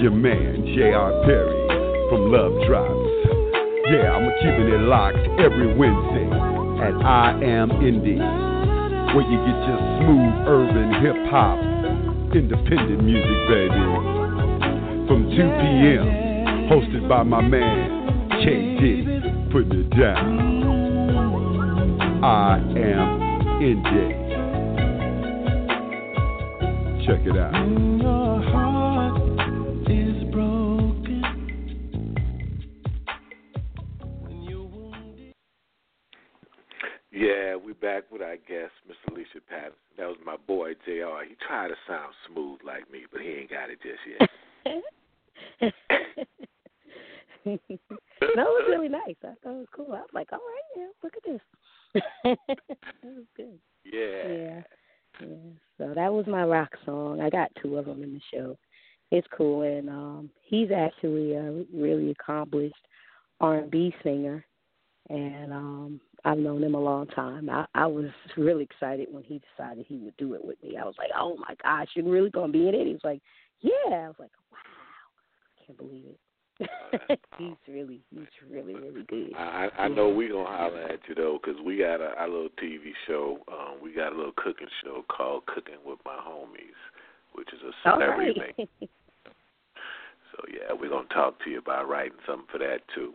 Your 0.00 0.12
man, 0.12 0.64
J.R. 0.76 1.10
Perry 1.24 1.66
from 2.08 2.30
Love 2.30 2.54
Drops. 2.68 3.10
Yeah, 3.90 4.14
I'm 4.14 4.30
keeping 4.38 4.70
it 4.72 4.82
locked 4.86 5.18
every 5.40 5.74
Wednesday 5.74 6.30
at 6.86 6.94
I 7.04 7.32
Am 7.42 7.70
Indie, 7.82 8.22
where 9.12 9.26
you 9.26 9.38
get 9.42 9.58
your 9.66 9.80
smooth 9.98 10.46
urban 10.46 11.02
hip 11.02 11.16
hop, 11.30 11.58
independent 12.32 13.02
music, 13.02 13.38
baby. 13.48 13.84
From 15.08 15.26
2 15.30 15.34
p.m., 15.34 16.06
hosted 16.70 17.08
by 17.08 17.24
my 17.24 17.40
man, 17.40 18.30
K. 18.44 18.78
Diddy, 18.78 19.02
putting 19.50 19.80
it 19.80 19.90
down. 19.98 20.38
I 22.22 22.58
Am 22.58 23.20
Indie. 23.58 24.14
Check 27.04 27.26
it 27.26 27.36
out. 27.36 27.97
Was 68.36 68.44
really 68.44 68.64
excited 68.64 69.08
when 69.10 69.22
he 69.22 69.40
decided 69.56 69.86
he 69.88 69.96
would 69.98 70.16
do 70.16 70.34
it 70.34 70.44
with 70.44 70.62
me. 70.62 70.76
I 70.76 70.84
was 70.84 70.94
like, 70.98 71.10
oh 71.16 71.36
my 71.36 71.54
gosh, 71.62 71.88
you're 71.94 72.08
really 72.08 72.30
gonna 72.30 72.52
be 72.52 72.68
in 72.68 72.74
it? 72.74 72.86
He 72.86 72.92
was 72.92 73.04
like, 73.04 73.20
yeah. 73.60 73.70
I 73.90 74.08
was 74.08 74.16
like, 74.18 74.30
wow, 74.52 74.58
I 75.56 75.66
can't 75.66 75.78
believe 75.78 76.04
it. 76.06 76.18
he's 77.38 77.56
really, 77.68 78.00
he's 78.10 78.26
really, 78.50 78.74
really 78.74 79.04
good. 79.08 79.32
I 79.36 79.68
I 79.78 79.88
know 79.88 80.08
we're 80.08 80.32
gonna 80.32 80.48
holler 80.48 80.82
at 80.82 81.00
you 81.08 81.14
though, 81.14 81.38
'cause 81.38 81.54
we 81.64 81.78
got 81.78 82.00
a, 82.00 82.16
our 82.18 82.28
little 82.28 82.50
TV 82.62 82.92
show. 83.06 83.38
Um, 83.48 83.80
we 83.80 83.92
got 83.92 84.12
a 84.12 84.16
little 84.16 84.32
cooking 84.36 84.66
show 84.82 85.04
called 85.08 85.46
Cooking 85.46 85.78
with 85.84 86.00
My 86.04 86.16
Homies, 86.16 86.78
which 87.34 87.48
is 87.52 87.60
a 87.62 87.72
celebrity 87.82 88.40
right. 88.40 88.56
thing. 88.56 88.68
So 90.32 90.44
yeah, 90.52 90.72
we're 90.72 90.88
gonna 90.88 91.08
talk 91.08 91.42
to 91.42 91.50
you 91.50 91.58
about 91.58 91.88
writing 91.88 92.18
something 92.24 92.46
for 92.52 92.58
that 92.58 92.82
too. 92.94 93.12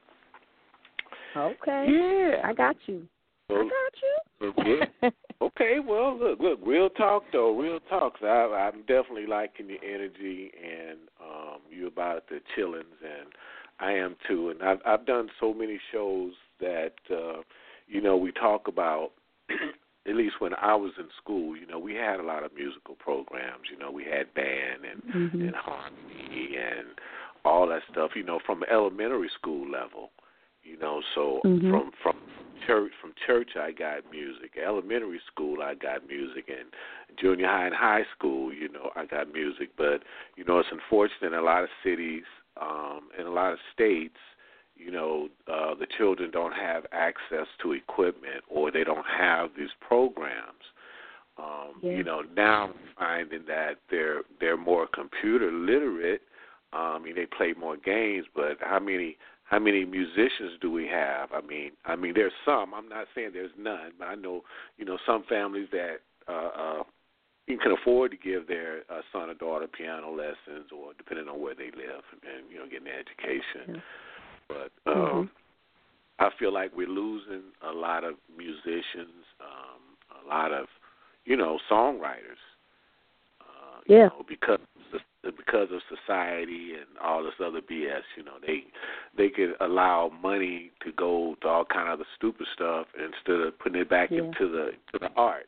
okay. 1.38 1.88
Yeah. 1.88 2.42
I 2.46 2.54
got 2.54 2.76
you. 2.86 3.08
I 3.50 3.54
got 3.54 4.54
you. 4.66 4.86
yeah. 5.02 5.10
Okay, 5.42 5.80
well, 5.86 6.18
look, 6.18 6.40
look, 6.40 6.60
real 6.66 6.90
talk 6.90 7.24
though, 7.34 7.58
real 7.60 7.80
talk. 7.90 8.14
'cause 8.18 8.24
I, 8.24 8.72
I'm 8.72 8.80
definitely 8.82 9.26
liking 9.26 9.68
your 9.70 9.84
energy 9.84 10.52
and 10.64 11.00
um, 11.22 11.60
you 11.70 11.88
about 11.88 12.30
the 12.30 12.40
chillings, 12.56 12.96
and 13.04 13.28
I 13.82 13.92
am 13.92 14.16
too. 14.26 14.52
And 14.52 14.64
I've 14.64 14.80
I've 14.86 15.06
done 15.06 15.28
so 15.42 15.54
many 15.54 15.78
shows 15.92 16.32
that 16.62 16.94
uh, 17.12 17.42
you 17.88 18.00
know 18.02 18.16
we 18.16 18.32
talk 18.32 18.68
about. 18.70 19.12
at 20.08 20.16
least 20.16 20.36
when 20.40 20.54
I 20.62 20.76
was 20.76 20.92
in 20.98 21.06
school, 21.22 21.56
you 21.58 21.66
know, 21.66 21.80
we 21.80 21.94
had 21.96 22.20
a 22.20 22.24
lot 22.24 22.44
of 22.44 22.54
musical 22.54 22.94
programs. 22.96 23.64
You 23.72 23.78
know, 23.78 23.90
we 23.92 24.04
had 24.04 24.34
band 24.34 24.84
and 24.90 25.04
Mhm. 25.04 25.48
and 25.48 25.56
harmony 25.56 26.58
and 26.58 26.88
all 27.46 27.68
that 27.68 27.82
stuff. 27.92 28.12
You 28.16 28.24
know, 28.24 28.40
from 28.46 28.64
elementary 28.72 29.30
school 29.38 29.70
level. 29.70 30.12
You 30.64 30.78
know, 30.78 31.02
so 31.14 31.42
Mhm. 31.44 31.70
from 31.70 31.92
from 32.02 32.16
church 32.66 32.94
from 33.02 33.14
church 33.26 33.56
I 33.58 33.72
got 33.72 34.10
music. 34.10 34.58
Elementary 34.58 35.20
school 35.28 35.62
I 35.62 35.76
got 35.76 36.08
music 36.08 36.50
and 36.50 36.74
junior 37.18 37.48
high 37.48 37.66
and 37.66 37.76
high 37.76 38.06
school, 38.16 38.54
you 38.54 38.70
know, 38.70 38.92
I 38.96 39.06
got 39.06 39.32
music. 39.34 39.70
But, 39.76 40.04
you 40.38 40.44
know, 40.46 40.60
it's 40.60 40.72
unfortunate 40.72 41.28
in 41.28 41.34
a 41.34 41.42
lot 41.42 41.64
of 41.64 41.70
cities, 41.84 42.24
um, 42.58 43.10
in 43.18 43.26
a 43.28 43.30
lot 43.30 43.52
of 43.54 43.60
states, 43.74 44.18
you 44.78 44.92
know, 44.92 45.30
uh 45.48 45.76
the 45.76 45.88
children 45.98 46.32
don't 46.32 46.54
have 46.54 46.86
access 46.92 47.48
to 47.62 47.74
equipment 47.74 48.44
or 48.48 48.72
they 48.72 48.84
don't 48.86 49.06
have 49.06 49.54
these 49.58 49.74
programs. 49.82 50.64
Um, 51.38 51.80
Yeah. 51.82 51.98
you 51.98 52.04
know, 52.04 52.22
now 52.36 52.66
I'm 52.66 52.74
finding 52.98 53.46
that 53.46 53.80
they're 53.90 54.22
they're 54.40 54.58
more 54.58 54.88
computer 54.88 55.52
literate. 55.52 56.22
Um, 56.72 56.96
I 56.96 57.00
mean, 57.00 57.16
they 57.16 57.26
play 57.26 57.54
more 57.54 57.78
games, 57.78 58.26
but 58.34 58.58
how 58.62 58.80
many 58.80 59.18
how 59.46 59.60
many 59.60 59.86
musicians 59.86 60.54
do 60.62 60.72
we 60.72 60.88
have? 60.88 61.32
I 61.32 61.42
mean, 61.42 61.72
I 61.86 61.96
mean, 61.96 62.14
there's 62.16 62.34
some. 62.46 62.74
I'm 62.74 62.90
not 62.90 63.08
saying 63.14 63.32
there's 63.34 63.52
none, 63.58 63.92
but 64.00 64.06
I 64.06 64.16
know, 64.16 64.42
you 64.78 64.86
know, 64.86 64.98
some 65.06 65.24
families 65.30 65.68
that 65.72 65.98
uh, 66.28 66.32
uh, 66.32 66.84
can 67.48 67.74
afford 67.74 68.12
to 68.12 68.18
give 68.18 68.48
their 68.48 68.80
uh, 68.90 69.02
son 69.12 69.30
or 69.30 69.34
daughter 69.36 69.68
piano 69.68 70.12
lessons, 70.12 70.72
or 70.76 70.94
depending 70.98 71.28
on 71.28 71.42
where 71.42 71.54
they 71.54 71.72
live, 71.76 72.04
and, 72.12 72.50
you 72.52 72.58
know, 72.58 72.66
getting 72.66 72.88
an 72.88 72.94
education. 72.94 73.76
Yeah. 73.76 73.82
But 74.48 74.92
um, 74.92 75.30
I 76.20 76.30
feel 76.40 76.54
like 76.54 76.72
we're 76.76 76.88
losing 76.88 77.44
a 77.68 77.72
lot 77.72 78.04
of 78.04 78.16
musicians, 78.36 79.24
um, 79.42 80.24
a 80.24 80.28
lot 80.28 80.52
of, 80.54 80.68
you 81.26 81.36
know, 81.36 81.60
songwriters. 81.70 82.42
Uh, 83.42 83.82
you 83.86 83.98
Yeah. 83.98 84.08
know, 84.08 84.26
because 84.28 84.60
because 85.24 85.70
of 85.72 85.82
society 85.88 86.74
and 86.74 86.98
all 87.02 87.24
this 87.24 87.34
other 87.44 87.62
BS, 87.62 88.02
you 88.18 88.24
know, 88.24 88.34
they 88.46 88.64
they 89.18 89.30
could 89.30 89.54
allow 89.62 90.12
money 90.22 90.72
to 90.86 90.92
go 90.92 91.36
to 91.42 91.48
all 91.48 91.66
kind 91.66 91.90
of 91.90 92.00
the 92.00 92.06
stupid 92.18 92.46
stuff 92.54 92.88
instead 92.96 93.40
of 93.40 93.58
putting 93.60 93.82
it 93.82 93.90
back 93.90 94.12
Yeah. 94.12 94.24
into 94.24 94.50
the 94.50 94.72
to 94.92 95.00
the 95.00 95.10
arts. 95.16 95.48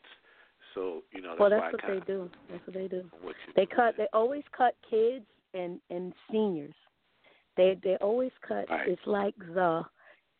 So 0.74 1.04
you 1.12 1.22
know, 1.22 1.30
that's 1.30 1.40
well, 1.40 1.50
that's 1.50 1.74
what 1.74 1.82
they 1.82 1.88
kinda, 1.88 2.06
do. 2.06 2.30
That's 2.50 2.68
what 2.68 2.74
they 2.74 2.88
do. 2.88 3.10
What 3.22 3.36
They 3.56 3.66
cut. 3.66 3.90
is- 3.92 3.98
They 3.98 4.08
always 4.14 4.44
cut 4.52 4.76
kids 4.90 5.26
and 5.54 5.82
and 5.90 6.14
seniors. 6.32 6.76
They 7.58 7.76
they 7.84 7.96
always 7.98 8.32
cut. 8.48 8.70
Right. 8.70 8.88
It's 8.90 9.06
like 9.06 9.36
the, 9.38 9.84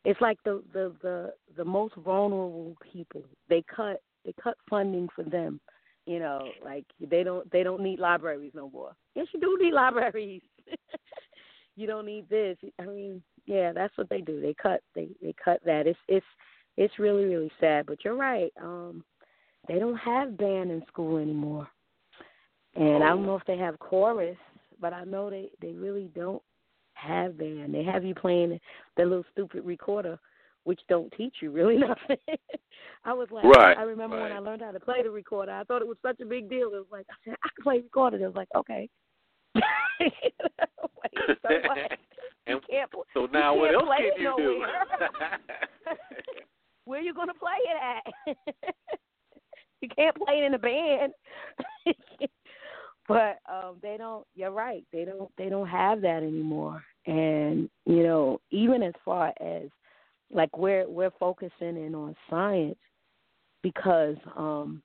it's 0.04 0.20
like 0.22 0.42
the 0.44 0.64
the 0.74 0.94
the 1.02 1.34
the 1.58 1.66
most 1.66 1.96
vulnerable 1.96 2.76
people. 2.94 3.24
They 3.50 3.64
cut 3.64 4.02
they 4.24 4.34
cut 4.42 4.58
funding 4.70 5.10
for 5.16 5.24
them. 5.24 5.60
You 6.06 6.20
know, 6.20 6.50
like 6.64 6.86
they 7.00 7.24
don't 7.24 7.50
they 7.52 7.64
don't 7.64 7.82
need 7.82 8.00
libraries 8.00 8.52
no 8.54 8.70
more. 8.70 8.96
Yes, 9.16 9.28
you 9.34 9.40
do 9.40 9.58
need 9.60 9.74
libraries. 9.74 10.44
you 11.76 11.88
don't 11.88 12.06
need 12.06 12.30
this. 12.30 12.58
I 12.80 12.86
mean, 12.86 13.22
yeah, 13.46 13.72
that's 13.74 13.98
what 13.98 14.10
they 14.10 14.22
do. 14.22 14.40
They 14.40 14.54
cut 14.54 14.82
they 14.94 15.10
they 15.22 15.34
cut 15.44 15.62
that. 15.66 15.88
It's 15.88 16.00
it's 16.08 16.26
it's 16.78 17.00
really 17.00 17.26
really 17.26 17.52
sad. 17.60 17.86
But 17.86 18.04
you're 18.04 18.16
right. 18.16 18.54
Um, 18.62 19.04
they 19.68 19.80
don't 19.80 19.98
have 19.98 20.38
band 20.38 20.72
in 20.72 20.84
school 20.88 21.18
anymore, 21.18 21.68
and 22.76 23.04
I 23.04 23.10
don't 23.10 23.26
know 23.26 23.36
if 23.36 23.46
they 23.48 23.58
have 23.58 23.80
chorus, 23.80 24.38
but 24.80 24.94
I 24.94 25.06
know 25.06 25.30
they 25.30 25.50
they 25.60 25.72
really 25.72 26.10
don't 26.16 26.42
have 26.94 27.38
band. 27.38 27.74
They 27.74 27.84
have 27.84 28.04
you 28.04 28.14
playing 28.14 28.60
the 28.96 29.04
little 29.04 29.26
stupid 29.32 29.66
recorder, 29.66 30.20
which 30.66 30.82
don't 30.90 31.14
teach 31.16 31.36
you 31.42 31.52
really 31.52 31.78
nothing. 31.78 32.18
I 33.06 33.14
was 33.14 33.30
like, 33.32 33.46
Right, 33.46 33.78
I 33.78 33.84
remember 33.84 34.22
when. 34.22 34.32
I 34.32 34.40
learned 34.40 34.62
how 34.62 34.72
to 34.72 34.80
play 34.80 35.02
the 35.02 35.10
recorder, 35.10 35.54
I 35.54 35.64
thought 35.64 35.82
it 35.82 35.88
was 35.88 35.98
such 36.02 36.20
a 36.20 36.26
big 36.26 36.50
deal. 36.50 36.68
It 36.74 36.78
was 36.78 36.88
like 36.92 37.06
I 37.10 37.14
said 37.24 37.36
I 37.44 37.50
can 37.56 37.64
play 37.64 37.78
recorder. 37.78 38.18
It 38.18 38.28
was 38.28 38.36
like 38.36 38.50
okay. 38.56 38.90
You 39.98 40.12
know, 40.60 40.90
like, 41.02 41.38
so 41.42 41.50
and 42.48 42.60
can't, 42.70 42.92
pl- 42.92 43.06
so 43.14 43.28
now 43.32 43.56
what 43.56 43.74
else 43.74 43.88
can 43.98 44.22
you 44.22 44.34
do? 44.38 44.66
Where 46.84 47.00
you 47.00 47.14
gonna 47.14 47.34
play 47.34 47.54
it 47.64 48.36
at? 48.36 48.36
you 49.82 49.88
can't 49.96 50.16
play 50.18 50.40
it 50.40 50.44
in 50.44 50.54
a 50.54 50.60
band. 50.60 51.14
but 53.08 53.38
um 53.50 53.78
they 53.82 53.96
don't 53.98 54.28
you're 54.36 54.52
right. 54.52 54.84
They 54.92 55.06
don't 55.06 55.32
they 55.38 55.48
don't 55.48 55.68
have 55.68 56.02
that 56.02 56.24
anymore. 56.24 56.84
And, 57.08 57.70
you 57.86 58.04
know, 58.04 58.42
even 58.52 58.84
as 58.84 58.94
far 59.04 59.34
as 59.40 59.70
like 60.32 60.58
we're 60.58 60.88
we're 60.90 61.12
focusing 61.20 61.52
in 61.78 61.96
on 61.96 62.16
science 62.30 62.78
because 63.62 64.18
um 64.36 64.82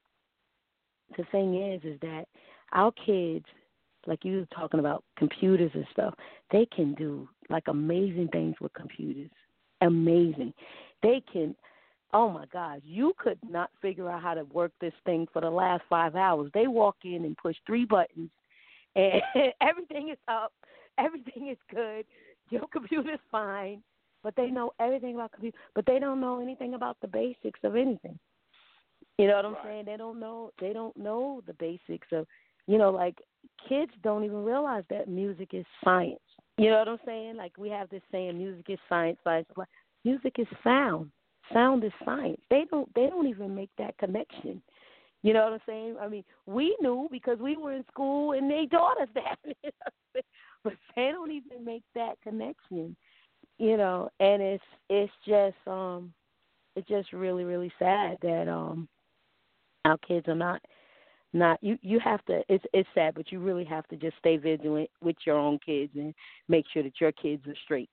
the 1.16 1.24
thing 1.32 1.62
is 1.62 1.82
is 1.84 1.98
that 2.00 2.26
our 2.72 2.92
kids 3.04 3.44
like 4.06 4.24
you 4.24 4.38
were 4.38 4.56
talking 4.56 4.80
about 4.80 5.04
computers 5.18 5.70
and 5.74 5.86
stuff, 5.92 6.14
they 6.50 6.66
can 6.74 6.94
do 6.94 7.28
like 7.48 7.64
amazing 7.68 8.28
things 8.32 8.54
with 8.60 8.72
computers. 8.72 9.30
Amazing. 9.82 10.52
They 11.02 11.22
can 11.32 11.54
oh 12.12 12.28
my 12.28 12.44
God, 12.52 12.82
you 12.84 13.12
could 13.18 13.38
not 13.48 13.70
figure 13.80 14.10
out 14.10 14.22
how 14.22 14.34
to 14.34 14.44
work 14.44 14.72
this 14.80 14.92
thing 15.06 15.28
for 15.32 15.40
the 15.40 15.50
last 15.50 15.82
five 15.88 16.16
hours. 16.16 16.50
They 16.52 16.66
walk 16.66 16.96
in 17.04 17.24
and 17.24 17.36
push 17.36 17.56
three 17.66 17.84
buttons 17.84 18.30
and 18.96 19.22
everything 19.60 20.08
is 20.10 20.18
up, 20.28 20.52
everything 20.98 21.48
is 21.48 21.58
good, 21.72 22.04
your 22.50 22.66
computer's 22.72 23.20
fine, 23.30 23.82
but 24.22 24.34
they 24.36 24.50
know 24.50 24.72
everything 24.80 25.14
about 25.14 25.32
computer 25.32 25.58
but 25.74 25.86
they 25.86 25.98
don't 25.98 26.20
know 26.20 26.40
anything 26.40 26.74
about 26.74 26.96
the 27.00 27.08
basics 27.08 27.60
of 27.64 27.76
anything. 27.76 28.18
You 29.18 29.26
know 29.26 29.36
what 29.36 29.44
I'm 29.44 29.54
Right. 29.54 29.64
saying? 29.64 29.84
They 29.86 29.96
don't 29.96 30.18
know 30.18 30.50
they 30.60 30.72
don't 30.72 30.96
know 30.96 31.42
the 31.46 31.54
basics 31.54 32.08
of 32.12 32.26
you 32.66 32.78
know, 32.78 32.90
like 32.90 33.18
kids 33.68 33.90
don't 34.02 34.24
even 34.24 34.44
realize 34.44 34.84
that 34.90 35.08
music 35.08 35.50
is 35.54 35.64
science. 35.82 36.20
You 36.56 36.70
know 36.70 36.78
what 36.78 36.88
I'm 36.88 37.00
saying? 37.04 37.36
Like 37.36 37.52
we 37.58 37.68
have 37.70 37.88
this 37.90 38.02
saying 38.12 38.38
music 38.38 38.66
is 38.68 38.78
science, 38.88 39.18
science 39.24 39.48
is. 39.50 39.64
Music 40.04 40.34
is 40.38 40.46
sound. 40.64 41.10
Sound 41.52 41.84
is 41.84 41.92
science. 42.04 42.40
They 42.48 42.64
don't 42.70 42.92
they 42.94 43.08
don't 43.08 43.26
even 43.26 43.54
make 43.54 43.70
that 43.78 43.98
connection. 43.98 44.62
You 45.22 45.34
know 45.34 45.44
what 45.44 45.52
I'm 45.54 45.60
saying? 45.66 45.96
I 46.00 46.08
mean, 46.08 46.24
we 46.46 46.76
knew 46.80 47.08
because 47.10 47.38
we 47.38 47.56
were 47.56 47.74
in 47.74 47.84
school 47.90 48.32
and 48.32 48.50
they 48.50 48.66
taught 48.70 49.00
us 49.00 49.08
that. 49.14 49.36
You 49.44 49.54
know 49.64 49.72
what 49.82 49.92
I'm 49.92 49.92
saying? 50.14 50.24
but 50.62 50.72
they 50.96 51.10
don't 51.10 51.30
even 51.30 51.64
make 51.64 51.82
that 51.94 52.20
connection. 52.22 52.96
You 53.60 53.76
know, 53.76 54.08
and 54.20 54.40
it's 54.40 54.64
it's 54.88 55.12
just 55.28 55.56
um 55.66 56.14
it's 56.76 56.88
just 56.88 57.12
really, 57.12 57.44
really 57.44 57.70
sad 57.78 58.16
that 58.22 58.48
um 58.48 58.88
our 59.84 59.98
kids 59.98 60.26
are 60.28 60.34
not 60.34 60.62
not 61.34 61.58
you 61.62 61.76
you 61.82 62.00
have 62.00 62.24
to 62.24 62.42
it's 62.48 62.64
it's 62.72 62.88
sad 62.94 63.14
but 63.14 63.30
you 63.30 63.38
really 63.38 63.66
have 63.66 63.86
to 63.88 63.96
just 63.96 64.16
stay 64.18 64.38
vigilant 64.38 64.88
with 65.02 65.16
your 65.26 65.36
own 65.36 65.58
kids 65.64 65.92
and 65.94 66.14
make 66.48 66.64
sure 66.72 66.82
that 66.82 66.98
your 67.02 67.12
kids 67.12 67.46
are 67.46 67.54
straight. 67.62 67.90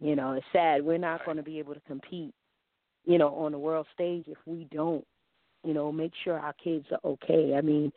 You 0.00 0.16
know 0.16 0.32
it's 0.32 0.44
sad. 0.52 0.84
We're 0.84 0.98
not 0.98 1.24
going 1.24 1.38
to 1.38 1.42
be 1.42 1.58
able 1.60 1.72
to 1.72 1.80
compete 1.88 2.34
you 3.06 3.16
know 3.16 3.34
on 3.36 3.52
the 3.52 3.58
world 3.58 3.86
stage 3.94 4.24
if 4.28 4.38
we 4.44 4.68
don't 4.70 5.04
you 5.64 5.72
know 5.72 5.90
make 5.90 6.12
sure 6.24 6.38
our 6.38 6.54
kids 6.62 6.84
are 6.92 7.00
okay. 7.12 7.54
I 7.56 7.62
mean 7.62 7.90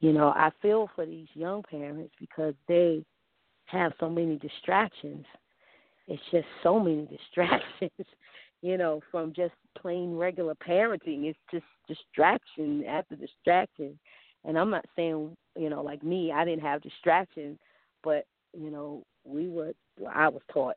you 0.00 0.12
know 0.12 0.28
i 0.28 0.50
feel 0.60 0.90
for 0.94 1.06
these 1.06 1.28
young 1.32 1.62
parents 1.62 2.12
because 2.20 2.52
they 2.68 3.02
have 3.66 3.92
so 3.98 4.10
many 4.10 4.36
distractions 4.36 5.24
it's 6.08 6.22
just 6.30 6.46
so 6.62 6.78
many 6.78 7.06
distractions 7.10 8.06
you 8.62 8.78
know 8.78 9.00
from 9.10 9.32
just 9.32 9.54
plain 9.78 10.16
regular 10.16 10.54
parenting. 10.54 11.24
It's 11.24 11.38
just 11.50 11.64
distraction 11.88 12.84
after 12.86 13.16
distraction. 13.16 13.98
And 14.44 14.58
i'm 14.58 14.70
not 14.70 14.84
saying 14.96 15.36
you 15.56 15.70
know 15.70 15.82
like 15.82 16.02
me 16.02 16.32
i 16.32 16.44
didn't 16.44 16.62
have 16.62 16.82
distractions 16.82 17.58
but 18.02 18.24
you 18.52 18.70
know 18.70 19.04
we 19.24 19.48
were 19.48 19.72
i 20.12 20.28
was 20.28 20.42
taught 20.52 20.76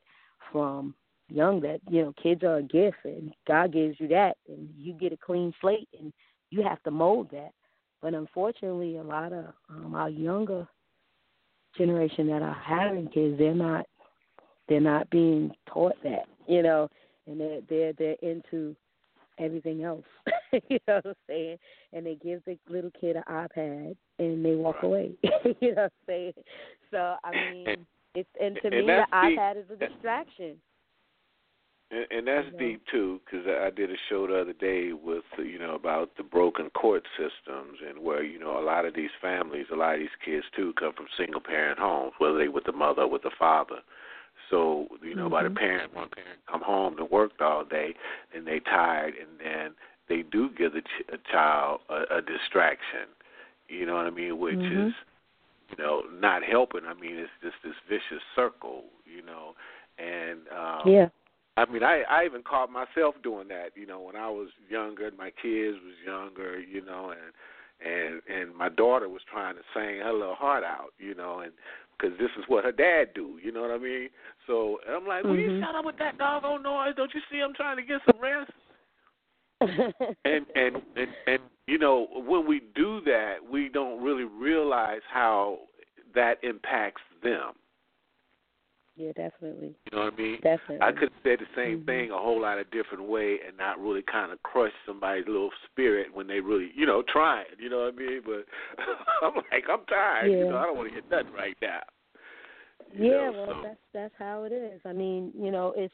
from 0.51 0.93
young 1.29 1.59
that 1.61 1.79
you 1.89 2.03
know 2.03 2.13
kids 2.21 2.43
are 2.43 2.57
a 2.57 2.63
gift 2.63 2.97
and 3.05 3.33
god 3.47 3.73
gives 3.73 3.99
you 3.99 4.07
that 4.07 4.37
and 4.47 4.69
you 4.77 4.93
get 4.93 5.13
a 5.13 5.17
clean 5.17 5.51
slate 5.61 5.89
and 5.99 6.13
you 6.51 6.61
have 6.61 6.81
to 6.83 6.91
mold 6.91 7.29
that. 7.31 7.51
But 8.01 8.13
unfortunately 8.13 8.97
a 8.97 9.03
lot 9.03 9.33
of 9.33 9.45
um 9.69 9.95
our 9.95 10.09
younger 10.09 10.67
generation 11.77 12.27
that 12.27 12.41
are 12.41 12.53
having 12.63 13.07
kids 13.07 13.37
they're 13.37 13.53
not 13.53 13.85
they're 14.67 14.79
not 14.79 15.09
being 15.09 15.51
taught 15.71 15.95
that 16.03 16.25
you 16.47 16.61
know 16.63 16.89
and 17.27 17.39
they're 17.39 17.61
they're 17.69 17.93
they're 17.93 18.15
into 18.21 18.75
everything 19.39 19.83
else 19.83 20.05
you 20.69 20.79
know 20.87 20.95
what 20.95 21.05
i'm 21.07 21.13
saying 21.27 21.57
and 21.93 22.05
they 22.05 22.15
give 22.15 22.41
the 22.45 22.57
little 22.69 22.91
kid 22.99 23.15
an 23.15 23.23
ipad 23.29 23.95
and 24.19 24.45
they 24.45 24.55
walk 24.55 24.75
Right. 24.75 24.83
away 24.83 25.11
you 25.61 25.75
know 25.75 25.83
what 25.83 25.83
i'm 25.83 25.89
saying 26.07 26.33
so 26.91 27.15
i 27.23 27.31
mean 27.31 27.67
And- 27.67 27.85
it's 28.15 28.29
and 28.41 28.55
to 28.61 28.67
and 28.67 28.75
me 28.77 28.85
the 28.85 29.05
ipad 29.13 29.57
is 29.57 29.65
a 29.69 29.75
distraction 29.75 30.55
And, 31.91 32.05
and 32.11 32.27
that's 32.27 32.47
Yeah. 32.53 32.59
deep 32.59 32.81
too, 32.91 33.19
because 33.23 33.45
I 33.47 33.69
did 33.69 33.91
a 33.91 33.95
show 34.09 34.25
the 34.25 34.39
other 34.41 34.53
day 34.53 34.93
with 34.93 35.23
you 35.37 35.59
know 35.59 35.75
about 35.75 36.15
the 36.17 36.23
broken 36.23 36.69
court 36.71 37.03
systems 37.17 37.77
and 37.87 37.99
where 37.99 38.23
you 38.23 38.39
know 38.39 38.59
a 38.59 38.63
lot 38.65 38.85
of 38.85 38.95
these 38.95 39.11
families, 39.21 39.67
a 39.71 39.75
lot 39.75 39.93
of 39.95 39.99
these 39.99 40.17
kids 40.23 40.45
too, 40.55 40.73
come 40.79 40.93
from 40.93 41.05
single 41.17 41.41
parent 41.41 41.77
homes, 41.77 42.13
whether 42.17 42.37
they 42.37 42.47
with 42.47 42.63
the 42.63 42.71
mother 42.71 43.03
or 43.03 43.09
with 43.09 43.21
the 43.23 43.31
father. 43.37 43.79
So 44.49 44.87
you 45.01 45.15
know, 45.15 45.29
by 45.29 45.43
the 45.43 45.49
Mhm. 45.49 45.55
parent, 45.57 45.93
one 45.93 46.09
parent 46.09 46.39
come 46.49 46.61
home 46.61 46.97
and 46.97 47.09
worked 47.09 47.41
all 47.41 47.63
day, 47.65 47.95
and 48.33 48.45
they 48.45 48.59
tired, 48.59 49.15
and 49.15 49.39
then 49.39 49.75
they 50.07 50.23
do 50.23 50.49
give 50.49 50.73
the 50.73 50.81
ch- 50.81 51.09
a 51.09 51.17
child 51.31 51.81
a, 51.89 52.17
a 52.17 52.21
distraction. 52.21 53.07
You 53.67 53.85
know 53.85 53.95
what 53.95 54.05
I 54.05 54.11
mean? 54.11 54.37
Which 54.37 54.59
Mhm. 54.59 54.87
is 54.89 54.93
you 55.69 55.83
know 55.83 56.03
not 56.11 56.43
helping. 56.43 56.85
I 56.85 56.93
mean, 56.93 57.15
it's 57.17 57.31
just 57.41 57.55
this 57.63 57.75
vicious 57.89 58.23
circle. 58.35 58.85
You 59.05 59.21
know, 59.23 59.55
and 59.97 60.47
um, 60.49 60.89
yeah 60.89 61.09
I 61.57 61.65
mean, 61.65 61.83
I 61.83 62.03
I 62.09 62.25
even 62.25 62.43
caught 62.43 62.71
myself 62.71 63.15
doing 63.23 63.47
that. 63.47 63.69
You 63.75 63.85
know, 63.85 64.01
when 64.01 64.15
I 64.15 64.29
was 64.29 64.49
younger, 64.69 65.07
and 65.07 65.17
my 65.17 65.31
kids 65.31 65.77
was 65.83 65.95
younger. 66.05 66.59
You 66.59 66.83
know, 66.83 67.11
and 67.11 67.31
and 67.81 68.21
and 68.27 68.55
my 68.55 68.69
daughter 68.69 69.07
was 69.09 69.21
trying 69.31 69.55
to 69.55 69.61
sing 69.73 69.99
her 70.03 70.13
little 70.13 70.35
heart 70.35 70.63
out. 70.63 70.93
You 70.99 71.15
know, 71.15 71.39
and 71.39 71.53
because 71.97 72.17
this 72.17 72.31
is 72.37 72.43
what 72.47 72.63
her 72.63 72.71
dad 72.71 73.13
do. 73.13 73.39
You 73.43 73.51
know 73.51 73.61
what 73.61 73.71
I 73.71 73.77
mean? 73.77 74.09
So 74.47 74.79
I'm 74.87 75.07
like, 75.07 75.23
will 75.23 75.37
you 75.37 75.49
Mhm. 75.51 75.59
shut 75.61 75.75
up 75.75 75.85
with 75.85 75.97
that 75.97 76.17
doggone 76.17 76.63
noise? 76.63 76.95
Don't 76.95 77.13
you 77.13 77.21
see 77.29 77.39
I'm 77.39 77.53
trying 77.53 77.77
to 77.77 77.83
get 77.83 78.01
some 78.05 78.19
rest? 78.19 78.51
and 79.61 80.45
and 80.55 80.81
and 80.95 81.15
and 81.27 81.39
you 81.65 81.77
know 81.77 82.07
when 82.27 82.45
we 82.45 82.59
do 82.75 82.99
that 83.01 83.37
we 83.49 83.69
don't 83.69 84.01
really 84.01 84.25
realize 84.25 85.01
how 85.09 85.59
that 86.13 86.43
impacts 86.43 87.01
them 87.23 87.53
yeah 88.95 89.11
definitely 89.15 89.75
you 89.91 89.97
know 89.97 90.05
what 90.05 90.13
i 90.13 90.17
mean 90.17 90.35
definitely 90.41 90.79
i 90.81 90.91
could 90.91 91.09
have 91.11 91.21
said 91.23 91.39
the 91.39 91.45
same 91.55 91.79
Mhm. 91.79 91.85
thing 91.85 92.11
a 92.11 92.17
whole 92.17 92.41
lot 92.41 92.57
of 92.59 92.69
different 92.71 93.03
way 93.03 93.39
and 93.45 93.57
not 93.57 93.79
really 93.79 94.01
kind 94.03 94.31
of 94.31 94.41
crush 94.43 94.71
somebody's 94.85 95.27
little 95.27 95.51
spirit 95.71 96.07
when 96.13 96.27
they 96.27 96.39
really 96.39 96.71
you 96.75 96.85
know 96.85 97.03
trying 97.07 97.45
you 97.59 97.69
know 97.69 97.83
what 97.85 97.93
i 97.93 97.97
mean 97.97 98.21
but 98.25 98.45
i'm 99.23 99.35
like 99.35 99.65
i'm 99.69 99.85
tired 99.85 100.31
you 100.31 100.45
know 100.49 100.57
i 100.57 100.63
don't 100.63 100.77
want 100.77 100.89
to 100.89 100.95
get 100.95 101.09
nothing 101.09 101.33
right 101.33 101.57
now 101.61 101.81
You 102.93 103.11
yeah, 103.11 103.29
know, 103.29 103.33
well, 103.35 103.45
so- 103.47 103.61
that's 103.63 103.79
that's 103.93 104.13
how 104.17 104.43
it 104.43 104.51
is. 104.53 104.79
I 104.85 104.93
mean, 104.93 105.31
you 105.37 105.51
know, 105.51 105.73
it's 105.75 105.93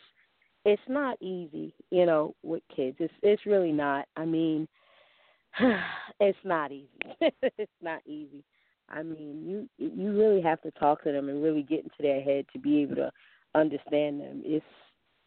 it's 0.65 0.81
not 0.87 1.17
easy, 1.21 1.73
you 1.89 2.05
know, 2.05 2.35
with 2.43 2.61
kids. 2.75 2.97
It's 2.99 3.13
it's 3.23 3.45
really 3.45 3.71
not. 3.71 4.07
I 4.15 4.25
mean, 4.25 4.67
it's 6.19 6.37
not 6.43 6.71
easy. 6.71 6.89
it's 7.41 7.71
not 7.81 8.01
easy. 8.05 8.43
I 8.91 9.03
mean, 9.03 9.43
you 9.45 9.69
you 9.77 10.11
really 10.11 10.41
have 10.41 10.61
to 10.61 10.71
talk 10.71 11.03
to 11.03 11.11
them 11.11 11.29
and 11.29 11.43
really 11.43 11.63
get 11.63 11.83
into 11.83 11.95
their 12.01 12.21
head 12.21 12.45
to 12.53 12.59
be 12.59 12.81
able 12.81 12.95
to 12.95 13.11
understand 13.55 14.19
them. 14.19 14.41
It's 14.45 14.65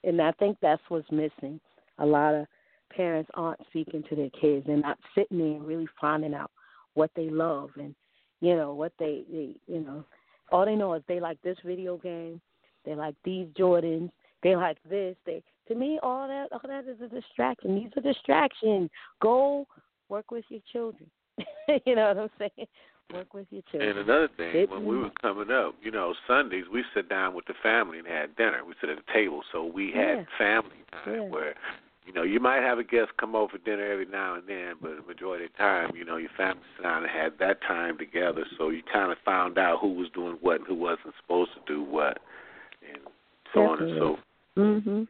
and 0.03 0.21
I 0.21 0.33
think 0.33 0.59
that's 0.61 0.83
what's 0.89 1.11
missing. 1.11 1.61
A 1.99 2.07
lot 2.07 2.35
of 2.35 2.47
parents 2.95 3.31
aren't 3.35 3.61
speaking 3.69 4.05
to 4.09 4.17
their 4.17 4.31
kids. 4.31 4.67
They're 4.67 4.77
not 4.77 4.99
sitting 5.15 5.39
there 5.39 5.57
and 5.57 5.67
really 5.67 5.89
finding 6.01 6.35
out 6.35 6.51
what 6.95 7.11
they 7.17 7.29
love 7.29 7.71
and 7.77 7.95
you 8.41 8.55
know 8.57 8.75
what 8.75 8.93
they, 8.99 9.25
they 9.31 9.57
you 9.67 9.81
know 9.81 10.05
all 10.53 10.65
they 10.65 10.75
know 10.75 10.95
is 10.95 11.03
they 11.09 11.21
like 11.21 11.41
this 11.43 11.57
video 11.65 11.97
game, 11.97 12.41
they 12.85 12.95
like 12.95 13.15
these 13.25 13.49
Jordans, 13.59 14.11
they 14.43 14.55
like 14.55 14.77
this. 14.89 15.17
They 15.25 15.43
to 15.69 15.75
me 15.75 15.99
all 16.03 16.29
that 16.29 16.49
all 16.53 16.61
that 16.69 16.87
is 16.87 17.01
a 17.01 17.09
distraction. 17.09 17.75
These 17.75 17.91
are 17.97 18.13
distractions. 18.13 18.91
Go 19.21 19.67
work 20.09 20.31
with 20.31 20.45
your 20.49 20.61
children. 20.71 21.11
you 21.87 21.97
know 21.97 22.09
what 22.09 22.19
I'm 22.19 22.31
saying? 22.39 22.69
Work 23.13 23.35
with 23.35 23.47
your 23.51 23.63
children. 23.71 23.91
And 23.91 23.99
another 23.99 24.29
thing, 24.37 24.53
Sit 24.53 24.71
when 24.71 24.85
we 24.87 24.97
were 24.97 25.11
coming 25.21 25.51
up, 25.51 25.75
you 25.83 25.91
know, 25.91 26.15
Sundays 26.27 26.65
we 26.73 26.83
sit 26.95 27.09
down 27.09 27.35
with 27.35 27.45
the 27.47 27.55
family 27.63 27.99
and 27.99 28.07
had 28.07 28.35
dinner. 28.37 28.65
We 28.67 28.75
sit 28.81 28.91
at 28.91 28.99
a 28.99 29.13
table, 29.13 29.43
so 29.53 29.65
we 29.65 29.93
had 29.93 30.19
Yeah. 30.19 30.25
family 30.39 30.83
time 30.91 31.15
Yeah. 31.15 31.29
where, 31.29 31.55
you 32.07 32.13
know, 32.13 32.23
you 32.23 32.41
might 32.41 32.63
have 32.63 32.79
a 32.79 32.85
guest 32.85 33.15
come 33.19 33.37
over 33.37 33.51
for 33.53 33.59
dinner 33.59 33.85
every 33.85 34.07
now 34.07 34.35
and 34.35 34.47
then, 34.47 34.77
but 34.81 34.97
the 34.97 35.03
majority 35.03 35.45
of 35.45 35.53
the 35.53 35.59
time, 35.59 35.95
you 35.95 36.05
know, 36.05 36.17
your 36.17 36.31
family 36.31 36.63
sat 36.77 36.83
down 36.83 37.03
and 37.03 37.11
had 37.13 37.39
that 37.39 37.61
time 37.61 37.99
together. 37.99 38.47
So 38.57 38.71
you 38.71 38.83
kind 38.83 39.13
of 39.13 39.19
found 39.19 39.59
out 39.59 39.81
who 39.81 39.93
was 39.93 40.09
doing 40.11 40.37
what 40.41 40.61
and 40.61 40.67
who 40.67 40.75
wasn't 40.75 41.15
supposed 41.21 41.53
to 41.55 41.61
do 41.67 41.83
what, 41.83 42.19
and 42.83 43.03
so 43.53 43.67
on 43.67 43.83
and 43.83 43.99
so. 43.99 44.19
Mhm. 44.57 45.09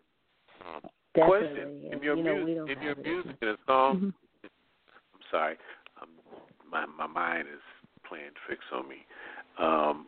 Um, 0.60 0.82
Definitely. 1.14 1.22
Question: 1.22 1.82
yeah. 1.82 1.92
In 1.92 2.02
your 2.02 2.16
you 2.16 2.22
know, 2.24 2.34
music, 2.34 2.56
don't 2.56 2.70
in 2.70 2.82
your 2.82 2.94
music 2.96 3.36
and 3.40 3.58
song, 3.66 4.00
Mhm. 4.00 4.14
I'm 5.14 5.22
sorry, 5.30 5.58
um, 6.02 6.08
my 6.68 6.86
my 6.86 7.06
mind 7.06 7.46
is 7.48 7.60
playing 8.14 8.30
tricks 8.46 8.64
on 8.72 8.88
me. 8.88 9.06
Um, 9.58 10.06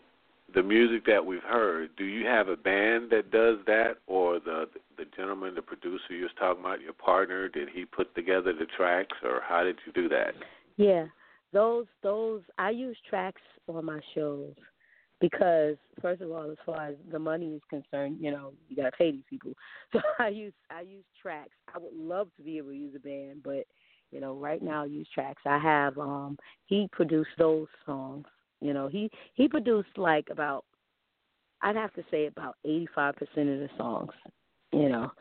the 0.55 0.63
music 0.63 1.05
that 1.07 1.25
we've 1.25 1.43
heard, 1.43 1.91
do 1.97 2.05
you 2.05 2.27
have 2.27 2.49
a 2.49 2.57
band 2.57 3.11
that 3.11 3.31
does 3.31 3.59
that, 3.67 3.97
or 4.07 4.39
the 4.39 4.69
the 4.97 5.05
gentleman, 5.17 5.55
the 5.55 5.63
producer 5.63 6.05
you 6.11 6.23
was 6.23 6.31
talking 6.39 6.61
about, 6.61 6.81
your 6.81 6.95
partner, 6.95 7.49
did 7.49 7.69
he 7.69 7.85
put 7.85 8.15
together 8.15 8.53
the 8.53 8.67
tracks, 8.77 9.17
or 9.23 9.43
how 9.47 9.63
did 9.63 9.77
you 9.85 9.93
do 9.93 10.09
that? 10.09 10.35
Yeah, 10.77 11.07
those 11.53 11.87
those 12.03 12.43
I 12.59 12.71
use 12.71 12.97
tracks 13.09 13.43
on 13.69 13.85
my 13.85 14.01
shows 14.15 14.55
because 15.21 15.77
first 16.01 16.23
of 16.23 16.31
all, 16.31 16.51
as 16.51 16.57
far 16.65 16.87
as 16.87 16.95
the 17.11 17.19
money 17.19 17.55
is 17.55 17.63
concerned, 17.69 18.19
you 18.21 18.31
know 18.31 18.53
you 18.69 18.77
gotta 18.77 18.97
pay 18.97 19.11
these 19.11 19.25
people. 19.29 19.53
So 19.93 20.01
I 20.19 20.29
use 20.29 20.55
I 20.71 20.83
use 20.83 21.05
tracks. 21.21 21.57
I 21.75 21.79
would 21.79 21.95
love 21.95 22.29
to 22.37 22.43
be 22.43 22.59
able 22.59 22.71
to 22.71 22.77
use 22.77 22.95
a 22.95 23.01
band, 23.01 23.43
but 23.43 23.67
you 24.11 24.21
know 24.21 24.35
right 24.35 24.63
now 24.63 24.85
use 24.85 25.09
tracks. 25.15 25.43
I 25.47 25.59
have 25.59 25.99
um 25.99 26.39
he 26.67 26.89
produced 26.93 27.31
those 27.39 27.67
songs. 27.85 28.27
You 28.61 28.73
know 28.73 28.89
he 28.89 29.11
he 29.35 29.49
produced 29.49 29.97
like 29.97 30.29
about 30.31 30.65
I'd 31.63 31.77
have 31.77 31.93
to 31.95 32.05
say 32.11 32.27
about 32.27 32.57
eighty 32.65 32.89
five 32.95 33.17
percent 33.17 33.49
of 33.49 33.59
the 33.59 33.71
songs. 33.77 34.13
You 34.73 34.89
know, 34.89 35.13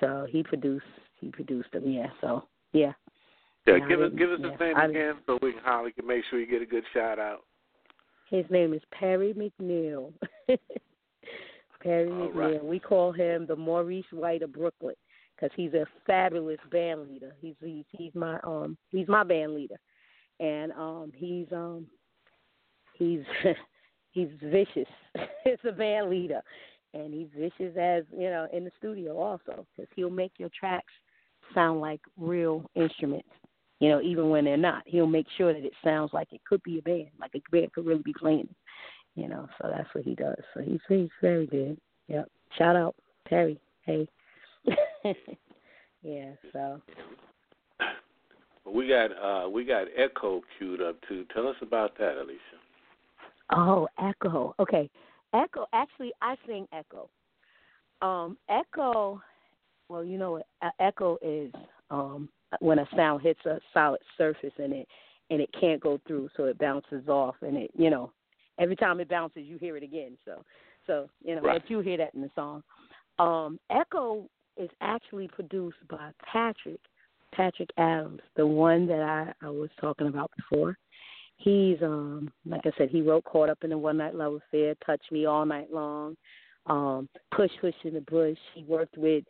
so 0.00 0.26
he 0.30 0.42
produced 0.42 0.84
he 1.20 1.28
produced 1.30 1.72
them. 1.72 1.88
Yeah, 1.90 2.08
so 2.20 2.44
yeah. 2.72 2.92
Yeah, 3.66 3.74
I 3.74 3.88
give 3.88 4.00
us 4.00 4.10
give 4.16 4.30
us 4.30 4.38
yeah, 4.42 4.50
his 4.52 4.60
name 4.60 4.76
I- 4.76 4.86
again 4.86 5.14
so 5.26 5.38
we 5.42 5.52
can 5.52 5.62
Holly 5.62 5.92
can 5.92 6.06
make 6.06 6.24
sure 6.30 6.38
you 6.40 6.46
get 6.46 6.62
a 6.62 6.66
good 6.66 6.84
shout 6.94 7.18
out. 7.18 7.40
His 8.30 8.44
name 8.50 8.72
is 8.72 8.82
Perry 8.92 9.34
McNeil. 9.34 10.12
Perry 11.82 12.10
All 12.10 12.28
McNeil. 12.28 12.34
right. 12.34 12.64
We 12.64 12.78
call 12.78 13.12
him 13.12 13.46
the 13.46 13.56
Maurice 13.56 14.04
White 14.12 14.42
of 14.42 14.52
Brooklyn 14.52 14.94
because 15.40 15.54
he's 15.56 15.74
a 15.74 15.86
fabulous 16.06 16.58
band 16.70 17.08
leader. 17.08 17.34
He's 17.40 17.54
he's 17.60 17.84
he's 17.90 18.14
my 18.14 18.38
um 18.44 18.76
he's 18.90 19.08
my 19.08 19.24
band 19.24 19.54
leader, 19.54 19.78
and 20.38 20.72
um 20.72 21.12
he's 21.14 21.46
um 21.52 21.86
he's 22.94 23.20
he's 24.10 24.28
vicious. 24.42 24.88
it's 25.44 25.62
a 25.66 25.72
band 25.72 26.10
leader, 26.10 26.42
and 26.94 27.12
he's 27.12 27.28
vicious 27.36 27.76
as 27.78 28.04
you 28.12 28.30
know 28.30 28.46
in 28.52 28.64
the 28.64 28.70
studio 28.78 29.16
also 29.16 29.66
because 29.76 29.90
he'll 29.94 30.10
make 30.10 30.32
your 30.38 30.50
tracks 30.58 30.92
sound 31.54 31.80
like 31.80 32.00
real 32.18 32.64
instruments. 32.74 33.28
You 33.80 33.88
know, 33.88 34.02
even 34.02 34.28
when 34.28 34.44
they're 34.44 34.58
not, 34.58 34.82
he'll 34.84 35.06
make 35.06 35.26
sure 35.38 35.54
that 35.54 35.64
it 35.64 35.72
sounds 35.82 36.12
like 36.12 36.28
it 36.32 36.42
could 36.46 36.62
be 36.62 36.78
a 36.78 36.82
band, 36.82 37.08
like 37.18 37.30
a 37.34 37.40
band 37.50 37.72
could 37.72 37.86
really 37.86 38.02
be 38.02 38.12
playing. 38.12 38.48
You 39.14 39.28
know, 39.28 39.48
so 39.60 39.70
that's 39.74 39.88
what 39.94 40.04
he 40.04 40.14
does. 40.14 40.36
So 40.54 40.60
he's 40.60 40.80
he's 40.88 41.08
very 41.22 41.46
good. 41.46 41.78
Yep. 42.08 42.28
Shout 42.58 42.76
out 42.76 42.94
Terry. 43.28 43.58
Hey. 43.82 44.06
yeah. 46.02 46.32
So 46.52 46.80
We 48.66 48.88
got 48.88 49.10
uh 49.12 49.48
we 49.48 49.64
got 49.64 49.86
Echo 49.96 50.42
queued 50.58 50.82
up 50.82 50.96
too. 51.08 51.24
Tell 51.34 51.48
us 51.48 51.56
about 51.62 51.96
that, 51.98 52.16
Alicia. 52.18 52.38
Oh, 53.52 53.88
Echo. 54.02 54.54
Okay. 54.60 54.88
Echo 55.34 55.66
actually 55.72 56.12
I 56.22 56.36
sing 56.46 56.66
Echo. 56.72 57.08
Um 58.02 58.36
Echo 58.48 59.20
well, 59.88 60.04
you 60.04 60.18
know 60.18 60.32
what 60.32 60.46
Echo 60.78 61.18
is 61.22 61.52
um 61.90 62.28
when 62.60 62.78
a 62.78 62.88
sound 62.96 63.22
hits 63.22 63.44
a 63.46 63.58
solid 63.72 64.00
surface 64.18 64.52
and 64.58 64.72
it 64.72 64.88
and 65.30 65.40
it 65.40 65.48
can't 65.58 65.80
go 65.80 66.00
through 66.06 66.28
so 66.36 66.44
it 66.44 66.58
bounces 66.58 67.08
off 67.08 67.36
and 67.42 67.56
it 67.56 67.70
you 67.76 67.90
know 67.90 68.12
every 68.58 68.76
time 68.76 69.00
it 69.00 69.08
bounces 69.08 69.44
you 69.46 69.56
hear 69.58 69.76
it 69.76 69.82
again. 69.82 70.16
So 70.24 70.44
so, 70.86 71.08
you 71.24 71.34
know, 71.36 71.42
Right. 71.42 71.60
but 71.62 71.70
you 71.70 71.80
hear 71.80 71.96
that 71.98 72.14
in 72.14 72.20
the 72.20 72.30
song. 72.34 72.62
Um 73.18 73.58
Echo 73.70 74.28
is 74.56 74.70
actually 74.80 75.28
produced 75.28 75.78
by 75.88 76.10
Patrick 76.32 76.80
Patrick 77.32 77.70
Adams, 77.78 78.20
the 78.36 78.46
one 78.46 78.86
that 78.88 79.00
I, 79.00 79.46
I 79.46 79.50
was 79.50 79.70
talking 79.80 80.08
about 80.08 80.30
before. 80.36 80.76
He's 81.36 81.78
um 81.82 82.30
like 82.44 82.62
I 82.64 82.70
said, 82.76 82.90
he 82.90 83.02
wrote 83.02 83.24
Caught 83.24 83.50
Up 83.50 83.58
in 83.62 83.70
the 83.70 83.78
One 83.78 83.96
Night 83.96 84.14
Love 84.14 84.34
Affair, 84.34 84.74
Touch 84.84 85.02
Me 85.10 85.26
All 85.26 85.46
Night 85.46 85.72
Long, 85.72 86.16
um, 86.66 87.08
Push 87.34 87.50
Push 87.60 87.74
in 87.84 87.94
the 87.94 88.00
Bush. 88.02 88.38
He 88.54 88.64
worked 88.64 88.96
with 88.98 89.24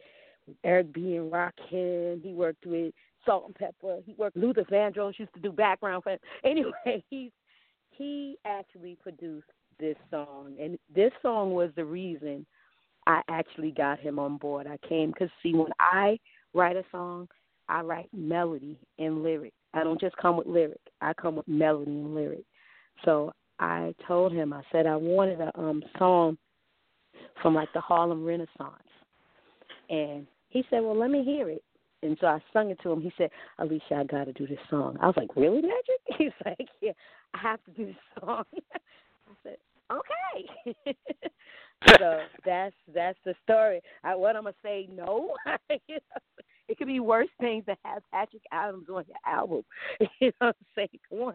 Eric 0.64 0.92
B 0.92 1.16
and 1.16 1.30
Rakim. 1.30 2.22
He 2.22 2.32
worked 2.32 2.66
with 2.66 2.92
Salt-N-Pepa. 3.24 4.02
He 4.04 4.14
worked 4.14 4.36
Luther 4.36 4.64
Vandross 4.64 5.18
used 5.18 5.34
to 5.34 5.40
do 5.40 5.52
background 5.52 6.02
for 6.02 6.12
him. 6.12 6.18
Anyway, 6.44 7.04
he's 7.10 7.30
he 7.90 8.36
actually 8.44 8.96
produced 9.02 9.46
this 9.78 9.96
song 10.10 10.54
and 10.60 10.78
this 10.94 11.12
song 11.22 11.52
was 11.52 11.70
the 11.76 11.84
reason 11.84 12.44
I 13.10 13.22
actually 13.28 13.72
got 13.72 13.98
him 13.98 14.20
on 14.20 14.36
board. 14.36 14.68
I 14.68 14.78
came 14.86 15.10
because 15.10 15.30
see 15.42 15.52
when 15.52 15.72
I 15.80 16.16
write 16.54 16.76
a 16.76 16.84
song, 16.92 17.28
I 17.68 17.80
write 17.80 18.08
melody 18.12 18.78
and 19.00 19.22
lyric. 19.24 19.52
I 19.74 19.82
don't 19.82 20.00
just 20.00 20.16
come 20.16 20.36
with 20.36 20.46
lyric. 20.46 20.80
I 21.00 21.12
come 21.14 21.36
with 21.36 21.48
melody 21.48 21.90
and 21.90 22.14
lyric. 22.14 22.44
So 23.04 23.32
I 23.58 23.94
told 24.06 24.32
him, 24.32 24.52
I 24.52 24.62
said 24.70 24.86
I 24.86 24.94
wanted 24.94 25.40
a 25.40 25.50
um 25.58 25.82
song 25.98 26.38
from 27.42 27.54
like 27.54 27.72
the 27.74 27.80
Harlem 27.80 28.24
Renaissance. 28.24 28.48
And 29.88 30.26
he 30.48 30.64
said, 30.70 30.80
Well, 30.80 30.96
let 30.96 31.10
me 31.10 31.24
hear 31.24 31.48
it. 31.48 31.64
And 32.02 32.16
so 32.20 32.28
I 32.28 32.38
sung 32.52 32.70
it 32.70 32.78
to 32.84 32.92
him. 32.92 33.00
He 33.00 33.12
said, 33.18 33.30
Alicia, 33.58 33.94
I 33.96 34.04
got 34.04 34.24
to 34.24 34.32
do 34.32 34.46
this 34.46 34.58
song. 34.70 34.96
I 35.00 35.06
was 35.06 35.16
like, 35.16 35.34
Really, 35.34 35.62
Magic? 35.62 36.00
He's 36.18 36.30
like, 36.44 36.68
Yeah, 36.80 36.92
I 37.34 37.38
have 37.38 37.64
to 37.64 37.72
do 37.72 37.86
this 37.86 37.96
song. 38.20 38.44
I 38.74 39.32
said, 39.42 39.56
Okay. 39.90 40.86
so 41.88 42.18
that's 42.44 42.74
that's 42.94 43.18
the 43.24 43.34
story. 43.42 43.80
I, 44.04 44.14
what 44.14 44.36
I'm 44.36 44.44
gonna 44.44 44.54
say? 44.62 44.88
No, 44.92 45.34
you 45.88 45.96
know, 45.96 46.42
it 46.68 46.78
could 46.78 46.86
be 46.86 47.00
worse 47.00 47.28
things 47.40 47.64
to 47.66 47.76
have 47.84 48.02
Patrick 48.12 48.42
Adams 48.52 48.86
on 48.88 49.04
your 49.06 49.34
album. 49.34 49.62
You 50.20 50.28
know, 50.40 50.48
what 50.48 50.56
I'm 50.60 50.66
saying, 50.76 51.00
come 51.08 51.18
on, 51.20 51.34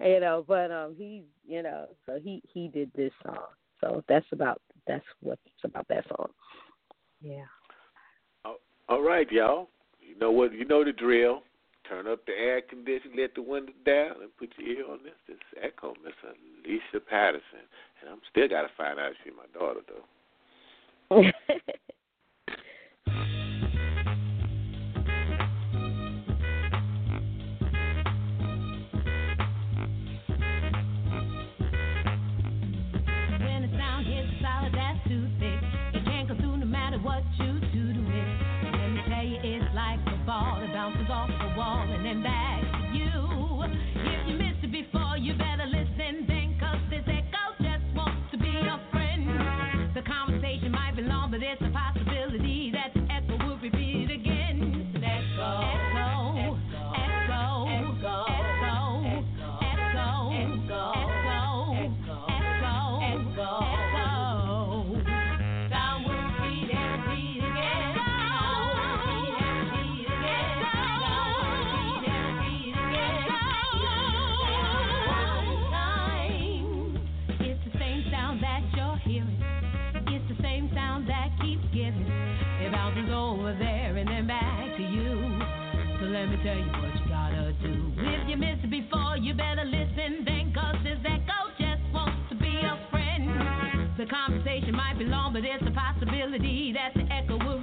you 0.00 0.20
know. 0.20 0.44
But 0.46 0.70
um, 0.70 0.94
he's 0.96 1.24
you 1.46 1.62
know, 1.62 1.86
so 2.06 2.18
he 2.22 2.42
he 2.52 2.68
did 2.68 2.90
this 2.94 3.12
song. 3.24 3.46
So 3.80 4.02
that's 4.08 4.26
about 4.32 4.60
that's 4.86 5.04
what's 5.20 5.40
about 5.64 5.86
that 5.88 6.04
song. 6.08 6.28
Yeah. 7.20 7.44
All 8.88 9.02
right, 9.02 9.30
y'all. 9.32 9.68
You 10.00 10.16
know 10.18 10.30
what? 10.30 10.52
You 10.52 10.64
know 10.64 10.84
the 10.84 10.92
drill. 10.92 11.42
Turn 11.88 12.08
up 12.08 12.26
the 12.26 12.32
air 12.32 12.62
conditioning, 12.62 13.16
let 13.16 13.34
the 13.36 13.42
window 13.42 13.72
down, 13.84 14.16
and 14.20 14.36
put 14.38 14.50
your 14.58 14.68
ear 14.68 14.84
on 14.90 14.98
this. 15.04 15.14
This 15.28 15.36
is 15.36 15.58
Echo, 15.62 15.94
Miss 16.04 16.14
Alicia 16.24 17.00
Patterson, 17.08 17.62
and 18.00 18.10
I'm 18.10 18.20
still 18.28 18.48
got 18.48 18.62
to 18.62 18.68
find 18.76 18.98
out 18.98 19.12
if 19.12 19.16
she's 19.22 19.32
my 19.36 19.46
daughter 19.58 19.80
though. 19.86 20.04
When 33.38 33.62
the 33.62 33.78
sound 33.78 34.06
hits 34.06 34.42
solid, 34.42 34.74
that's 34.74 34.98
too 35.06 35.28
thick. 35.38 35.62
It 35.94 36.04
can't 36.04 36.26
go 36.28 36.34
through 36.34 36.56
no 36.56 36.66
matter 36.66 36.98
what 36.98 37.22
you 37.38 37.60
do 37.72 37.92
to 37.94 38.02
it. 38.10 38.28
Let 38.74 38.90
me 38.90 39.00
tell 39.08 39.24
you, 39.24 39.38
it's 39.40 39.74
like 39.74 40.00
a 40.06 40.18
ball 40.26 40.58
that 40.60 40.72
bounces 40.72 41.06
off 41.10 41.30
and 41.58 42.04
then 42.04 42.22
back 42.22 42.62
to 42.70 42.98
you 42.98 44.42
let 86.26 86.38
me 86.38 86.44
tell 86.44 86.58
you 86.58 86.66
what 86.82 86.90
you 86.98 87.08
gotta 87.08 87.52
do. 87.62 87.92
If 87.98 88.28
you 88.28 88.36
missed 88.36 88.64
it 88.64 88.70
before, 88.70 89.16
you 89.16 89.32
better 89.34 89.64
listen 89.64 90.24
then, 90.24 90.52
cause 90.52 90.74
this 90.82 90.98
echo 91.06 91.54
just 91.54 91.82
wants 91.94 92.18
to 92.30 92.34
be 92.34 92.50
a 92.66 92.74
friend. 92.90 93.94
The 93.96 94.06
conversation 94.06 94.74
might 94.74 94.98
be 94.98 95.04
long, 95.04 95.34
but 95.34 95.44
it's 95.44 95.62
a 95.62 95.70
possibility 95.70 96.74
that 96.74 96.94
the 96.94 97.06
echo 97.12 97.38
will 97.38 97.55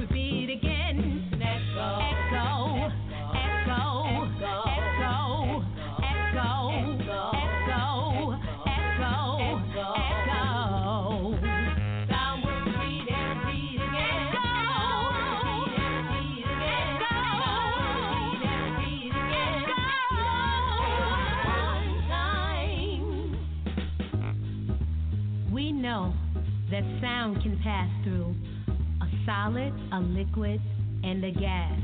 solid, 29.43 29.73
a 29.91 29.99
liquid, 29.99 30.61
and 31.03 31.23
a 31.23 31.31
gas, 31.31 31.79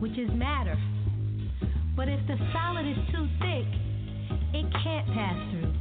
which 0.00 0.16
is 0.18 0.30
matter. 0.34 0.78
But 1.96 2.08
if 2.08 2.20
the 2.26 2.36
solid 2.52 2.86
is 2.86 2.96
too 3.12 3.26
thick, 3.40 3.66
it 4.54 4.66
can't 4.82 5.06
pass 5.08 5.36
through, 5.50 5.72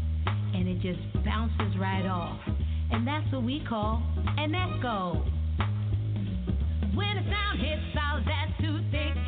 and 0.53 0.67
it 0.67 0.81
just 0.81 0.99
bounces 1.23 1.79
right 1.79 2.05
off. 2.05 2.39
And 2.91 3.07
that's 3.07 3.31
what 3.31 3.43
we 3.43 3.63
call 3.67 4.03
an 4.37 4.53
echo. 4.53 5.23
When 6.93 7.17
a 7.17 7.23
sound 7.23 7.59
hits 7.59 7.81
solid 7.93 8.25
that's 8.25 8.59
too 8.59 8.79
thick, 8.91 9.22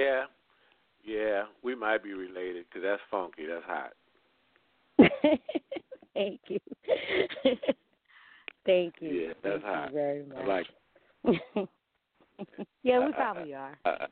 Yeah, 0.00 0.24
yeah, 1.04 1.42
we 1.62 1.74
might 1.74 2.02
be 2.02 2.12
related 2.14 2.64
because 2.68 2.82
that's 2.82 3.02
funky. 3.10 3.46
That's 3.46 3.64
hot. 3.66 3.92
Thank 6.14 6.40
you. 6.48 6.58
Thank 8.66 8.94
you. 9.00 9.08
Yeah, 9.10 9.32
that's 9.42 9.62
Thank 9.62 9.64
hot. 9.64 9.88
you 9.88 9.94
very 9.94 10.24
much. 10.24 10.38
I 10.38 10.46
like. 10.46 10.66
yeah, 12.82 13.04
we 13.04 13.12
probably 13.12 13.54
are. 13.54 13.78
Uh, 13.84 14.06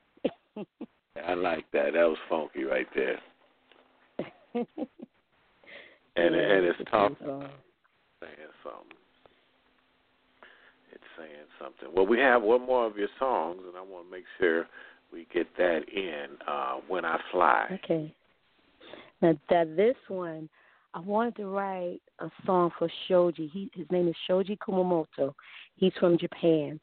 I 1.26 1.34
like 1.34 1.64
that. 1.72 1.93
That 1.95 2.05
was 2.05 2.18
funky 2.28 2.64
right 2.64 2.86
there. 2.95 3.18
And 6.16 6.34
and 6.34 6.64
it's 6.66 6.80
a 6.80 6.84
talking, 6.84 7.16
saying 7.20 7.43
something. 8.64 8.99
It's 10.93 11.05
saying 11.16 11.30
something. 11.61 11.95
Well, 11.95 12.07
we 12.07 12.18
have 12.18 12.43
one 12.43 12.66
more 12.66 12.86
of 12.86 12.97
your 12.97 13.09
songs, 13.18 13.62
and 13.66 13.76
I 13.76 13.80
want 13.80 14.07
to 14.07 14.11
make 14.11 14.24
sure 14.39 14.61
we 14.61 14.62
get 14.62 14.66
that 14.66 14.76
in. 15.99 16.26
Uh, 16.46 16.76
when 16.86 17.05
I 17.05 17.18
fly. 17.32 17.78
Okay. 17.84 18.14
Now 19.20 19.38
that 19.51 19.76
this 19.76 19.96
one, 20.09 20.49
I 20.94 21.01
wanted 21.01 21.36
to 21.36 21.46
write 21.46 22.01
a 22.20 22.30
song 22.46 22.70
for 22.78 22.88
Shoji. 23.07 23.49
He 23.53 23.70
his 23.74 23.86
name 23.90 24.09
is 24.09 24.14
Shoji 24.26 24.57
Kumamoto. 24.57 25.34
He's 25.76 25.92
from 25.99 26.18
Japan. 26.18 26.80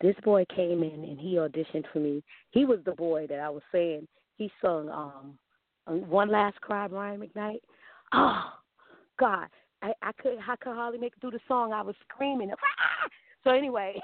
This 0.00 0.16
boy 0.24 0.44
came 0.54 0.82
in 0.82 1.04
and 1.04 1.18
he 1.18 1.34
auditioned 1.34 1.84
for 1.92 2.00
me. 2.00 2.22
He 2.50 2.64
was 2.64 2.80
the 2.84 2.92
boy 2.92 3.26
that 3.28 3.40
I 3.40 3.48
was 3.48 3.62
saying. 3.72 4.06
He 4.36 4.50
sung 4.60 4.88
um 4.88 5.38
One 6.08 6.30
Last 6.30 6.60
Cry, 6.60 6.88
Brian 6.88 7.20
McKnight. 7.20 7.60
Oh 8.12 8.52
God. 9.18 9.48
I, 9.82 9.92
I 10.02 10.12
could 10.20 10.38
I 10.48 10.56
could 10.56 10.74
hardly 10.74 10.98
make 10.98 11.12
it 11.16 11.20
through 11.20 11.32
the 11.32 11.40
song. 11.46 11.72
I 11.72 11.82
was 11.82 11.94
screaming. 12.08 12.50
Ah! 12.52 13.08
So 13.44 13.52
anyway, 13.52 13.94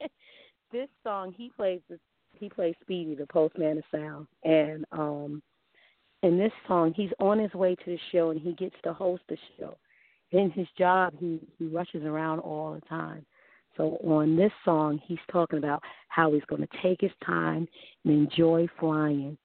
this 0.72 0.88
song 1.04 1.32
he 1.36 1.52
plays 1.56 1.80
this 1.88 2.00
he 2.40 2.48
plays 2.48 2.74
Speedy, 2.80 3.14
the 3.14 3.26
postman 3.26 3.78
of 3.78 3.84
sound. 3.92 4.26
And 4.44 4.84
um 4.92 5.42
in 6.22 6.38
this 6.38 6.52
song 6.66 6.92
he's 6.96 7.10
on 7.20 7.38
his 7.38 7.52
way 7.54 7.74
to 7.74 7.84
the 7.86 7.98
show 8.12 8.30
and 8.30 8.40
he 8.40 8.52
gets 8.54 8.76
to 8.84 8.92
host 8.92 9.22
the 9.28 9.36
show. 9.58 9.76
In 10.32 10.50
his 10.50 10.66
job 10.78 11.14
he, 11.18 11.40
he 11.58 11.66
rushes 11.66 12.04
around 12.04 12.40
all 12.40 12.74
the 12.74 12.80
time. 12.88 13.24
So 13.76 13.98
on 14.04 14.36
this 14.36 14.52
song 14.64 15.00
he's 15.06 15.18
talking 15.30 15.58
about 15.58 15.82
how 16.08 16.32
he's 16.32 16.44
gonna 16.48 16.68
take 16.82 17.00
his 17.00 17.12
time 17.24 17.68
and 18.04 18.12
enjoy 18.12 18.66
flying 18.78 19.36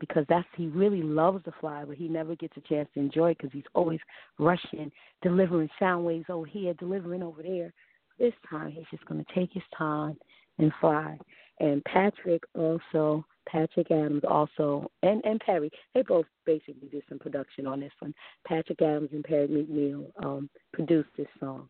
because 0.00 0.24
that's 0.28 0.48
he 0.56 0.66
really 0.66 1.02
loves 1.02 1.44
to 1.44 1.52
fly, 1.60 1.84
but 1.86 1.96
he 1.96 2.08
never 2.08 2.34
gets 2.34 2.56
a 2.56 2.60
chance 2.62 2.88
to 2.94 3.00
enjoy 3.00 3.34
because 3.34 3.50
he's 3.52 3.62
always 3.74 4.00
rushing, 4.38 4.90
delivering 5.22 5.68
sound 5.78 6.04
waves 6.04 6.24
over 6.28 6.46
here, 6.46 6.74
delivering 6.74 7.22
over 7.22 7.42
there. 7.42 7.72
This 8.18 8.32
time 8.48 8.72
he's 8.72 8.86
just 8.90 9.04
going 9.04 9.24
to 9.24 9.34
take 9.34 9.52
his 9.52 9.62
time 9.76 10.16
and 10.58 10.72
fly. 10.80 11.18
And 11.60 11.84
Patrick 11.84 12.42
also, 12.54 13.24
Patrick 13.46 13.90
Adams 13.90 14.22
also, 14.26 14.90
and 15.02 15.22
and 15.24 15.38
Perry, 15.40 15.70
they 15.94 16.02
both 16.02 16.26
basically 16.46 16.88
did 16.90 17.02
some 17.08 17.18
production 17.18 17.66
on 17.66 17.80
this 17.80 17.92
one. 18.00 18.14
Patrick 18.46 18.80
Adams 18.80 19.10
and 19.12 19.22
Perry 19.22 19.46
McNeil 19.46 20.10
um, 20.24 20.48
produced 20.72 21.10
this 21.16 21.28
song. 21.38 21.68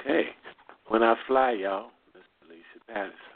Okay. 0.00 0.24
When 0.88 1.02
I 1.02 1.14
fly, 1.26 1.52
y'all, 1.52 1.90
Miss 2.14 2.24
Alicia 2.44 2.84
Patterson. 2.86 3.35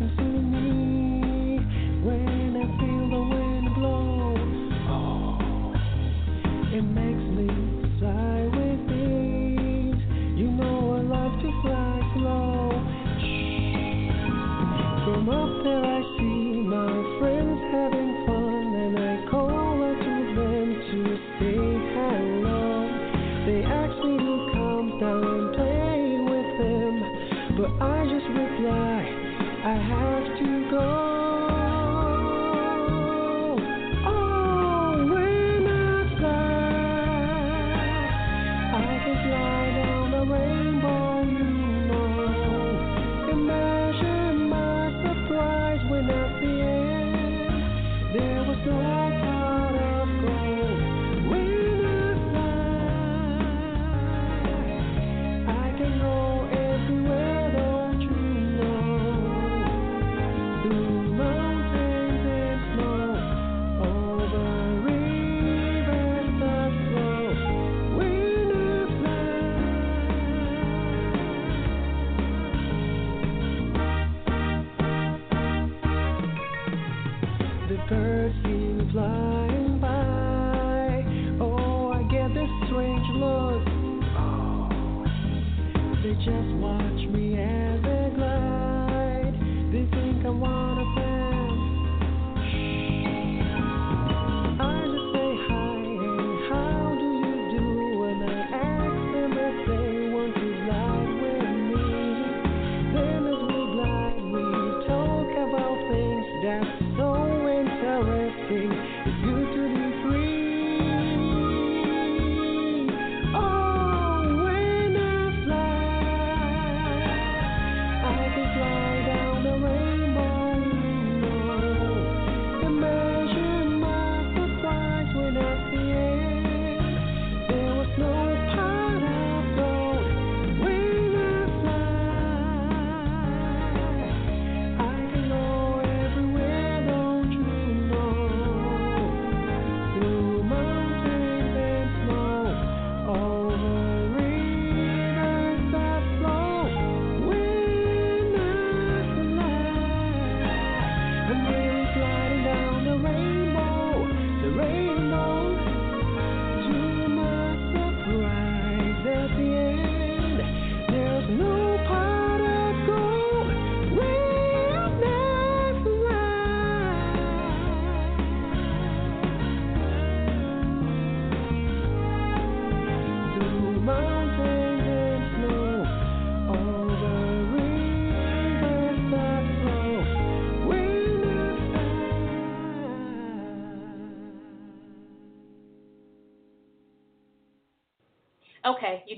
Happens 0.00 0.23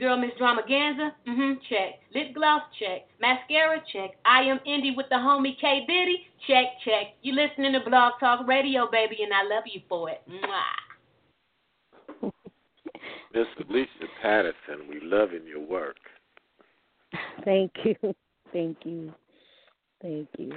your 0.01 0.09
girl 0.09 0.19
Miss 0.19 0.33
Dramaganza, 0.41 1.13
mm-hmm, 1.29 1.53
check. 1.69 2.01
Lip 2.15 2.35
gloss, 2.35 2.63
check. 2.79 3.09
Mascara, 3.21 3.83
check. 3.93 4.13
I 4.25 4.43
am 4.43 4.59
Indie 4.67 4.97
with 4.97 5.07
the 5.11 5.17
homie 5.17 5.59
K 5.61 5.85
Diddy, 5.87 6.27
check, 6.47 6.65
check. 6.85 7.15
You 7.23 7.35
listening 7.35 7.73
to 7.73 7.81
Blog 7.89 8.15
Talk 8.21 8.47
Radio, 8.47 8.89
baby, 8.91 9.19
and 9.23 9.33
I 9.33 9.43
love 9.43 9.65
you 9.67 9.81
for 9.89 10.11
it. 10.11 10.23
Mwah. 12.23 12.31
Miss 13.35 13.47
Alicia 13.69 14.07
Patterson, 14.23 14.89
we 14.89 15.01
loving 15.03 15.47
your 15.47 15.67
work. 15.67 15.97
Thank 17.45 17.73
you. 17.85 18.15
Thank 18.53 18.79
you. 18.85 19.13
Thank 20.03 20.29
you. 20.39 20.53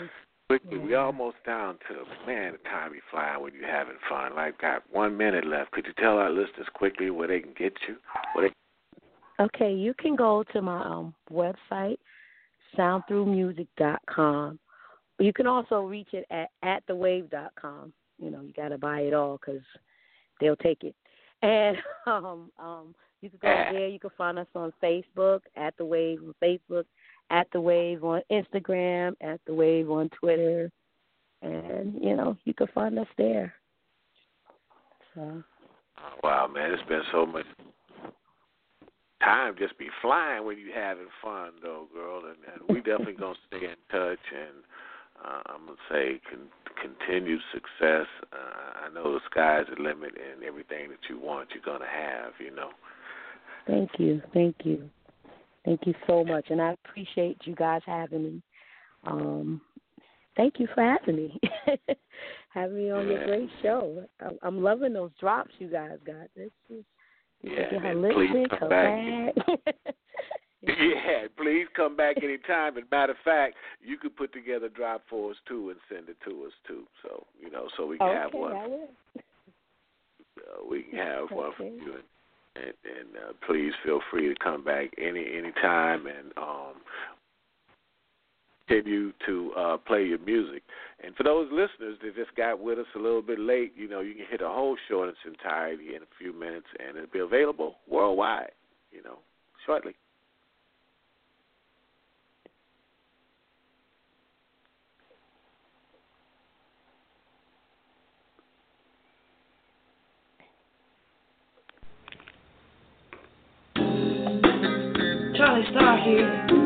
Quickly, 0.48 0.80
we 0.80 0.96
almost 0.96 1.38
down 1.46 1.78
to 1.88 1.94
man. 2.26 2.54
The 2.54 2.70
time 2.70 2.94
you 2.96 3.02
flying 3.12 3.44
when 3.44 3.54
you're 3.54 3.70
having 3.70 3.98
fun. 4.10 4.36
Like, 4.36 4.60
got 4.60 4.82
one 4.92 5.16
minute 5.16 5.46
left. 5.46 5.72
Could 5.72 5.86
you 5.86 5.94
tell 6.00 6.18
our 6.18 6.32
listeners 6.32 6.68
quickly 6.74 7.12
where 7.12 7.28
they 7.28 7.40
can 7.40 7.54
get 7.56 7.74
you? 7.88 7.98
Where 8.34 8.48
they 8.48 8.54
Okay, 9.40 9.74
you 9.74 9.94
can 9.94 10.16
go 10.16 10.44
to 10.52 10.62
my 10.62 10.84
um, 10.84 11.14
website, 11.32 11.98
soundthroughmusic.com. 12.78 14.60
You 15.20 15.34
can 15.34 15.48
also 15.48 15.82
reach 15.82 16.10
it 16.14 16.26
at 16.30 16.50
atthewave.com. 16.64 17.94
You 18.18 18.32
know, 18.32 18.42
you 18.42 18.52
got 18.54 18.70
to 18.70 18.78
buy 18.78 19.02
it 19.02 19.14
all 19.14 19.38
because 19.38 19.62
they'll 20.40 20.56
take 20.58 20.84
it. 20.84 20.96
And 21.42 21.78
um, 22.06 22.52
um, 22.60 22.94
you 23.22 23.30
can 23.30 23.40
go 23.42 23.48
there. 23.48 23.88
You 23.88 23.98
can 23.98 24.10
find 24.18 24.38
us 24.38 24.48
on 24.56 24.74
Facebook, 24.84 25.40
at 25.56 25.74
the 25.78 25.86
Wave 25.86 26.20
on 26.22 26.34
Facebook, 26.44 26.84
at 27.30 27.48
the 27.54 27.62
Wave 27.62 28.04
on 28.04 28.22
Instagram, 28.30 29.14
at 29.22 29.40
the 29.48 29.54
Wave 29.54 29.90
on 29.90 30.10
Twitter, 30.10 30.70
and 31.42 31.94
you 32.04 32.18
know 32.18 32.36
you 32.44 32.54
can 32.54 32.68
find 32.76 33.00
us 33.00 33.08
there. 33.18 33.54
So. 35.16 35.42
Wow, 36.24 36.48
man, 36.54 36.74
it's 36.74 36.84
been 36.90 37.04
so 37.14 37.26
much 37.26 37.46
time 39.20 39.56
just 39.58 39.78
be 39.78 39.88
flying 40.02 40.46
when 40.46 40.58
you 40.58 40.72
having 40.74 41.08
fun, 41.22 41.52
though, 41.62 41.88
girl. 41.94 42.24
And, 42.26 42.38
and 42.54 42.70
we 42.70 42.82
definitely 42.82 43.14
gonna 43.14 43.36
stay 43.48 43.66
in 43.66 43.76
touch, 43.92 44.20
and 44.34 44.64
uh, 45.24 45.42
I'm 45.48 45.66
gonna 45.66 45.78
say 45.90 46.22
con- 46.30 46.50
continued 46.82 47.42
success. 47.54 48.08
Uh, 48.32 48.86
I 48.86 48.94
know 48.94 49.14
the 49.14 49.20
sky's 49.30 49.66
the 49.76 49.82
limit, 49.82 50.14
and 50.16 50.44
everything 50.44 50.90
that 50.90 51.10
you 51.10 51.20
want, 51.20 51.50
you're 51.54 51.64
gonna 51.64 51.90
have. 51.90 52.34
You 52.40 52.56
know. 52.56 52.70
Thank 53.68 53.92
you, 54.00 54.22
thank 54.34 54.56
you, 54.64 54.90
thank 55.66 55.82
you 55.86 55.94
so 56.08 56.24
much, 56.24 56.48
and 56.50 56.62
I 56.62 56.76
appreciate 56.86 57.38
you 57.44 57.56
guys 57.56 57.82
having 57.86 58.24
me. 58.24 58.42
Um, 59.06 59.62
thank 60.36 60.56
you 60.60 60.68
for 60.74 60.82
having 60.82 61.16
me, 61.16 61.40
having 62.50 62.78
me 62.78 62.90
on 62.92 63.08
your 63.08 63.26
great 63.26 63.50
show. 63.62 64.04
I'm, 64.22 64.40
I'm 64.42 64.64
loving 64.64 64.94
those 64.94 65.12
drops 65.20 65.52
you 65.60 65.68
guys 65.68 65.98
got. 66.06 66.28
This 66.36 66.52
is 66.70 66.84
Yeah, 67.42 67.94
please 67.94 68.48
come 68.60 68.70
back. 68.70 69.36
Yeah, 70.62 71.28
please 71.38 71.68
come 71.74 71.96
back 71.96 72.18
anytime. 72.22 72.76
And 72.76 72.86
matter 72.92 73.14
of 73.14 73.18
fact, 73.24 73.56
you 73.82 73.98
could 73.98 74.16
put 74.18 74.34
together 74.34 74.66
a 74.66 74.70
drop 74.70 75.04
for 75.10 75.32
us 75.32 75.38
too 75.48 75.70
and 75.70 75.80
send 75.90 76.10
it 76.10 76.18
to 76.26 76.46
us 76.46 76.52
too. 76.68 76.84
So 77.02 77.26
you 77.42 77.50
know, 77.50 77.68
so 77.78 77.86
we 77.86 77.98
can 77.98 78.14
have 78.14 78.28
okay, 78.28 78.38
one. 78.38 78.54
I 78.54 78.68
will. 78.68 78.90
Uh, 80.40 80.66
we 80.70 80.84
can 80.84 81.00
have 81.00 81.32
one 81.32 81.52
for 81.58 81.64
you. 81.64 81.96
And 81.96 82.04
and, 82.56 82.66
and 82.66 83.16
uh, 83.18 83.34
please 83.46 83.74
feel 83.84 84.00
free 84.10 84.30
to 84.30 84.36
come 84.42 84.64
back 84.64 84.90
any 84.98 85.26
any 85.38 85.52
time 85.62 86.08
and 86.08 86.32
um 86.38 86.76
continue 88.70 89.12
to 89.26 89.52
uh 89.58 89.78
play 89.78 90.04
your 90.04 90.20
music. 90.20 90.64
And 91.04 91.16
for 91.16 91.24
those 91.24 91.48
listeners 91.52 91.98
that 92.04 92.16
just 92.16 92.36
got 92.36 92.60
with 92.60 92.78
us 92.78 92.86
a 92.96 93.00
little 93.00 93.22
bit 93.22 93.40
late, 93.40 93.74
you 93.76 93.88
know, 93.90 94.02
you 94.02 94.14
can 94.14 94.26
hit 94.30 94.42
a 94.42 94.48
whole 94.48 94.78
show 94.88 95.04
in 95.04 95.10
its 95.10 95.18
entirety 95.26 95.96
in 95.96 96.04
a 96.04 96.08
few 96.18 96.34
minutes 96.34 96.68
and 96.80 96.98
it'll 96.98 97.10
be 97.12 97.20
available 97.20 97.76
worldwide, 97.90 98.52
you 98.92 99.02
know, 99.04 99.20
shortly. 99.66 99.94
Charlie 115.36 115.66
Starr 115.72 116.04
here, 116.04 116.59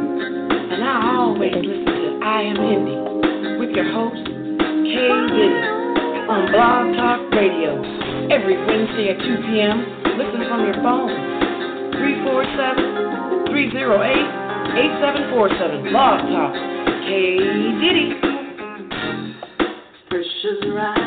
I 2.24 2.40
Am 2.42 2.56
Indie 2.56 3.60
with 3.60 3.72
your 3.76 3.84
host, 3.92 4.24
Kay 4.24 5.12
Diddy, 5.36 5.60
on 6.32 6.48
Blog 6.56 6.96
Talk 6.96 7.20
Radio 7.36 7.84
every 8.32 8.56
Wednesday 8.64 9.12
at 9.12 9.20
2 9.20 9.44
p.m. 9.44 9.84
Listen 10.16 10.48
from 10.48 10.64
your 10.64 10.80
phone, 10.80 11.12
347 12.00 13.52
308 13.52 14.24
8747. 15.36 15.84
Blog 15.92 16.24
Talk, 16.32 16.56
Kay 17.04 17.44
Diddy. 17.84 18.16
Pressure's 20.08 20.64
right. 20.72 21.03